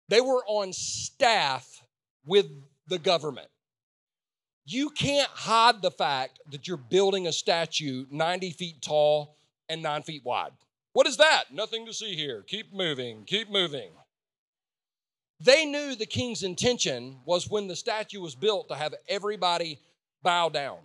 they 0.10 0.22
were 0.22 0.44
on 0.46 0.74
staff 0.74 1.84
with 2.26 2.48
the 2.88 3.00
government. 3.00 3.48
You 4.66 4.90
can't 4.92 5.30
hide 5.30 5.82
the 5.82 5.92
fact 5.92 6.40
that 6.52 6.68
you're 6.68 6.78
building 6.78 7.28
a 7.28 7.34
statue 7.34 8.06
90 8.10 8.52
feet 8.52 8.82
tall 8.82 9.36
and 9.68 9.82
nine 9.82 10.04
feet 10.04 10.24
wide. 10.24 10.52
What 10.94 11.08
is 11.08 11.18
that? 11.18 11.46
Nothing 11.52 11.86
to 11.88 11.94
see 11.94 12.16
here. 12.16 12.44
Keep 12.48 12.74
moving, 12.74 13.24
keep 13.26 13.50
moving. 13.50 13.90
They 15.40 15.66
knew 15.66 15.96
the 15.96 16.06
king's 16.06 16.44
intention 16.44 17.18
was 17.26 17.50
when 17.50 17.68
the 17.68 17.76
statue 17.76 18.22
was 18.22 18.36
built 18.36 18.70
to 18.70 18.76
have 18.76 18.94
everybody 19.10 19.80
bow 20.22 20.48
down. 20.48 20.78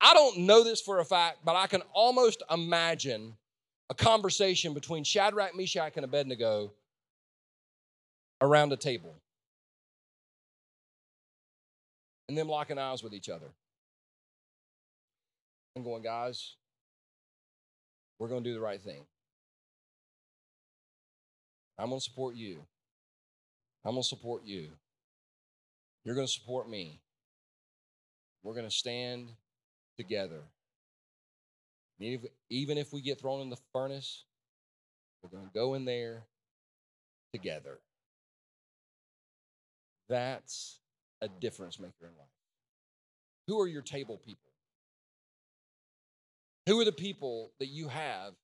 I 0.00 0.14
don't 0.14 0.40
know 0.40 0.62
this 0.64 0.80
for 0.80 0.98
a 0.98 1.04
fact, 1.04 1.38
but 1.44 1.56
I 1.56 1.66
can 1.66 1.82
almost 1.92 2.42
imagine 2.50 3.36
a 3.90 3.94
conversation 3.94 4.74
between 4.74 5.04
Shadrach, 5.04 5.56
Meshach, 5.56 5.92
and 5.96 6.04
Abednego 6.04 6.72
around 8.40 8.72
a 8.72 8.76
table 8.76 9.14
and 12.28 12.36
them 12.36 12.48
locking 12.48 12.78
eyes 12.78 13.02
with 13.02 13.14
each 13.14 13.28
other 13.28 13.46
and 15.76 15.84
going, 15.84 16.02
guys, 16.02 16.54
we're 18.18 18.28
going 18.28 18.44
to 18.44 18.50
do 18.50 18.54
the 18.54 18.60
right 18.60 18.80
thing. 18.80 19.04
I'm 21.78 21.88
going 21.88 22.00
to 22.00 22.04
support 22.04 22.36
you. 22.36 22.60
I'm 23.84 23.92
going 23.92 24.02
to 24.02 24.08
support 24.08 24.44
you. 24.44 24.68
You're 26.04 26.14
going 26.14 26.26
to 26.26 26.32
support 26.32 26.68
me. 26.68 27.00
We're 28.42 28.54
going 28.54 28.68
to 28.68 28.74
stand 28.74 29.32
together. 29.96 30.42
Even 32.00 32.20
if, 32.24 32.30
even 32.50 32.78
if 32.78 32.92
we 32.92 33.00
get 33.00 33.20
thrown 33.20 33.40
in 33.40 33.50
the 33.50 33.58
furnace, 33.72 34.24
we're 35.22 35.30
going 35.30 35.44
to 35.44 35.52
go 35.54 35.74
in 35.74 35.84
there 35.84 36.24
together. 37.32 37.78
That's 40.08 40.80
a 41.22 41.28
difference 41.28 41.78
maker 41.78 42.02
in 42.02 42.16
life. 42.18 42.28
Who 43.46 43.60
are 43.60 43.68
your 43.68 43.82
table 43.82 44.18
people? 44.18 44.50
Who 46.66 46.80
are 46.80 46.84
the 46.84 46.92
people 46.92 47.52
that 47.58 47.66
you 47.66 47.88
have 47.88 48.34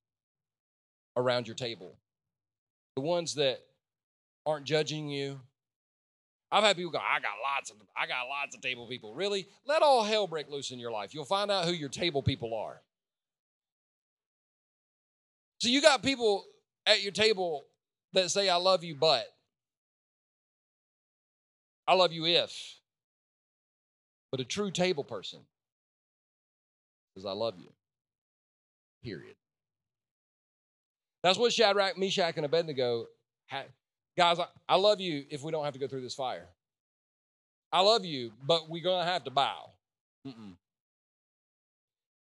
around 1.17 1.47
your 1.47 1.57
table? 1.57 1.97
The 2.97 3.03
ones 3.03 3.35
that 3.35 3.61
aren't 4.47 4.67
judging 4.67 5.09
you. 5.09 5.41
I've 6.53 6.65
had 6.65 6.77
people 6.77 6.91
go, 6.91 6.99
I 6.99 7.21
got 7.21 7.35
lots 7.43 7.71
of 7.71 7.77
I 7.97 8.07
got 8.07 8.27
lots 8.29 8.55
of 8.55 8.61
table 8.61 8.87
people. 8.89 9.15
Really? 9.15 9.47
Let 9.67 9.83
all 9.83 10.03
hell 10.03 10.27
break 10.27 10.49
loose 10.51 10.71
in 10.71 10.79
your 10.79 10.91
life. 10.91 11.15
You'll 11.15 11.25
find 11.25 11.51
out 11.51 11.65
who 11.65 11.73
your 11.73 11.89
table 11.89 12.23
people 12.23 12.55
are. 12.55 12.81
So 15.59 15.69
you 15.69 15.81
got 15.81 16.03
people 16.03 16.45
at 16.87 17.03
your 17.03 17.13
table 17.13 17.65
that 18.15 18.31
say, 18.31 18.49
I 18.49 18.57
love 18.57 18.83
you, 18.83 18.95
but 18.95 19.27
I 21.87 21.95
love 21.95 22.13
you 22.13 22.27
if. 22.27 22.53
But 24.31 24.41
a 24.41 24.45
true 24.45 24.71
table 24.71 25.05
person 25.05 25.41
says, 27.15 27.27
I 27.27 27.33
love 27.33 27.55
you. 27.59 27.69
Period. 29.05 29.35
That's 31.23 31.39
what 31.39 31.53
Shadrach, 31.53 31.99
Meshach, 31.99 32.37
and 32.37 32.47
Abednego 32.47 33.07
had. 33.47 33.67
Guys, 34.17 34.39
I, 34.69 34.77
love 34.77 35.01
you 35.01 35.25
if 35.31 35.43
we 35.43 35.53
don't 35.53 35.65
have 35.65 35.75
to 35.75 35.79
go 35.79 35.87
through 35.87 36.03
this 36.03 36.15
fire. 36.15 36.49
I 37.73 37.81
love 37.81 38.05
you, 38.05 38.33
but 38.45 38.69
we're 38.69 38.83
going 38.83 39.05
to 39.05 39.11
have 39.11 39.25
to 39.25 39.31
bow. 39.31 39.71
Mm-mm. 40.27 40.55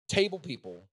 Table 0.08 0.38
people 0.38 0.84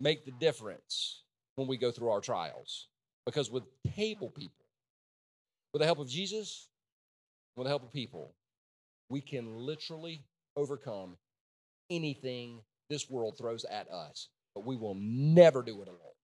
make 0.00 0.24
the 0.24 0.32
difference 0.32 1.22
when 1.56 1.68
we 1.68 1.76
go 1.76 1.90
through 1.90 2.10
our 2.10 2.20
trials. 2.20 2.88
Because 3.24 3.50
with 3.50 3.64
table 3.94 4.30
people, 4.30 4.64
with 5.72 5.80
the 5.80 5.86
help 5.86 5.98
of 5.98 6.08
Jesus, 6.08 6.68
with 7.56 7.66
the 7.66 7.70
help 7.70 7.82
of 7.82 7.92
people, 7.92 8.34
we 9.10 9.20
can 9.20 9.54
literally 9.54 10.22
overcome 10.56 11.16
anything 11.90 12.60
this 12.90 13.08
world 13.08 13.36
throws 13.38 13.64
at 13.64 13.88
us, 13.90 14.28
but 14.54 14.64
we 14.66 14.76
will 14.76 14.96
never 14.98 15.62
do 15.62 15.82
it 15.82 15.88
alone. 15.88 16.17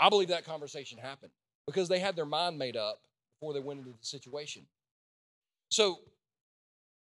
I 0.00 0.08
believe 0.08 0.28
that 0.28 0.44
conversation 0.44 0.98
happened 0.98 1.32
because 1.66 1.88
they 1.88 1.98
had 1.98 2.16
their 2.16 2.24
mind 2.24 2.58
made 2.58 2.76
up 2.76 3.02
before 3.38 3.52
they 3.52 3.60
went 3.60 3.80
into 3.80 3.90
the 3.90 3.98
situation. 4.00 4.66
So 5.68 5.98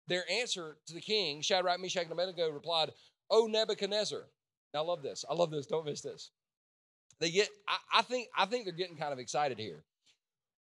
their 0.07 0.29
answer 0.29 0.77
to 0.87 0.93
the 0.93 1.01
king, 1.01 1.41
Shadrach, 1.41 1.79
Meshach, 1.79 2.03
and 2.03 2.11
Abednego, 2.11 2.49
replied, 2.49 2.91
"O 3.29 3.47
Nebuchadnezzar." 3.47 4.23
Now, 4.73 4.81
I 4.81 4.85
love 4.85 5.01
this. 5.01 5.25
I 5.29 5.33
love 5.33 5.51
this. 5.51 5.65
Don't 5.65 5.85
miss 5.85 6.01
this. 6.01 6.31
They 7.19 7.31
get. 7.31 7.49
I, 7.67 7.99
I 7.99 8.01
think. 8.03 8.27
I 8.37 8.45
think 8.45 8.65
they're 8.65 8.73
getting 8.73 8.97
kind 8.97 9.13
of 9.13 9.19
excited 9.19 9.57
here. 9.57 9.83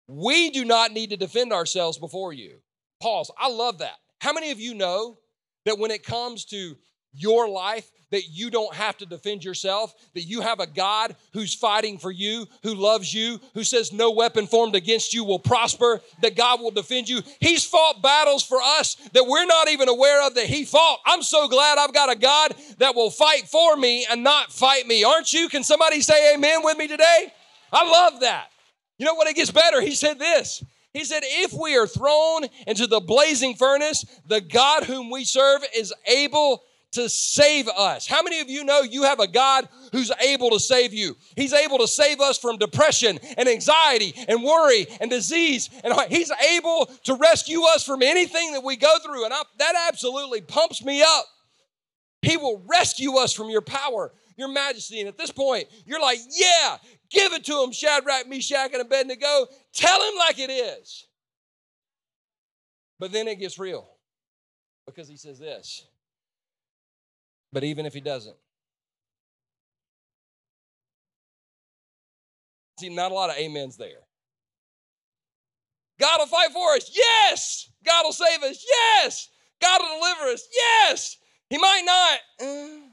We 0.07 0.49
do 0.49 0.65
not 0.65 0.91
need 0.91 1.11
to 1.11 1.17
defend 1.17 1.53
ourselves 1.53 1.97
before 1.97 2.33
you. 2.33 2.59
Pause. 3.01 3.31
I 3.37 3.49
love 3.49 3.77
that. 3.79 3.97
How 4.19 4.33
many 4.33 4.51
of 4.51 4.59
you 4.59 4.73
know 4.73 5.19
that 5.65 5.77
when 5.77 5.91
it 5.91 6.03
comes 6.03 6.45
to 6.45 6.75
your 7.13 7.49
life, 7.49 7.89
that 8.11 8.29
you 8.29 8.49
don't 8.49 8.73
have 8.73 8.97
to 8.97 9.05
defend 9.05 9.43
yourself, 9.43 9.93
that 10.13 10.23
you 10.23 10.41
have 10.41 10.59
a 10.59 10.67
God 10.67 11.15
who's 11.33 11.53
fighting 11.53 11.97
for 11.97 12.11
you, 12.11 12.47
who 12.63 12.73
loves 12.73 13.13
you, 13.13 13.39
who 13.53 13.63
says 13.63 13.93
no 13.93 14.11
weapon 14.11 14.47
formed 14.47 14.75
against 14.75 15.13
you 15.13 15.23
will 15.23 15.39
prosper, 15.39 16.01
that 16.21 16.35
God 16.35 16.59
will 16.59 16.71
defend 16.71 17.07
you. 17.07 17.21
He's 17.39 17.65
fought 17.65 18.01
battles 18.01 18.43
for 18.43 18.59
us 18.61 18.95
that 19.13 19.27
we're 19.27 19.45
not 19.45 19.69
even 19.69 19.89
aware 19.89 20.25
of 20.25 20.35
that 20.35 20.45
He 20.45 20.65
fought. 20.65 20.99
I'm 21.05 21.21
so 21.21 21.47
glad 21.47 21.77
I've 21.77 21.93
got 21.93 22.11
a 22.11 22.17
God 22.17 22.55
that 22.79 22.95
will 22.95 23.11
fight 23.11 23.47
for 23.47 23.75
me 23.75 24.05
and 24.09 24.23
not 24.23 24.51
fight 24.51 24.87
me. 24.87 25.03
Aren't 25.03 25.33
you? 25.33 25.49
Can 25.49 25.63
somebody 25.63 26.01
say 26.01 26.33
amen 26.33 26.63
with 26.63 26.77
me 26.77 26.87
today? 26.87 27.33
I 27.71 27.89
love 27.89 28.21
that. 28.21 28.47
You 28.97 29.05
know 29.05 29.13
what? 29.13 29.27
It 29.27 29.35
gets 29.35 29.51
better. 29.51 29.81
He 29.81 29.95
said 29.95 30.19
this. 30.19 30.63
He 30.93 31.05
said, 31.05 31.21
If 31.23 31.53
we 31.53 31.77
are 31.77 31.87
thrown 31.87 32.45
into 32.65 32.87
the 32.87 32.99
blazing 32.99 33.55
furnace, 33.55 34.03
the 34.25 34.41
God 34.41 34.85
whom 34.85 35.09
we 35.09 35.23
serve 35.23 35.63
is 35.75 35.93
able 36.07 36.63
to 36.91 37.07
save 37.07 37.67
us. 37.67 38.07
How 38.07 38.23
many 38.23 38.39
of 38.39 38.49
you 38.49 38.63
know 38.63 38.81
you 38.81 39.03
have 39.03 39.19
a 39.19 39.27
God 39.27 39.67
who's 39.91 40.11
able 40.21 40.49
to 40.51 40.59
save 40.59 40.93
you? 40.93 41.15
He's 41.35 41.53
able 41.53 41.77
to 41.79 41.87
save 41.87 42.19
us 42.19 42.37
from 42.37 42.57
depression 42.57 43.19
and 43.37 43.47
anxiety 43.47 44.13
and 44.27 44.43
worry 44.43 44.87
and 44.99 45.09
disease. 45.09 45.69
And 45.83 45.93
He's 46.09 46.31
able 46.31 46.87
to 47.03 47.15
rescue 47.15 47.61
us 47.63 47.85
from 47.85 48.01
anything 48.01 48.53
that 48.53 48.63
we 48.63 48.75
go 48.75 48.97
through. 49.03 49.25
And 49.25 49.33
I, 49.33 49.41
that 49.59 49.87
absolutely 49.87 50.41
pumps 50.41 50.83
me 50.83 51.01
up. 51.01 51.25
He 52.21 52.37
will 52.37 52.63
rescue 52.67 53.17
us 53.17 53.33
from 53.33 53.49
your 53.49 53.61
power, 53.61 54.11
your 54.35 54.49
majesty. 54.49 54.99
And 54.99 55.07
at 55.07 55.17
this 55.17 55.31
point, 55.31 55.67
you're 55.85 56.01
like, 56.01 56.19
yeah, 56.31 56.77
give 57.09 57.33
it 57.33 57.45
to 57.45 57.63
him, 57.63 57.71
Shadrach, 57.71 58.27
Meshach, 58.27 58.71
and 58.73 58.81
Abednego. 58.81 59.47
Tell 59.73 60.01
him 60.01 60.17
like 60.17 60.39
it 60.39 60.51
is. 60.51 61.05
But 62.99 63.13
then 63.13 63.27
it 63.27 63.39
gets 63.39 63.57
real 63.57 63.87
because 64.85 65.07
he 65.07 65.15
says 65.15 65.39
this 65.39 65.85
but 67.51 67.63
even 67.63 67.85
if 67.85 67.93
he 67.93 68.01
doesn't, 68.01 68.35
see, 72.79 72.89
not 72.89 73.11
a 73.11 73.15
lot 73.15 73.29
of 73.29 73.35
amens 73.37 73.77
there. 73.77 74.01
God 75.99 76.19
will 76.19 76.27
fight 76.27 76.51
for 76.51 76.73
us. 76.75 76.89
Yes. 76.93 77.69
God 77.85 78.03
will 78.05 78.13
save 78.13 78.41
us. 78.43 78.65
Yes. 78.67 79.29
God 79.61 79.81
will 79.81 79.99
deliver 79.99 80.31
us. 80.31 80.47
Yes. 80.53 81.17
He 81.49 81.57
might 81.57 81.81
not. 81.85 82.47
Uh. 82.47 82.89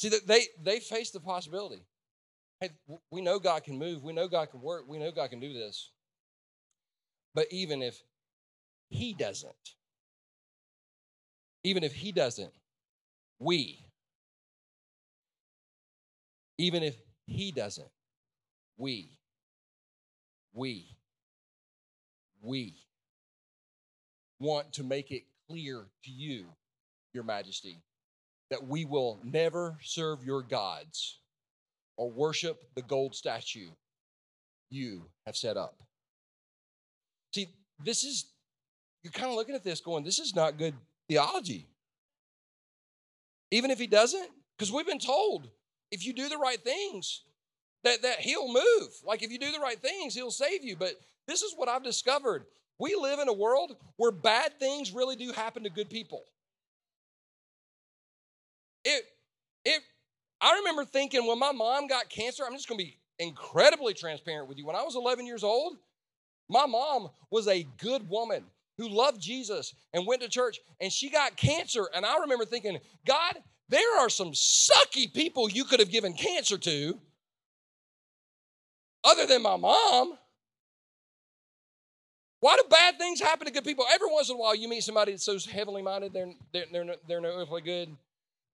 See, 0.00 0.10
they, 0.26 0.46
they 0.62 0.80
face 0.80 1.10
the 1.10 1.20
possibility. 1.20 1.82
Hey, 2.60 2.70
we 3.10 3.20
know 3.20 3.38
God 3.38 3.64
can 3.64 3.78
move. 3.78 4.02
We 4.02 4.12
know 4.12 4.28
God 4.28 4.50
can 4.50 4.60
work. 4.60 4.84
We 4.88 4.98
know 4.98 5.10
God 5.10 5.30
can 5.30 5.40
do 5.40 5.52
this. 5.52 5.90
But 7.34 7.46
even 7.50 7.82
if 7.82 8.02
he 8.88 9.14
doesn't, 9.14 9.52
even 11.64 11.84
if 11.84 11.92
he 11.92 12.12
doesn't, 12.12 12.52
we, 13.38 13.84
even 16.56 16.82
if 16.82 16.96
he 17.26 17.52
doesn't, 17.52 17.88
we, 18.76 19.18
we, 20.52 20.96
we 22.40 22.74
want 24.40 24.72
to 24.74 24.84
make 24.84 25.10
it 25.10 25.24
clear 25.48 25.86
to 26.04 26.10
you, 26.10 26.46
Your 27.12 27.24
Majesty, 27.24 27.82
that 28.50 28.66
we 28.66 28.84
will 28.84 29.20
never 29.22 29.78
serve 29.82 30.24
your 30.24 30.42
gods 30.42 31.18
or 31.96 32.10
worship 32.10 32.62
the 32.74 32.82
gold 32.82 33.14
statue 33.14 33.68
you 34.70 35.06
have 35.26 35.36
set 35.36 35.56
up. 35.56 35.82
This 37.82 38.04
is, 38.04 38.26
you're 39.02 39.12
kind 39.12 39.30
of 39.30 39.36
looking 39.36 39.54
at 39.54 39.64
this 39.64 39.80
going, 39.80 40.04
this 40.04 40.18
is 40.18 40.34
not 40.34 40.58
good 40.58 40.74
theology. 41.08 41.66
Even 43.50 43.70
if 43.70 43.78
he 43.78 43.86
doesn't, 43.86 44.28
because 44.56 44.72
we've 44.72 44.86
been 44.86 44.98
told 44.98 45.48
if 45.90 46.04
you 46.04 46.12
do 46.12 46.28
the 46.28 46.36
right 46.36 46.60
things, 46.62 47.22
that, 47.84 48.02
that 48.02 48.20
he'll 48.20 48.48
move. 48.48 48.88
Like 49.04 49.22
if 49.22 49.30
you 49.30 49.38
do 49.38 49.52
the 49.52 49.60
right 49.60 49.80
things, 49.80 50.14
he'll 50.14 50.30
save 50.30 50.64
you. 50.64 50.76
But 50.76 50.92
this 51.26 51.42
is 51.42 51.54
what 51.56 51.68
I've 51.68 51.84
discovered. 51.84 52.44
We 52.78 52.94
live 52.94 53.18
in 53.18 53.28
a 53.28 53.32
world 53.32 53.76
where 53.96 54.12
bad 54.12 54.58
things 54.58 54.92
really 54.92 55.16
do 55.16 55.32
happen 55.32 55.64
to 55.64 55.70
good 55.70 55.90
people. 55.90 56.24
It, 58.84 59.04
it, 59.64 59.82
I 60.40 60.56
remember 60.58 60.84
thinking 60.84 61.26
when 61.26 61.38
my 61.38 61.52
mom 61.52 61.88
got 61.88 62.08
cancer, 62.08 62.44
I'm 62.46 62.54
just 62.54 62.68
gonna 62.68 62.78
be 62.78 62.98
incredibly 63.18 63.94
transparent 63.94 64.48
with 64.48 64.58
you. 64.58 64.66
When 64.66 64.76
I 64.76 64.82
was 64.82 64.94
11 64.94 65.26
years 65.26 65.42
old, 65.42 65.76
my 66.48 66.66
mom 66.66 67.08
was 67.30 67.48
a 67.48 67.66
good 67.78 68.08
woman 68.08 68.44
who 68.78 68.88
loved 68.88 69.20
Jesus 69.20 69.74
and 69.92 70.06
went 70.06 70.22
to 70.22 70.28
church, 70.28 70.60
and 70.80 70.92
she 70.92 71.10
got 71.10 71.36
cancer. 71.36 71.88
And 71.94 72.06
I 72.06 72.18
remember 72.20 72.44
thinking, 72.44 72.78
God, 73.04 73.36
there 73.68 74.00
are 74.00 74.08
some 74.08 74.32
sucky 74.32 75.12
people 75.12 75.48
you 75.48 75.64
could 75.64 75.80
have 75.80 75.90
given 75.90 76.14
cancer 76.14 76.56
to 76.58 76.98
other 79.04 79.26
than 79.26 79.42
my 79.42 79.56
mom. 79.56 80.16
Why 82.40 82.56
do 82.56 82.62
bad 82.70 82.98
things 82.98 83.20
happen 83.20 83.46
to 83.46 83.52
good 83.52 83.64
people? 83.64 83.84
Every 83.92 84.10
once 84.10 84.30
in 84.30 84.36
a 84.36 84.38
while, 84.38 84.54
you 84.54 84.68
meet 84.68 84.84
somebody 84.84 85.12
that's 85.12 85.24
so 85.24 85.38
heavenly 85.50 85.82
minded, 85.82 86.12
they're, 86.12 86.32
they're, 86.52 86.64
they're, 86.72 86.84
no, 86.84 86.94
they're 87.08 87.20
no 87.20 87.36
earthly 87.36 87.62
good. 87.62 87.96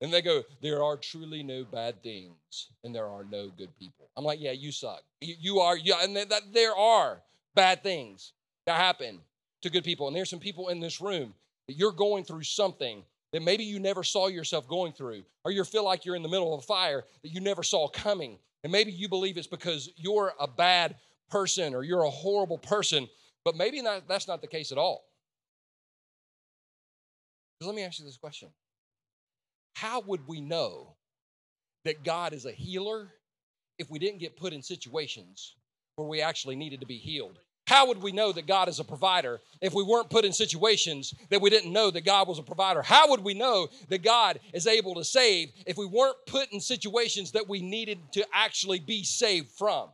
And 0.00 0.12
they 0.12 0.22
go, 0.22 0.42
There 0.62 0.82
are 0.82 0.96
truly 0.96 1.42
no 1.42 1.64
bad 1.64 2.02
things, 2.02 2.68
and 2.82 2.94
there 2.94 3.06
are 3.06 3.24
no 3.24 3.50
good 3.56 3.76
people. 3.78 4.08
I'm 4.16 4.24
like, 4.24 4.40
Yeah, 4.40 4.52
you 4.52 4.72
suck. 4.72 5.02
You, 5.20 5.34
you 5.38 5.58
are, 5.60 5.76
yeah, 5.76 6.02
and 6.02 6.16
that, 6.16 6.42
there 6.52 6.74
are 6.74 7.22
bad 7.54 7.82
things 7.82 8.32
that 8.66 8.76
happen 8.76 9.20
to 9.62 9.70
good 9.70 9.84
people. 9.84 10.06
And 10.06 10.16
there's 10.16 10.30
some 10.30 10.40
people 10.40 10.68
in 10.68 10.80
this 10.80 11.00
room 11.00 11.34
that 11.68 11.74
you're 11.74 11.92
going 11.92 12.24
through 12.24 12.42
something 12.42 13.02
that 13.32 13.42
maybe 13.42 13.64
you 13.64 13.80
never 13.80 14.04
saw 14.04 14.28
yourself 14.28 14.68
going 14.68 14.92
through, 14.92 15.24
or 15.44 15.50
you 15.50 15.64
feel 15.64 15.84
like 15.84 16.04
you're 16.04 16.14
in 16.14 16.22
the 16.22 16.28
middle 16.28 16.54
of 16.54 16.60
a 16.60 16.66
fire 16.66 17.04
that 17.22 17.30
you 17.30 17.40
never 17.40 17.62
saw 17.62 17.88
coming. 17.88 18.38
And 18.62 18.70
maybe 18.70 18.92
you 18.92 19.08
believe 19.08 19.36
it's 19.36 19.46
because 19.48 19.90
you're 19.96 20.32
a 20.38 20.46
bad 20.46 20.96
person 21.30 21.74
or 21.74 21.82
you're 21.82 22.04
a 22.04 22.10
horrible 22.10 22.58
person. 22.58 23.08
But 23.44 23.56
maybe 23.56 23.82
not, 23.82 24.06
that's 24.06 24.28
not 24.28 24.40
the 24.40 24.46
case 24.46 24.70
at 24.70 24.78
all. 24.78 25.04
let 27.60 27.74
me 27.74 27.82
ask 27.82 27.98
you 27.98 28.04
this 28.04 28.16
question 28.16 28.50
How 29.74 30.00
would 30.00 30.28
we 30.28 30.40
know 30.40 30.94
that 31.84 32.04
God 32.04 32.32
is 32.32 32.46
a 32.46 32.52
healer 32.52 33.12
if 33.78 33.90
we 33.90 33.98
didn't 33.98 34.20
get 34.20 34.36
put 34.36 34.52
in 34.52 34.62
situations 34.62 35.56
where 35.96 36.08
we 36.08 36.20
actually 36.20 36.56
needed 36.56 36.80
to 36.80 36.86
be 36.86 36.98
healed? 36.98 37.38
How 37.66 37.86
would 37.86 38.02
we 38.02 38.12
know 38.12 38.30
that 38.32 38.46
God 38.46 38.68
is 38.68 38.78
a 38.78 38.84
provider 38.84 39.40
if 39.62 39.72
we 39.72 39.82
weren't 39.82 40.10
put 40.10 40.26
in 40.26 40.34
situations 40.34 41.14
that 41.30 41.40
we 41.40 41.48
didn't 41.48 41.72
know 41.72 41.90
that 41.90 42.04
God 42.04 42.28
was 42.28 42.38
a 42.38 42.42
provider? 42.42 42.82
How 42.82 43.08
would 43.08 43.20
we 43.20 43.32
know 43.32 43.68
that 43.88 44.02
God 44.02 44.38
is 44.52 44.66
able 44.66 44.94
to 44.96 45.04
save 45.04 45.50
if 45.66 45.78
we 45.78 45.86
weren't 45.86 46.16
put 46.26 46.52
in 46.52 46.60
situations 46.60 47.32
that 47.32 47.48
we 47.48 47.62
needed 47.62 47.98
to 48.12 48.26
actually 48.34 48.80
be 48.80 49.02
saved 49.02 49.48
from? 49.48 49.88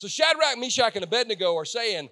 So 0.00 0.08
Shadrach, 0.08 0.58
Meshach, 0.58 0.94
and 0.94 1.04
Abednego 1.04 1.56
are 1.56 1.64
saying, 1.64 2.10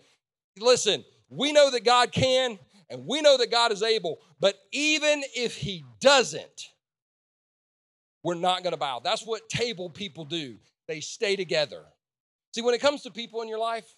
listen, 0.58 1.04
we 1.28 1.52
know 1.52 1.70
that 1.70 1.84
God 1.84 2.10
can 2.10 2.58
and 2.88 3.06
we 3.06 3.20
know 3.20 3.36
that 3.36 3.50
God 3.50 3.72
is 3.72 3.82
able, 3.82 4.18
but 4.40 4.54
even 4.72 5.22
if 5.36 5.54
He 5.54 5.84
doesn't, 6.00 6.68
we're 8.22 8.34
not 8.34 8.62
going 8.62 8.72
to 8.72 8.78
bow. 8.78 9.00
That's 9.04 9.26
what 9.26 9.50
table 9.50 9.90
people 9.90 10.24
do. 10.24 10.56
They 10.86 11.00
stay 11.00 11.36
together. 11.36 11.84
See, 12.54 12.62
when 12.62 12.74
it 12.74 12.80
comes 12.80 13.02
to 13.02 13.10
people 13.10 13.42
in 13.42 13.48
your 13.48 13.58
life, 13.58 13.94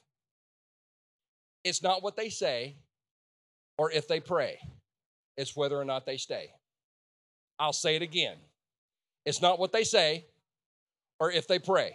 it's 1.64 1.82
not 1.82 2.02
what 2.02 2.16
they 2.16 2.30
say 2.30 2.76
or 3.78 3.90
if 3.90 4.08
they 4.08 4.20
pray, 4.20 4.58
it's 5.36 5.56
whether 5.56 5.76
or 5.76 5.84
not 5.84 6.04
they 6.04 6.16
stay. 6.16 6.50
I'll 7.58 7.72
say 7.72 7.96
it 7.96 8.02
again. 8.02 8.36
It's 9.24 9.40
not 9.40 9.58
what 9.58 9.72
they 9.72 9.84
say 9.84 10.26
or 11.18 11.30
if 11.30 11.46
they 11.46 11.58
pray, 11.58 11.92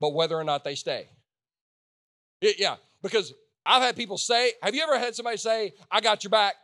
but 0.00 0.14
whether 0.14 0.36
or 0.36 0.44
not 0.44 0.64
they 0.64 0.74
stay. 0.74 1.08
It, 2.40 2.58
yeah, 2.58 2.76
because 3.02 3.34
I've 3.64 3.82
had 3.82 3.96
people 3.96 4.18
say, 4.18 4.52
have 4.62 4.74
you 4.74 4.82
ever 4.82 4.98
had 4.98 5.14
somebody 5.14 5.36
say, 5.36 5.74
I 5.90 6.00
got 6.00 6.22
your 6.22 6.30
back? 6.30 6.54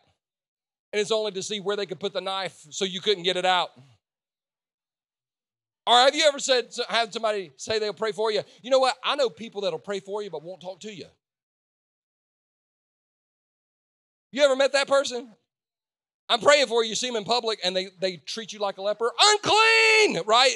And 0.93 1.01
it's 1.01 1.11
only 1.11 1.33
to 1.33 1.43
see 1.43 1.61
where 1.61 1.77
they 1.77 1.87
could 1.87 2.01
put 2.01 2.13
the 2.13 2.21
knife 2.21 2.67
so 2.71 2.85
you 2.85 3.01
couldn't 3.01 3.23
get 3.25 3.37
it 3.37 3.47
out. 3.47 3.71
Or 5.87 5.97
have 5.97 6.15
you 6.15 6.25
ever 6.27 6.39
said, 6.39 6.73
had 6.89 7.13
somebody 7.13 7.53
say 7.57 7.79
they'll 7.79 7.93
pray 7.93 8.13
for 8.13 8.31
you? 8.31 8.43
You 8.63 8.71
know 8.71 8.79
what? 8.79 8.97
I 9.03 9.17
know 9.17 9.29
people 9.29 9.63
that'll 9.63 9.79
pray 9.79 10.01
for 10.01 10.23
you 10.23 10.31
but 10.31 10.43
won't 10.43 10.61
talk 10.61 10.81
to 10.81 10.93
you. 10.93 11.07
You 14.31 14.43
ever 14.43 14.57
met 14.57 14.73
that 14.73 14.89
person? 14.89 15.29
I'm 16.29 16.41
praying 16.41 16.67
for 16.67 16.83
you. 16.83 16.91
You 16.91 16.95
see 16.95 17.09
them 17.09 17.17
in 17.17 17.25
public 17.25 17.59
and 17.65 17.77
they, 17.77 17.89
they 18.01 18.17
treat 18.17 18.53
you 18.53 18.61
like 18.61 18.79
a 18.79 18.83
leper. 18.83 19.11
Unclean, 19.21 20.23
right? 20.25 20.55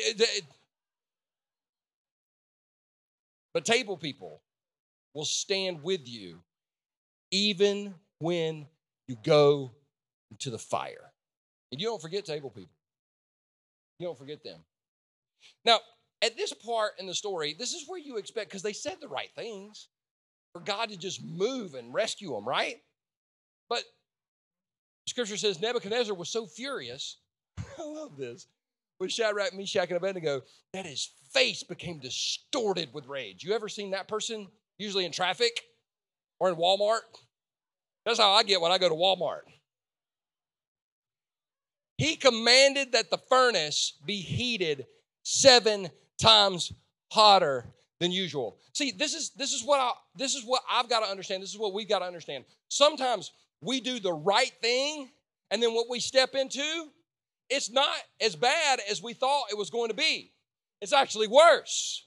But 3.52 3.64
table 3.64 3.96
people 3.96 4.40
will 5.12 5.24
stand 5.24 5.82
with 5.82 6.08
you 6.08 6.38
even 7.30 7.94
when 8.20 8.66
you 9.08 9.16
go 9.22 9.72
into 10.30 10.50
the 10.50 10.58
fire. 10.58 11.12
And 11.72 11.80
you 11.80 11.88
don't 11.88 12.00
forget 12.00 12.24
table 12.24 12.50
people. 12.50 12.76
You 13.98 14.06
don't 14.06 14.18
forget 14.18 14.44
them. 14.44 14.60
Now, 15.64 15.80
at 16.22 16.36
this 16.36 16.52
part 16.52 16.92
in 16.98 17.06
the 17.06 17.14
story, 17.14 17.54
this 17.58 17.72
is 17.72 17.84
where 17.86 17.98
you 17.98 18.16
expect, 18.16 18.48
because 18.48 18.62
they 18.62 18.72
said 18.72 18.96
the 19.00 19.08
right 19.08 19.30
things, 19.34 19.88
for 20.52 20.60
God 20.60 20.88
to 20.88 20.96
just 20.96 21.22
move 21.22 21.74
and 21.74 21.92
rescue 21.92 22.32
them, 22.32 22.48
right? 22.48 22.76
But 23.68 23.82
scripture 25.06 25.36
says 25.36 25.60
Nebuchadnezzar 25.60 26.14
was 26.14 26.30
so 26.30 26.46
furious. 26.46 27.18
I 27.78 27.82
love 27.82 28.16
this. 28.16 28.46
With 28.98 29.12
Shadrach, 29.12 29.52
Meshach, 29.54 29.88
and 29.88 29.98
Abednego, 29.98 30.40
that 30.72 30.86
his 30.86 31.10
face 31.30 31.62
became 31.62 31.98
distorted 31.98 32.88
with 32.94 33.06
rage. 33.06 33.44
You 33.44 33.52
ever 33.52 33.68
seen 33.68 33.90
that 33.90 34.08
person? 34.08 34.46
Usually 34.78 35.04
in 35.04 35.12
traffic 35.12 35.60
or 36.40 36.48
in 36.48 36.56
Walmart. 36.56 37.00
That's 38.06 38.18
how 38.18 38.30
I 38.30 38.42
get 38.42 38.60
when 38.60 38.72
I 38.72 38.78
go 38.78 38.88
to 38.88 38.94
Walmart. 38.94 39.42
He 41.98 42.16
commanded 42.16 42.92
that 42.92 43.10
the 43.10 43.18
furnace 43.28 43.98
be 44.06 44.16
heated 44.16 44.86
seven 45.28 45.90
times 46.22 46.72
hotter 47.10 47.64
than 47.98 48.12
usual. 48.12 48.58
See, 48.72 48.92
this 48.92 49.12
is 49.12 49.30
this 49.30 49.52
is 49.52 49.64
what 49.64 49.80
I 49.80 49.90
this 50.14 50.36
is 50.36 50.44
what 50.44 50.62
I've 50.70 50.88
got 50.88 51.00
to 51.00 51.10
understand. 51.10 51.42
This 51.42 51.50
is 51.50 51.58
what 51.58 51.74
we've 51.74 51.88
got 51.88 51.98
to 51.98 52.04
understand. 52.04 52.44
Sometimes 52.68 53.32
we 53.60 53.80
do 53.80 53.98
the 53.98 54.12
right 54.12 54.52
thing, 54.62 55.10
and 55.50 55.60
then 55.60 55.74
what 55.74 55.90
we 55.90 55.98
step 55.98 56.36
into, 56.36 56.62
it's 57.50 57.72
not 57.72 57.96
as 58.20 58.36
bad 58.36 58.78
as 58.88 59.02
we 59.02 59.14
thought 59.14 59.46
it 59.50 59.58
was 59.58 59.68
going 59.68 59.88
to 59.88 59.96
be. 59.96 60.32
It's 60.80 60.92
actually 60.92 61.26
worse. 61.26 62.04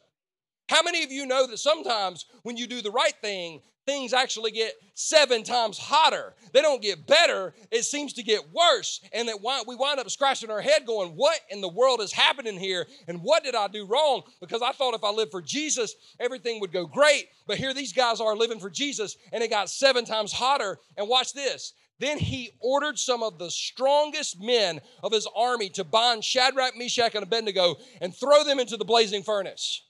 How 0.69 0.83
many 0.83 1.03
of 1.03 1.11
you 1.11 1.25
know 1.25 1.47
that 1.47 1.57
sometimes 1.57 2.27
when 2.43 2.55
you 2.55 2.67
do 2.67 2.83
the 2.83 2.91
right 2.91 3.15
thing, 3.23 3.61
things 3.87 4.13
actually 4.13 4.51
get 4.51 4.73
seven 4.93 5.41
times 5.41 5.79
hotter. 5.79 6.35
They 6.53 6.61
don't 6.61 6.79
get 6.79 7.07
better, 7.07 7.55
it 7.71 7.85
seems 7.85 8.13
to 8.13 8.23
get 8.23 8.53
worse. 8.53 9.01
And 9.11 9.27
that 9.27 9.41
we 9.67 9.75
wind 9.75 9.99
up 9.99 10.07
scratching 10.11 10.51
our 10.51 10.61
head 10.61 10.85
going, 10.85 11.13
What 11.13 11.39
in 11.49 11.61
the 11.61 11.67
world 11.67 12.01
is 12.01 12.11
happening 12.11 12.59
here? 12.59 12.85
And 13.07 13.23
what 13.23 13.43
did 13.43 13.55
I 13.55 13.67
do 13.67 13.87
wrong? 13.87 14.21
Because 14.39 14.61
I 14.61 14.71
thought 14.71 14.93
if 14.93 15.03
I 15.03 15.09
lived 15.09 15.31
for 15.31 15.41
Jesus, 15.41 15.95
everything 16.19 16.59
would 16.59 16.71
go 16.71 16.85
great. 16.85 17.29
But 17.47 17.57
here 17.57 17.73
these 17.73 17.91
guys 17.91 18.21
are 18.21 18.37
living 18.37 18.59
for 18.59 18.69
Jesus, 18.69 19.17
and 19.33 19.41
it 19.41 19.49
got 19.49 19.71
seven 19.71 20.05
times 20.05 20.31
hotter. 20.31 20.77
And 20.97 21.09
watch 21.09 21.33
this. 21.33 21.73
Then 21.97 22.19
he 22.19 22.51
ordered 22.59 22.99
some 22.99 23.23
of 23.23 23.39
the 23.39 23.49
strongest 23.49 24.39
men 24.39 24.81
of 25.01 25.11
his 25.11 25.27
army 25.35 25.69
to 25.69 25.83
bind 25.83 26.23
Shadrach, 26.23 26.77
Meshach, 26.77 27.15
and 27.15 27.23
Abednego 27.23 27.77
and 28.01 28.15
throw 28.15 28.43
them 28.43 28.59
into 28.59 28.77
the 28.77 28.85
blazing 28.85 29.23
furnace. 29.23 29.81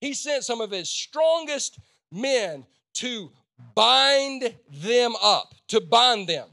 He 0.00 0.14
sent 0.14 0.44
some 0.44 0.60
of 0.60 0.70
his 0.70 0.88
strongest 0.88 1.78
men 2.10 2.66
to 2.94 3.30
bind 3.74 4.54
them 4.70 5.14
up, 5.22 5.54
to 5.68 5.80
bind 5.80 6.28
them, 6.28 6.48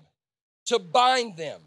to 0.66 0.80
bind 0.80 1.38
them, 1.38 1.62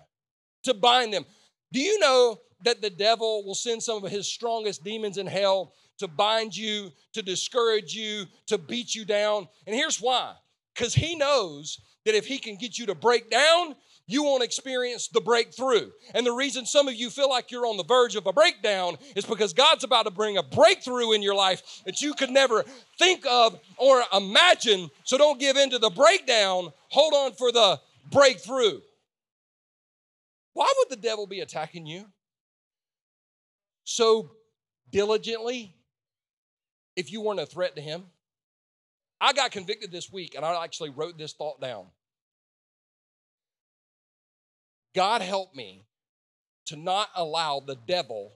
to 0.64 0.75
bind 0.75 1.12
them. 1.12 1.25
Do 1.73 1.81
you 1.81 1.99
know 1.99 2.38
that 2.64 2.83
the 2.83 2.90
devil 2.90 3.45
will 3.45 3.55
send 3.55 3.83
some 3.83 4.05
of 4.05 4.11
his 4.11 4.27
strongest 4.27 4.85
demons 4.85 5.16
in 5.19 5.27
hell 5.27 5.73
to 5.99 6.09
bind 6.09 6.57
you, 6.57 6.93
to 7.14 7.23
discourage 7.23 7.95
you, 7.95 8.27
to 8.47 8.59
beat 8.59 8.95
you 8.95 9.05
down? 9.05 9.49
And 9.66 9.75
here's 9.75 10.01
why 10.01 10.35
because 10.75 10.95
he 10.95 11.16
knows 11.16 11.81
that 12.05 12.14
if 12.14 12.27
he 12.27 12.38
can 12.38 12.57
get 12.57 12.79
you 12.79 12.87
to 12.87 12.95
break 12.95 13.31
down, 13.31 13.75
you 14.11 14.25
won't 14.25 14.42
experience 14.42 15.07
the 15.07 15.20
breakthrough. 15.20 15.90
And 16.14 16.27
the 16.27 16.33
reason 16.33 16.66
some 16.66 16.88
of 16.88 16.94
you 16.94 17.11
feel 17.11 17.31
like 17.31 17.51
you're 17.51 17.66
on 17.66 17.77
the 17.77 17.85
verge 17.85 18.16
of 18.16 18.27
a 18.27 18.33
breakdown 18.33 18.96
is 19.14 19.25
because 19.25 19.53
God's 19.53 19.85
about 19.85 20.05
to 20.07 20.11
bring 20.11 20.37
a 20.37 20.42
breakthrough 20.42 21.12
in 21.12 21.23
your 21.23 21.37
life 21.37 21.83
that 21.87 22.01
you 22.01 22.14
could 22.14 22.31
never 22.31 22.64
think 22.99 23.25
of 23.25 23.61
or 23.77 24.03
imagine. 24.12 24.90
So 25.05 25.16
don't 25.16 25.38
give 25.38 25.57
in 25.57 25.70
to 25.70 25.79
the 25.79 25.90
breakdown, 25.90 26.73
hold 26.88 27.14
on 27.14 27.35
for 27.35 27.53
the 27.53 27.81
breakthrough. 28.11 28.81
Why 30.55 30.73
would 30.79 30.88
the 30.90 31.01
devil 31.01 31.29
be 31.29 31.40
attacking 31.40 31.87
you 31.87 32.07
so 33.85 34.33
diligently 34.90 35.73
if 36.96 37.12
you 37.12 37.20
weren't 37.20 37.38
a 37.38 37.46
threat 37.46 37.77
to 37.77 37.83
him? 37.83 38.07
I 39.20 39.33
got 39.35 39.53
convicted 39.53 39.92
this 39.92 40.11
week 40.11 40.35
and 40.35 40.44
I 40.44 40.64
actually 40.64 40.90
wrote 40.90 41.16
this 41.16 41.33
thought 41.33 41.61
down. 41.61 41.87
God 44.94 45.22
help 45.22 45.55
me 45.55 45.85
to 46.66 46.76
not 46.76 47.09
allow 47.14 47.61
the 47.61 47.76
devil 47.87 48.33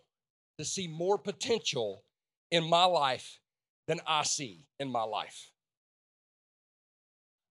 to 0.58 0.64
see 0.64 0.88
more 0.88 1.18
potential 1.18 2.02
in 2.50 2.68
my 2.68 2.84
life 2.84 3.40
than 3.86 4.00
I 4.06 4.22
see 4.24 4.66
in 4.78 4.90
my 4.90 5.02
life. 5.02 5.50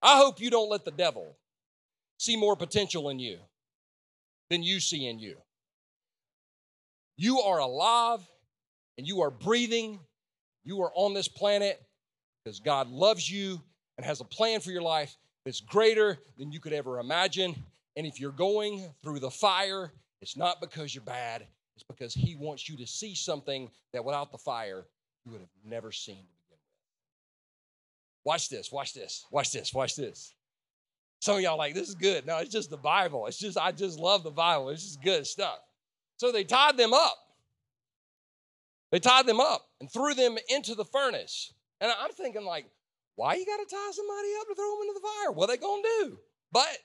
I 0.02 0.18
hope 0.18 0.40
you 0.40 0.50
don't 0.50 0.70
let 0.70 0.84
the 0.84 0.90
devil 0.90 1.36
see 2.18 2.36
more 2.36 2.56
potential 2.56 3.08
in 3.10 3.18
you 3.18 3.38
than 4.50 4.62
you 4.62 4.80
see 4.80 5.06
in 5.06 5.18
you. 5.18 5.36
You 7.16 7.40
are 7.40 7.58
alive 7.58 8.20
and 8.98 9.06
you 9.06 9.22
are 9.22 9.30
breathing. 9.30 10.00
You 10.64 10.82
are 10.82 10.92
on 10.94 11.14
this 11.14 11.28
planet 11.28 11.80
because 12.44 12.60
God 12.60 12.88
loves 12.88 13.30
you 13.30 13.60
and 13.96 14.04
has 14.04 14.20
a 14.20 14.24
plan 14.24 14.60
for 14.60 14.70
your 14.70 14.82
life 14.82 15.16
that's 15.44 15.60
greater 15.60 16.18
than 16.38 16.52
you 16.52 16.60
could 16.60 16.72
ever 16.72 16.98
imagine. 16.98 17.54
And 17.96 18.06
if 18.06 18.20
you're 18.20 18.32
going 18.32 18.88
through 19.02 19.20
the 19.20 19.30
fire, 19.30 19.92
it's 20.20 20.36
not 20.36 20.60
because 20.60 20.94
you're 20.94 21.04
bad, 21.04 21.46
it's 21.76 21.84
because 21.84 22.14
He 22.14 22.36
wants 22.36 22.68
you 22.68 22.76
to 22.78 22.86
see 22.86 23.14
something 23.14 23.70
that 23.92 24.04
without 24.04 24.32
the 24.32 24.38
fire, 24.38 24.86
you 25.24 25.32
would 25.32 25.40
have 25.40 25.50
never 25.64 25.92
seen 25.92 26.16
to 26.16 26.22
begin 26.22 26.58
with. 26.58 26.58
Watch 28.24 28.48
this, 28.48 28.72
watch 28.72 28.94
this, 28.94 29.26
watch 29.30 29.52
this, 29.52 29.72
watch 29.72 29.96
this. 29.96 30.34
Some 31.20 31.36
of 31.36 31.42
y'all 31.42 31.56
like, 31.56 31.74
this 31.74 31.88
is 31.88 31.94
good. 31.94 32.26
No, 32.26 32.38
it's 32.38 32.50
just 32.52 32.68
the 32.68 32.76
Bible. 32.76 33.26
It's 33.26 33.38
just, 33.38 33.56
I 33.56 33.72
just 33.72 33.98
love 33.98 34.24
the 34.24 34.30
Bible. 34.30 34.68
It's 34.68 34.82
just 34.82 35.02
good 35.02 35.26
stuff. 35.26 35.58
So 36.18 36.30
they 36.30 36.44
tied 36.44 36.76
them 36.76 36.92
up. 36.92 37.16
They 38.92 39.00
tied 39.00 39.26
them 39.26 39.40
up 39.40 39.66
and 39.80 39.90
threw 39.90 40.14
them 40.14 40.36
into 40.48 40.74
the 40.74 40.84
furnace. 40.84 41.52
And 41.80 41.90
I'm 41.90 42.12
thinking, 42.12 42.44
like, 42.44 42.66
why 43.16 43.34
you 43.34 43.46
got 43.46 43.56
to 43.56 43.74
tie 43.74 43.90
somebody 43.92 44.28
up 44.40 44.48
to 44.48 44.54
throw 44.54 44.70
them 44.70 44.82
into 44.82 45.00
the 45.00 45.06
fire? 45.06 45.32
What 45.32 45.48
are 45.48 45.52
they 45.54 45.60
going 45.60 45.82
to 45.82 45.88
do? 46.04 46.18
But 46.52 46.78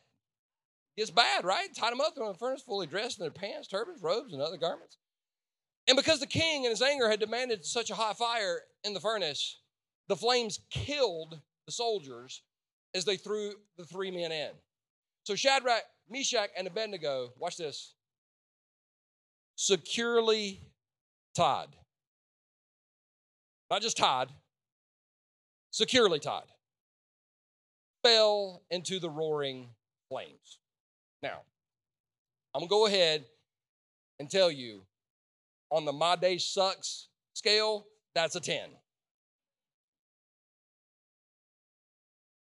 gets 1.00 1.12
bad, 1.12 1.46
right? 1.46 1.74
Tied 1.76 1.92
them 1.92 2.02
up, 2.02 2.14
in 2.18 2.26
the 2.26 2.34
furnace, 2.34 2.62
fully 2.62 2.88
dressed 2.88 3.20
in 3.20 3.24
their 3.24 3.32
pants, 3.32 3.68
turbans, 3.68 4.02
robes, 4.02 4.34
and 4.34 4.42
other 4.42 4.58
garments. 4.58 4.98
And 5.88 5.98
because 5.98 6.20
the 6.20 6.28
king 6.28 6.66
in 6.66 6.70
his 6.70 6.82
anger 6.82 7.10
had 7.10 7.20
demanded 7.20 7.66
such 7.66 7.90
a 7.90 7.96
hot 7.96 8.18
fire 8.18 8.62
in 8.84 8.94
the 8.94 9.00
furnace, 9.00 9.60
the 10.08 10.16
flames 10.16 10.60
killed 10.70 11.40
the 11.66 11.72
soldiers 11.72 12.44
as 12.94 13.06
they 13.06 13.18
threw 13.18 13.54
the 13.78 13.86
three 13.86 14.12
men 14.12 14.32
in. 14.32 14.52
So 15.24 15.36
Shadrach, 15.36 15.84
Meshach, 16.10 16.50
and 16.58 16.68
Abednego, 16.68 17.34
watch 17.38 17.58
this, 17.58 17.96
securely 19.56 20.62
tied. 21.36 21.68
Not 23.70 23.82
just 23.82 23.98
tied, 23.98 24.30
securely 25.72 26.20
tied. 26.20 26.48
Fell 28.04 28.64
into 28.72 29.00
the 29.00 29.10
roaring 29.10 29.70
flames. 30.10 30.60
Now, 31.22 31.42
I'm 32.54 32.62
gonna 32.62 32.70
go 32.70 32.86
ahead 32.86 33.26
and 34.20 34.30
tell 34.30 34.52
you 34.52 34.84
on 35.72 35.86
the 35.86 35.94
my 35.94 36.16
day 36.16 36.38
sucks 36.38 37.08
scale, 37.34 37.86
that's 38.16 38.36
a 38.36 38.40
10. 38.40 38.70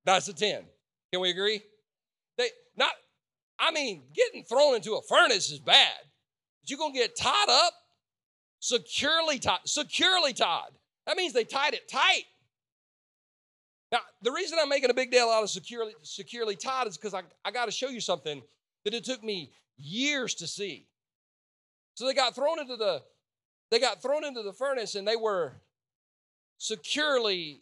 That's 0.05 0.27
a 0.27 0.33
10. 0.33 0.63
Can 1.11 1.21
we 1.21 1.29
agree? 1.29 1.61
They 2.37 2.49
not, 2.75 2.91
I 3.59 3.71
mean, 3.71 4.03
getting 4.13 4.43
thrown 4.43 4.75
into 4.75 4.93
a 4.93 5.01
furnace 5.01 5.51
is 5.51 5.59
bad. 5.59 5.97
But 6.61 6.69
you're 6.69 6.79
gonna 6.79 6.93
get 6.93 7.15
tied 7.15 7.49
up, 7.49 7.73
securely 8.59 9.39
tied, 9.39 9.59
securely 9.65 10.33
tied. 10.33 10.71
That 11.05 11.17
means 11.17 11.33
they 11.33 11.43
tied 11.43 11.73
it 11.73 11.87
tight. 11.89 12.23
Now, 13.91 13.99
the 14.21 14.31
reason 14.31 14.57
I'm 14.61 14.69
making 14.69 14.89
a 14.89 14.93
big 14.93 15.11
deal 15.11 15.27
out 15.27 15.43
of 15.43 15.49
securely, 15.49 15.93
securely 16.01 16.55
tied 16.55 16.87
is 16.87 16.97
because 16.97 17.13
I, 17.13 17.23
I 17.43 17.51
got 17.51 17.65
to 17.65 17.71
show 17.71 17.89
you 17.89 17.99
something 17.99 18.41
that 18.85 18.93
it 18.93 19.03
took 19.03 19.23
me 19.23 19.51
years 19.77 20.35
to 20.35 20.47
see. 20.47 20.87
So 21.95 22.05
they 22.05 22.13
got 22.13 22.35
thrown 22.35 22.59
into 22.59 22.75
the 22.75 23.01
they 23.69 23.79
got 23.79 24.01
thrown 24.01 24.25
into 24.25 24.43
the 24.43 24.53
furnace 24.53 24.95
and 24.95 25.07
they 25.07 25.15
were 25.15 25.53
securely 26.57 27.61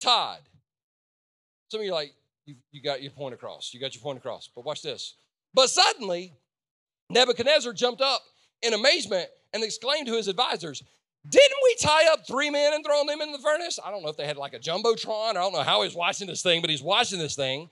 tied. 0.00 0.40
Some 1.68 1.80
of 1.80 1.86
you 1.86 1.92
like, 1.92 2.12
you, 2.46 2.56
you 2.72 2.82
got 2.82 3.02
your 3.02 3.12
point 3.12 3.34
across. 3.34 3.72
You 3.72 3.78
got 3.78 3.94
your 3.94 4.02
point 4.02 4.18
across. 4.18 4.48
But 4.54 4.64
watch 4.64 4.82
this. 4.82 5.14
But 5.54 5.68
suddenly, 5.68 6.32
Nebuchadnezzar 7.10 7.72
jumped 7.74 8.00
up 8.00 8.22
in 8.62 8.72
amazement 8.72 9.28
and 9.52 9.62
exclaimed 9.62 10.06
to 10.06 10.14
his 10.14 10.28
advisors, 10.28 10.82
Didn't 11.28 11.58
we 11.62 11.76
tie 11.80 12.12
up 12.12 12.26
three 12.26 12.50
men 12.50 12.72
and 12.72 12.84
throw 12.84 13.04
them 13.04 13.20
in 13.20 13.32
the 13.32 13.38
furnace? 13.38 13.78
I 13.84 13.90
don't 13.90 14.02
know 14.02 14.08
if 14.08 14.16
they 14.16 14.26
had 14.26 14.36
like 14.36 14.54
a 14.54 14.58
jumbotron. 14.58 15.30
I 15.30 15.34
don't 15.34 15.52
know 15.52 15.62
how 15.62 15.82
he's 15.82 15.94
watching 15.94 16.26
this 16.26 16.42
thing, 16.42 16.60
but 16.60 16.70
he's 16.70 16.82
watching 16.82 17.18
this 17.18 17.36
thing. 17.36 17.68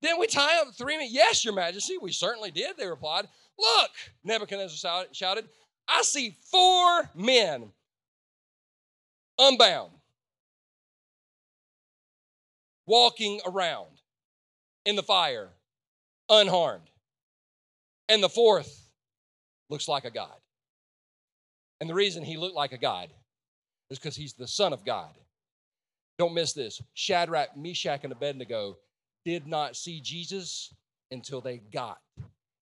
Didn't 0.00 0.20
we 0.20 0.26
tie 0.26 0.60
up 0.60 0.74
three 0.74 0.96
men? 0.96 1.08
Yes, 1.10 1.44
your 1.44 1.54
majesty, 1.54 1.98
we 2.00 2.12
certainly 2.12 2.50
did, 2.50 2.76
they 2.76 2.86
replied. 2.86 3.26
Look, 3.58 3.90
Nebuchadnezzar 4.24 5.06
shouted, 5.12 5.48
I 5.88 6.02
see 6.02 6.36
four 6.50 7.10
men 7.14 7.72
unbound, 9.38 9.92
walking 12.86 13.40
around 13.46 13.88
in 14.84 14.94
the 14.96 15.02
fire, 15.02 15.48
unharmed. 16.28 16.90
And 18.08 18.22
the 18.22 18.28
fourth 18.28 18.88
looks 19.68 19.88
like 19.88 20.04
a 20.04 20.10
God. 20.10 20.36
And 21.80 21.90
the 21.90 21.94
reason 21.94 22.24
he 22.24 22.36
looked 22.36 22.56
like 22.56 22.72
a 22.72 22.78
God 22.78 23.10
is 23.90 23.98
because 23.98 24.16
he's 24.16 24.32
the 24.34 24.48
Son 24.48 24.72
of 24.72 24.84
God. 24.84 25.14
Don't 26.18 26.34
miss 26.34 26.52
this. 26.52 26.82
Shadrach, 26.94 27.56
Meshach, 27.56 28.00
and 28.02 28.12
Abednego 28.12 28.78
did 29.28 29.46
not 29.46 29.76
see 29.76 30.00
Jesus 30.00 30.72
until 31.10 31.42
they 31.42 31.58
got 31.58 31.98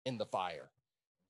in 0.04 0.18
the 0.18 0.26
fire. 0.26 0.68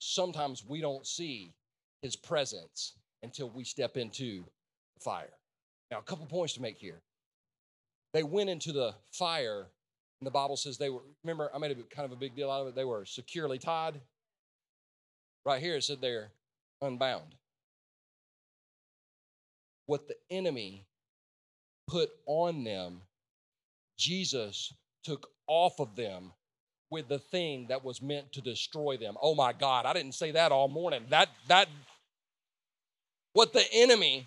Sometimes 0.01 0.65
we 0.67 0.81
don't 0.81 1.07
see 1.07 1.55
his 2.03 2.17
presence 2.17 2.95
until 3.23 3.49
we 3.49 3.63
step 3.63 3.97
into 3.97 4.43
the 4.97 5.05
fire. 5.05 5.31
Now, 5.93 5.99
a 5.99 6.03
couple 6.03 6.27
points 6.27 6.55
to 6.55 6.63
make 6.63 6.79
here. 6.79 7.01
They 8.13 8.25
went 8.25 8.51
into 8.51 8.73
the 8.73 8.93
fire, 9.13 9.69
and 10.21 10.27
the 10.27 10.33
Bible 10.33 10.57
says 10.57 10.79
they 10.79 10.91
were, 10.91 11.03
remember, 11.23 11.49
I 11.55 11.59
made 11.59 11.71
a 11.71 11.95
kind 11.95 12.07
of 12.07 12.11
a 12.11 12.17
big 12.17 12.35
deal 12.35 12.51
out 12.51 12.63
of 12.63 12.67
it. 12.67 12.75
They 12.75 12.85
were 12.85 13.05
securely 13.05 13.61
tied. 13.61 14.01
Right 15.47 15.63
here, 15.63 15.77
it 15.77 15.85
said 15.85 15.99
they're 16.01 16.33
unbound. 16.83 17.37
What 19.87 20.09
the 20.09 20.17
enemy 20.29 20.87
put 21.87 22.11
on 22.27 22.65
them, 22.65 23.03
Jesus 23.97 24.73
took 25.03 25.29
off 25.47 25.81
of 25.81 25.97
them 25.97 26.33
with 26.91 27.09
the 27.09 27.19
thing 27.19 27.67
that 27.69 27.85
was 27.85 28.03
meant 28.03 28.33
to 28.33 28.41
destroy 28.41 28.97
them. 28.97 29.17
Oh 29.23 29.35
my 29.35 29.53
God, 29.53 29.87
I 29.87 29.93
didn't 29.93 30.15
say 30.15 30.33
that 30.33 30.53
all 30.53 30.69
morning. 30.69 31.05
That 31.11 31.29
that 31.49 31.69
what 33.33 33.53
the 33.53 33.65
enemy 33.73 34.27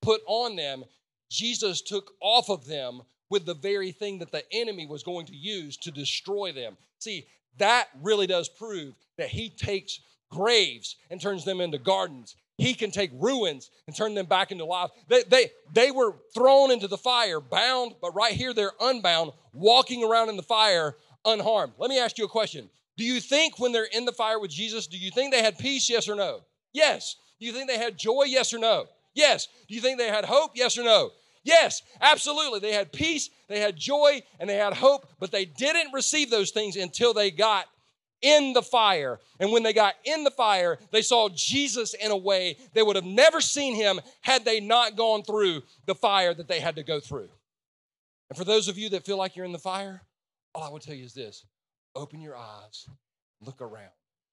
put 0.00 0.22
on 0.26 0.56
them, 0.56 0.84
Jesus 1.30 1.82
took 1.82 2.12
off 2.20 2.48
of 2.48 2.66
them 2.66 3.02
with 3.30 3.46
the 3.46 3.54
very 3.54 3.92
thing 3.92 4.18
that 4.18 4.32
the 4.32 4.44
enemy 4.52 4.86
was 4.86 5.02
going 5.02 5.26
to 5.26 5.36
use 5.36 5.76
to 5.78 5.90
destroy 5.90 6.52
them. 6.52 6.76
See, 6.98 7.26
that 7.58 7.88
really 8.02 8.26
does 8.26 8.48
prove 8.48 8.94
that 9.18 9.28
he 9.28 9.48
takes 9.50 10.00
graves 10.30 10.96
and 11.10 11.20
turns 11.20 11.44
them 11.44 11.60
into 11.60 11.78
gardens. 11.78 12.36
He 12.56 12.74
can 12.74 12.90
take 12.90 13.10
ruins 13.14 13.70
and 13.86 13.96
turn 13.96 14.14
them 14.14 14.26
back 14.26 14.52
into 14.52 14.64
life. 14.64 14.90
They, 15.08 15.22
they, 15.24 15.50
they 15.72 15.90
were 15.90 16.14
thrown 16.34 16.70
into 16.70 16.86
the 16.86 16.98
fire, 16.98 17.40
bound, 17.40 17.94
but 18.00 18.14
right 18.14 18.32
here 18.32 18.54
they're 18.54 18.72
unbound, 18.80 19.32
walking 19.52 20.04
around 20.04 20.28
in 20.28 20.36
the 20.36 20.42
fire 20.42 20.96
unharmed. 21.24 21.72
Let 21.78 21.90
me 21.90 21.98
ask 21.98 22.16
you 22.16 22.24
a 22.24 22.28
question. 22.28 22.70
Do 22.96 23.04
you 23.04 23.20
think 23.20 23.58
when 23.58 23.72
they're 23.72 23.88
in 23.92 24.04
the 24.04 24.12
fire 24.12 24.38
with 24.38 24.52
Jesus, 24.52 24.86
do 24.86 24.96
you 24.96 25.10
think 25.10 25.32
they 25.32 25.42
had 25.42 25.58
peace? 25.58 25.90
Yes 25.90 26.08
or 26.08 26.14
no? 26.14 26.40
Yes. 26.72 27.16
Do 27.40 27.46
you 27.46 27.52
think 27.52 27.68
they 27.68 27.78
had 27.78 27.98
joy? 27.98 28.24
Yes 28.26 28.54
or 28.54 28.58
no? 28.58 28.86
Yes. 29.14 29.48
Do 29.68 29.74
you 29.74 29.80
think 29.80 29.98
they 29.98 30.08
had 30.08 30.24
hope? 30.24 30.52
Yes 30.54 30.78
or 30.78 30.84
no? 30.84 31.10
Yes, 31.44 31.82
absolutely. 32.00 32.60
They 32.60 32.72
had 32.72 32.90
peace, 32.90 33.28
they 33.48 33.60
had 33.60 33.76
joy, 33.76 34.22
and 34.40 34.48
they 34.48 34.56
had 34.56 34.72
hope, 34.72 35.06
but 35.20 35.30
they 35.30 35.44
didn't 35.44 35.92
receive 35.92 36.30
those 36.30 36.50
things 36.50 36.74
until 36.76 37.12
they 37.12 37.30
got 37.30 37.66
in 38.24 38.54
the 38.54 38.62
fire. 38.62 39.20
And 39.38 39.52
when 39.52 39.62
they 39.62 39.74
got 39.74 39.94
in 40.04 40.24
the 40.24 40.30
fire, 40.30 40.78
they 40.90 41.02
saw 41.02 41.28
Jesus 41.28 41.94
in 41.94 42.10
a 42.10 42.16
way 42.16 42.56
they 42.72 42.82
would 42.82 42.96
have 42.96 43.04
never 43.04 43.40
seen 43.40 43.74
him 43.74 44.00
had 44.22 44.44
they 44.44 44.58
not 44.58 44.96
gone 44.96 45.22
through 45.22 45.62
the 45.86 45.94
fire 45.94 46.32
that 46.34 46.48
they 46.48 46.58
had 46.58 46.76
to 46.76 46.82
go 46.82 46.98
through. 46.98 47.28
And 48.30 48.38
for 48.38 48.44
those 48.44 48.66
of 48.66 48.78
you 48.78 48.88
that 48.90 49.04
feel 49.04 49.18
like 49.18 49.36
you're 49.36 49.44
in 49.44 49.52
the 49.52 49.58
fire, 49.58 50.02
all 50.54 50.64
I 50.64 50.70
would 50.70 50.82
tell 50.82 50.94
you 50.94 51.04
is 51.04 51.12
this 51.12 51.44
open 51.94 52.20
your 52.20 52.36
eyes, 52.36 52.88
look 53.40 53.60
around, 53.60 53.92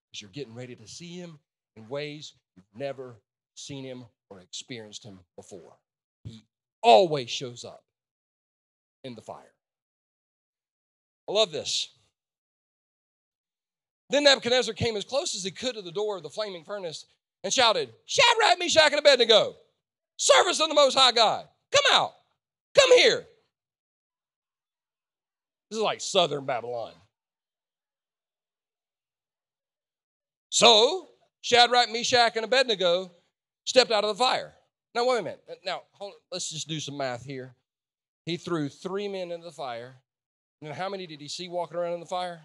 because 0.09 0.21
you're 0.21 0.31
getting 0.31 0.55
ready 0.55 0.75
to 0.75 0.87
see 0.87 1.17
him 1.17 1.37
in 1.75 1.87
ways 1.89 2.33
you've 2.55 2.65
never 2.73 3.15
seen 3.55 3.83
him 3.83 4.05
or 4.29 4.39
experienced 4.39 5.03
him 5.03 5.19
before. 5.35 5.73
He 6.23 6.45
always 6.81 7.29
shows 7.29 7.65
up 7.65 7.83
in 9.03 9.15
the 9.15 9.21
fire. 9.21 9.53
I 11.29 11.33
love 11.33 11.51
this. 11.51 11.89
Then 14.11 14.25
Nebuchadnezzar 14.25 14.73
came 14.73 14.97
as 14.97 15.05
close 15.05 15.35
as 15.35 15.43
he 15.43 15.51
could 15.51 15.75
to 15.75 15.81
the 15.81 15.91
door 15.91 16.17
of 16.17 16.23
the 16.23 16.29
flaming 16.29 16.63
furnace 16.63 17.05
and 17.43 17.51
shouted, 17.51 17.89
Shadrach, 18.05 18.59
Meshach, 18.59 18.91
and 18.91 18.99
Abednego, 18.99 19.55
service 20.17 20.59
of 20.59 20.67
the 20.67 20.75
Most 20.75 20.97
High 20.97 21.13
God, 21.13 21.47
come 21.71 21.85
out, 21.93 22.11
come 22.77 22.97
here. 22.97 23.25
This 25.69 25.77
is 25.77 25.83
like 25.83 26.01
southern 26.01 26.45
Babylon. 26.45 26.91
So 30.49 31.07
Shadrach, 31.39 31.89
Meshach, 31.89 32.35
and 32.35 32.43
Abednego 32.43 33.11
stepped 33.65 33.91
out 33.91 34.03
of 34.03 34.09
the 34.09 34.21
fire. 34.21 34.53
Now, 34.93 35.07
wait 35.07 35.19
a 35.19 35.23
minute. 35.23 35.41
Now, 35.65 35.83
hold, 35.93 36.13
let's 36.31 36.49
just 36.49 36.67
do 36.67 36.81
some 36.81 36.97
math 36.97 37.23
here. 37.23 37.55
He 38.25 38.35
threw 38.35 38.67
three 38.67 39.07
men 39.07 39.31
into 39.31 39.45
the 39.45 39.51
fire. 39.51 39.95
And 40.61 40.73
how 40.73 40.89
many 40.89 41.07
did 41.07 41.21
he 41.21 41.29
see 41.29 41.47
walking 41.47 41.77
around 41.77 41.93
in 41.93 42.01
the 42.01 42.05
fire? 42.05 42.41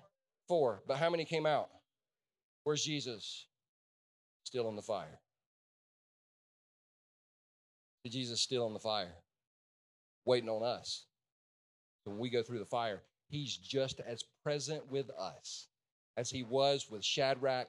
Four. 0.49 0.83
But 0.87 0.99
how 0.99 1.11
many 1.11 1.25
came 1.25 1.47
out? 1.47 1.69
Where's 2.65 2.85
Jesus? 2.85 3.47
Still 4.45 4.69
in 4.69 4.77
the 4.77 4.83
fire. 4.83 5.19
Jesus 8.09 8.41
still 8.41 8.67
in 8.67 8.73
the 8.73 8.79
fire, 8.79 9.15
waiting 10.25 10.49
on 10.49 10.63
us. 10.63 11.07
When 12.05 12.19
we 12.19 12.31
go 12.31 12.43
through 12.43 12.61
the 12.61 12.65
fire, 12.65 13.03
he's 13.29 13.57
just 13.57 14.01
as 14.01 14.23
present 14.45 14.91
with 14.91 15.11
us 15.11 15.67
as 16.17 16.31
he 16.31 16.43
was 16.43 16.87
with 16.91 17.05
Shadrach, 17.05 17.69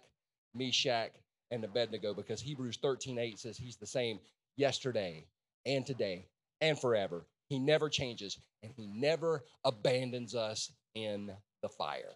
Meshach, 0.54 1.12
and 1.52 1.64
Abednego 1.64 2.14
because 2.14 2.42
Hebrews 2.42 2.78
13 2.82 3.18
8 3.18 3.40
says 3.40 3.58
he's 3.58 3.78
the 3.78 3.88
same 3.88 4.20
yesterday 4.58 5.26
and 5.66 5.86
today 5.86 6.28
and 6.62 6.80
forever. 6.80 7.26
He 7.50 7.60
never 7.60 7.90
changes 7.90 8.38
and 8.64 8.72
he 8.76 8.88
never 8.88 9.44
abandons 9.64 10.36
us 10.36 10.72
in 10.94 11.32
the 11.62 11.70
fire. 11.70 12.14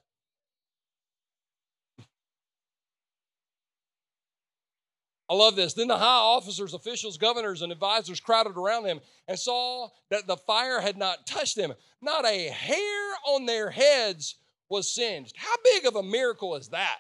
I 5.32 5.34
love 5.34 5.56
this. 5.56 5.74
Then 5.74 5.88
the 5.88 5.98
high 5.98 6.06
officers, 6.06 6.74
officials, 6.74 7.18
governors, 7.18 7.62
and 7.62 7.72
advisors 7.72 8.20
crowded 8.20 8.58
around 8.58 8.84
them 8.84 9.00
and 9.30 9.40
saw 9.40 9.88
that 10.10 10.28
the 10.28 10.36
fire 10.36 10.82
had 10.82 10.98
not 10.98 11.26
touched 11.26 11.56
them. 11.56 11.74
Not 12.02 12.26
a 12.26 12.50
hair 12.50 13.14
on 13.30 13.46
their 13.46 13.70
heads 13.70 14.36
was 14.68 14.94
singed. 14.94 15.36
How 15.38 15.56
big 15.64 15.86
of 15.86 15.96
a 15.96 16.04
miracle 16.04 16.58
is 16.58 16.68
that? 16.70 16.98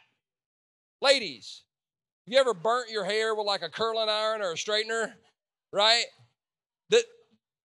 Ladies, 1.01 1.63
have 2.25 2.33
you 2.33 2.39
ever 2.39 2.53
burnt 2.53 2.89
your 2.89 3.03
hair 3.03 3.35
with 3.35 3.45
like 3.45 3.63
a 3.63 3.69
curling 3.69 4.07
iron 4.07 4.41
or 4.41 4.51
a 4.51 4.55
straightener? 4.55 5.11
Right? 5.73 6.05
That 6.89 7.03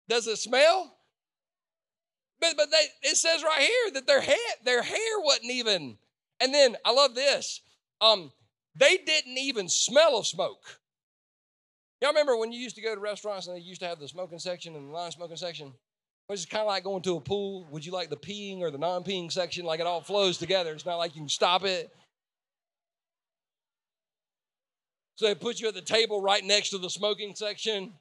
Does 0.08 0.26
it 0.26 0.38
smell? 0.38 0.96
But 2.40 2.54
but 2.56 2.72
they 2.72 3.08
it 3.08 3.16
says 3.16 3.44
right 3.44 3.60
here 3.60 3.92
that 3.94 4.08
their 4.08 4.20
head 4.20 4.36
their 4.64 4.82
hair 4.82 5.20
wasn't 5.20 5.52
even. 5.52 5.96
And 6.40 6.52
then 6.52 6.76
I 6.84 6.90
love 6.90 7.14
this. 7.14 7.60
Um, 8.00 8.32
they 8.77 8.99
didn't 8.99 9.39
even 9.39 9.68
smell 9.68 10.18
of 10.18 10.27
smoke. 10.27 10.81
Y'all 12.01 12.11
remember 12.11 12.37
when 12.37 12.53
you 12.53 12.61
used 12.61 12.77
to 12.77 12.83
go 12.83 12.95
to 12.95 13.01
restaurants 13.01 13.47
and 13.47 13.57
they 13.57 13.61
used 13.61 13.81
to 13.81 13.87
have 13.87 13.99
the 13.99 14.09
smoking 14.09 14.39
section 14.39 14.77
and 14.77 14.89
the 14.89 14.93
non-smoking 14.93 15.37
section? 15.37 15.72
Which 16.27 16.41
is 16.41 16.47
kind 16.47 16.62
of 16.62 16.66
like 16.66 16.85
going 16.85 17.03
to 17.03 17.16
a 17.16 17.20
pool. 17.20 17.66
Would 17.70 17.87
you 17.87 17.93
like 17.93 18.11
the 18.11 18.16
peeing 18.16 18.61
or 18.61 18.70
the 18.70 18.79
non-peeing 18.79 19.33
section? 19.33 19.64
Like 19.64 19.81
it 19.81 19.87
all 19.87 20.01
flows 20.01 20.39
together. 20.39 20.72
It's 20.72 20.85
not 20.85 20.97
like 20.97 21.14
you 21.14 21.22
can 21.22 21.29
stop 21.29 21.64
it. 21.64 21.91
So 25.16 25.27
they 25.27 25.35
put 25.35 25.61
you 25.61 25.68
at 25.68 25.74
the 25.74 25.81
table 25.81 26.20
right 26.20 26.45
next 26.45 26.70
to 26.70 26.79
the 26.79 26.91
smoking 26.91 27.35
section. 27.35 27.95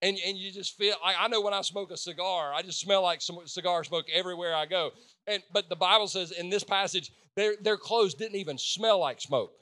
And, 0.00 0.16
and 0.26 0.38
you 0.38 0.50
just 0.50 0.78
feel 0.78 0.94
like 1.04 1.16
I 1.18 1.28
know 1.28 1.42
when 1.42 1.52
I 1.52 1.60
smoke 1.60 1.90
a 1.90 1.96
cigar, 1.96 2.54
I 2.54 2.62
just 2.62 2.80
smell 2.80 3.02
like 3.02 3.20
cigar 3.44 3.84
smoke 3.84 4.06
everywhere 4.10 4.54
I 4.54 4.64
go. 4.64 4.92
And 5.26 5.42
but 5.52 5.68
the 5.68 5.76
Bible 5.76 6.06
says 6.08 6.30
in 6.30 6.48
this 6.48 6.64
passage, 6.64 7.12
their, 7.36 7.54
their 7.60 7.76
clothes 7.76 8.14
didn't 8.14 8.36
even 8.36 8.56
smell 8.56 9.00
like 9.00 9.20
smoke. 9.20 9.52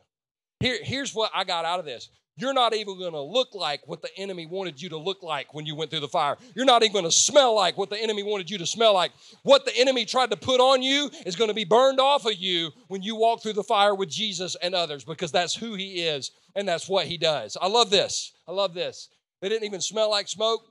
Here, 0.60 0.78
here's 0.82 1.14
what 1.14 1.30
I 1.34 1.44
got 1.44 1.64
out 1.64 1.78
of 1.78 1.84
this. 1.84 2.08
You're 2.36 2.54
not 2.54 2.72
even 2.72 2.96
going 2.98 3.12
to 3.12 3.20
look 3.20 3.54
like 3.54 3.80
what 3.86 4.00
the 4.00 4.16
enemy 4.16 4.46
wanted 4.46 4.80
you 4.80 4.88
to 4.90 4.96
look 4.96 5.24
like 5.24 5.52
when 5.54 5.66
you 5.66 5.74
went 5.74 5.90
through 5.90 6.00
the 6.00 6.08
fire. 6.08 6.36
You're 6.54 6.64
not 6.64 6.84
even 6.84 6.92
going 6.92 7.04
to 7.04 7.10
smell 7.10 7.54
like 7.56 7.76
what 7.76 7.90
the 7.90 8.00
enemy 8.00 8.22
wanted 8.22 8.48
you 8.48 8.58
to 8.58 8.66
smell 8.66 8.94
like. 8.94 9.10
What 9.42 9.64
the 9.64 9.76
enemy 9.76 10.04
tried 10.04 10.30
to 10.30 10.36
put 10.36 10.60
on 10.60 10.80
you 10.80 11.10
is 11.26 11.34
going 11.34 11.48
to 11.48 11.54
be 11.54 11.64
burned 11.64 11.98
off 11.98 12.26
of 12.26 12.34
you 12.36 12.70
when 12.86 13.02
you 13.02 13.16
walk 13.16 13.42
through 13.42 13.54
the 13.54 13.64
fire 13.64 13.92
with 13.92 14.08
Jesus 14.08 14.56
and 14.62 14.72
others 14.72 15.04
because 15.04 15.32
that's 15.32 15.52
who 15.52 15.74
he 15.74 16.02
is 16.02 16.30
and 16.54 16.68
that's 16.68 16.88
what 16.88 17.06
he 17.06 17.18
does. 17.18 17.56
I 17.60 17.66
love 17.66 17.90
this. 17.90 18.32
I 18.46 18.52
love 18.52 18.72
this. 18.72 19.08
They 19.42 19.48
didn't 19.48 19.64
even 19.64 19.80
smell 19.80 20.08
like 20.08 20.28
smoke. 20.28 20.62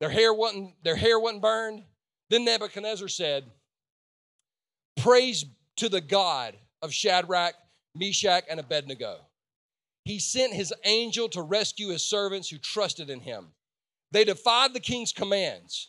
Their 0.00 0.10
hair 0.10 0.32
wasn't 0.32 0.72
their 0.82 0.96
hair 0.96 1.20
wasn't 1.20 1.42
burned. 1.42 1.84
Then 2.30 2.46
Nebuchadnezzar 2.46 3.08
said, 3.08 3.44
"Praise 4.96 5.44
to 5.76 5.90
the 5.90 6.00
God 6.00 6.56
of 6.80 6.92
Shadrach, 6.92 7.54
Meshach, 7.94 8.44
and 8.48 8.60
Abednego." 8.60 9.26
He 10.04 10.18
sent 10.18 10.52
his 10.52 10.72
angel 10.84 11.28
to 11.30 11.42
rescue 11.42 11.88
his 11.88 12.04
servants 12.04 12.50
who 12.50 12.58
trusted 12.58 13.08
in 13.08 13.20
him. 13.20 13.54
They 14.10 14.24
defied 14.24 14.74
the 14.74 14.80
king's 14.80 15.12
commands 15.12 15.88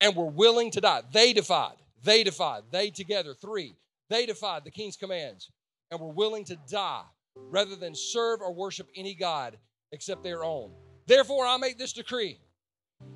and 0.00 0.14
were 0.14 0.26
willing 0.26 0.70
to 0.72 0.80
die. 0.80 1.02
They 1.12 1.32
defied, 1.32 1.76
they 2.02 2.22
defied, 2.22 2.64
they 2.70 2.90
together, 2.90 3.34
three. 3.34 3.76
They 4.10 4.26
defied 4.26 4.64
the 4.64 4.70
king's 4.70 4.96
commands 4.96 5.50
and 5.90 5.98
were 5.98 6.12
willing 6.12 6.44
to 6.44 6.56
die 6.68 7.04
rather 7.34 7.74
than 7.74 7.94
serve 7.94 8.42
or 8.42 8.52
worship 8.52 8.88
any 8.94 9.14
God 9.14 9.58
except 9.92 10.22
their 10.22 10.44
own. 10.44 10.74
Therefore, 11.06 11.46
I 11.46 11.56
make 11.56 11.78
this 11.78 11.92
decree 11.92 12.38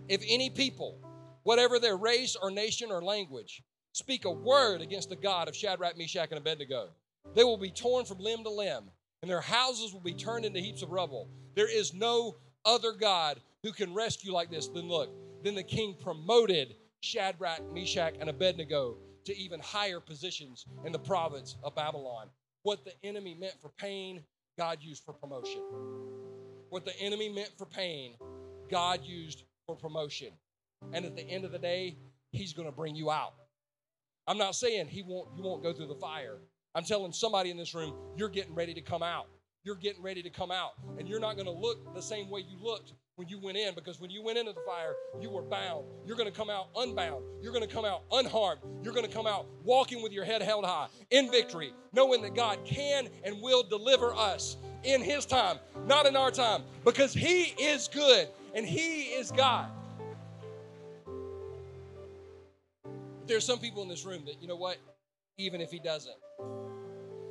if 0.08 0.22
any 0.26 0.50
people, 0.50 0.98
whatever 1.42 1.78
their 1.78 1.96
race 1.96 2.36
or 2.36 2.50
nation 2.50 2.90
or 2.90 3.02
language, 3.02 3.62
speak 3.92 4.24
a 4.24 4.30
word 4.30 4.80
against 4.80 5.08
the 5.08 5.16
God 5.16 5.48
of 5.48 5.56
Shadrach, 5.56 5.96
Meshach, 5.96 6.30
and 6.30 6.38
Abednego, 6.38 6.88
they 7.34 7.44
will 7.44 7.58
be 7.58 7.70
torn 7.70 8.04
from 8.04 8.18
limb 8.18 8.44
to 8.44 8.50
limb 8.50 8.90
and 9.22 9.30
their 9.30 9.40
houses 9.40 9.92
will 9.92 10.00
be 10.00 10.14
turned 10.14 10.44
into 10.44 10.60
heaps 10.60 10.82
of 10.82 10.90
rubble. 10.90 11.28
There 11.54 11.70
is 11.70 11.92
no 11.92 12.36
other 12.64 12.92
God 12.92 13.40
who 13.62 13.72
can 13.72 13.94
rescue 13.94 14.32
like 14.32 14.50
this. 14.50 14.68
Then 14.68 14.88
look, 14.88 15.10
then 15.42 15.54
the 15.54 15.62
king 15.62 15.96
promoted 16.00 16.76
Shadrach, 17.00 17.60
Meshach, 17.72 18.14
and 18.20 18.30
Abednego 18.30 18.96
to 19.24 19.36
even 19.36 19.60
higher 19.60 20.00
positions 20.00 20.66
in 20.84 20.92
the 20.92 20.98
province 20.98 21.56
of 21.62 21.74
Babylon. 21.74 22.28
What 22.62 22.84
the 22.84 22.92
enemy 23.04 23.36
meant 23.38 23.54
for 23.60 23.70
pain, 23.70 24.22
God 24.56 24.78
used 24.80 25.04
for 25.04 25.12
promotion. 25.12 25.62
What 26.70 26.84
the 26.84 26.98
enemy 27.00 27.28
meant 27.28 27.52
for 27.56 27.66
pain, 27.66 28.14
God 28.70 29.00
used 29.04 29.44
for 29.66 29.76
promotion. 29.76 30.28
And 30.92 31.04
at 31.04 31.16
the 31.16 31.28
end 31.28 31.44
of 31.44 31.52
the 31.52 31.58
day, 31.58 31.96
he's 32.30 32.52
going 32.52 32.68
to 32.68 32.74
bring 32.74 32.94
you 32.94 33.10
out. 33.10 33.34
I'm 34.26 34.38
not 34.38 34.54
saying 34.54 34.88
he 34.88 35.02
won't 35.02 35.28
you 35.36 35.42
won't 35.42 35.62
go 35.62 35.72
through 35.72 35.86
the 35.86 35.94
fire. 35.94 36.38
I'm 36.74 36.84
telling 36.84 37.12
somebody 37.12 37.50
in 37.50 37.56
this 37.56 37.74
room, 37.74 37.94
you're 38.16 38.28
getting 38.28 38.54
ready 38.54 38.74
to 38.74 38.80
come 38.80 39.02
out. 39.02 39.26
You're 39.64 39.76
getting 39.76 40.02
ready 40.02 40.22
to 40.22 40.30
come 40.30 40.50
out. 40.50 40.72
And 40.98 41.08
you're 41.08 41.20
not 41.20 41.34
going 41.34 41.46
to 41.46 41.52
look 41.52 41.94
the 41.94 42.02
same 42.02 42.30
way 42.30 42.40
you 42.40 42.56
looked 42.62 42.92
when 43.16 43.26
you 43.26 43.40
went 43.40 43.58
in 43.58 43.74
because 43.74 44.00
when 44.00 44.10
you 44.10 44.22
went 44.22 44.38
into 44.38 44.52
the 44.52 44.60
fire, 44.60 44.94
you 45.20 45.28
were 45.28 45.42
bound. 45.42 45.84
You're 46.06 46.16
going 46.16 46.30
to 46.30 46.36
come 46.36 46.48
out 46.48 46.68
unbound. 46.76 47.24
You're 47.42 47.52
going 47.52 47.66
to 47.66 47.74
come 47.74 47.84
out 47.84 48.02
unharmed. 48.12 48.60
You're 48.82 48.94
going 48.94 49.06
to 49.06 49.12
come 49.12 49.26
out 49.26 49.46
walking 49.64 50.02
with 50.02 50.12
your 50.12 50.24
head 50.24 50.40
held 50.40 50.64
high 50.64 50.86
in 51.10 51.30
victory, 51.30 51.72
knowing 51.92 52.22
that 52.22 52.36
God 52.36 52.60
can 52.64 53.08
and 53.24 53.42
will 53.42 53.64
deliver 53.64 54.14
us 54.14 54.56
in 54.84 55.02
His 55.02 55.26
time, 55.26 55.58
not 55.86 56.06
in 56.06 56.14
our 56.14 56.30
time, 56.30 56.62
because 56.84 57.12
He 57.12 57.54
is 57.60 57.88
good 57.88 58.28
and 58.54 58.64
He 58.64 59.02
is 59.06 59.32
God. 59.32 59.68
There's 63.26 63.44
some 63.44 63.58
people 63.58 63.82
in 63.82 63.88
this 63.88 64.06
room 64.06 64.24
that, 64.26 64.40
you 64.40 64.46
know 64.46 64.56
what? 64.56 64.78
Even 65.38 65.60
if 65.60 65.70
He 65.70 65.78
doesn't, 65.78 66.16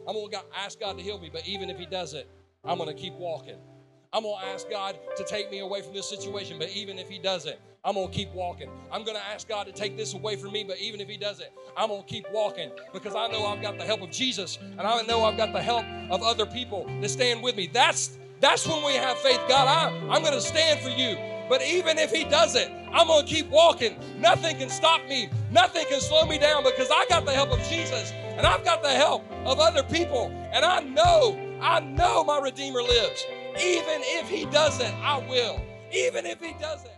I'm 0.07 0.13
going 0.13 0.31
to 0.31 0.39
ask 0.55 0.79
God 0.79 0.97
to 0.97 1.03
heal 1.03 1.19
me, 1.19 1.29
but 1.31 1.45
even 1.45 1.69
if 1.69 1.77
He 1.77 1.85
doesn't, 1.85 2.25
I'm 2.63 2.77
going 2.77 2.87
to 2.87 2.95
keep 2.95 3.13
walking. 3.15 3.57
I'm 4.13 4.23
going 4.23 4.39
to 4.39 4.47
ask 4.47 4.69
God 4.69 4.97
to 5.17 5.25
take 5.25 5.51
me 5.51 5.59
away 5.59 5.81
from 5.81 5.93
this 5.93 6.09
situation, 6.09 6.57
but 6.57 6.69
even 6.69 6.97
if 6.97 7.09
He 7.09 7.19
doesn't, 7.19 7.57
I'm 7.83 7.95
going 7.95 8.07
to 8.07 8.13
keep 8.13 8.31
walking. 8.31 8.69
I'm 8.93 9.03
going 9.03 9.17
to 9.17 9.23
ask 9.23 9.49
God 9.49 9.67
to 9.67 9.73
take 9.73 9.97
this 9.97 10.13
away 10.13 10.37
from 10.37 10.53
me, 10.53 10.63
but 10.63 10.79
even 10.79 11.01
if 11.01 11.09
He 11.09 11.17
doesn't, 11.17 11.49
I'm 11.75 11.89
going 11.89 12.01
to 12.01 12.07
keep 12.07 12.25
walking 12.31 12.71
because 12.93 13.13
I 13.13 13.27
know 13.27 13.45
I've 13.45 13.61
got 13.61 13.77
the 13.77 13.83
help 13.83 14.01
of 14.01 14.09
Jesus 14.09 14.57
and 14.61 14.81
I 14.81 15.01
know 15.01 15.25
I've 15.25 15.35
got 15.35 15.51
the 15.51 15.61
help 15.61 15.85
of 16.09 16.23
other 16.23 16.45
people 16.45 16.89
that 17.01 17.09
stand 17.09 17.43
with 17.43 17.57
me. 17.57 17.67
That's 17.67 18.17
that's 18.39 18.65
when 18.65 18.85
we 18.85 18.93
have 18.93 19.17
faith. 19.17 19.41
God, 19.49 19.67
I, 19.67 19.89
I'm 20.07 20.21
going 20.21 20.33
to 20.33 20.41
stand 20.41 20.79
for 20.79 20.89
you. 20.89 21.17
But 21.49 21.61
even 21.61 21.97
if 21.97 22.11
He 22.11 22.23
doesn't, 22.23 22.71
I'm 22.97 23.05
going 23.05 23.27
to 23.27 23.31
keep 23.31 23.47
walking. 23.51 23.95
Nothing 24.17 24.57
can 24.57 24.69
stop 24.69 25.07
me, 25.07 25.29
nothing 25.51 25.85
can 25.87 26.01
slow 26.01 26.25
me 26.25 26.39
down 26.39 26.63
because 26.63 26.89
I 26.89 27.05
got 27.07 27.25
the 27.25 27.31
help 27.31 27.51
of 27.51 27.59
Jesus 27.69 28.11
and 28.11 28.47
I've 28.47 28.65
got 28.65 28.81
the 28.81 28.89
help 28.89 29.23
of 29.45 29.59
other 29.59 29.83
people. 29.83 30.31
And 30.51 30.65
I 30.65 30.79
know, 30.79 31.39
I 31.61 31.79
know 31.79 32.23
my 32.23 32.39
Redeemer 32.39 32.81
lives. 32.81 33.23
Even 33.51 34.01
if 34.01 34.27
he 34.27 34.45
doesn't, 34.45 34.95
I 34.95 35.19
will. 35.29 35.61
Even 35.91 36.25
if 36.25 36.41
he 36.41 36.53
doesn't. 36.53 36.96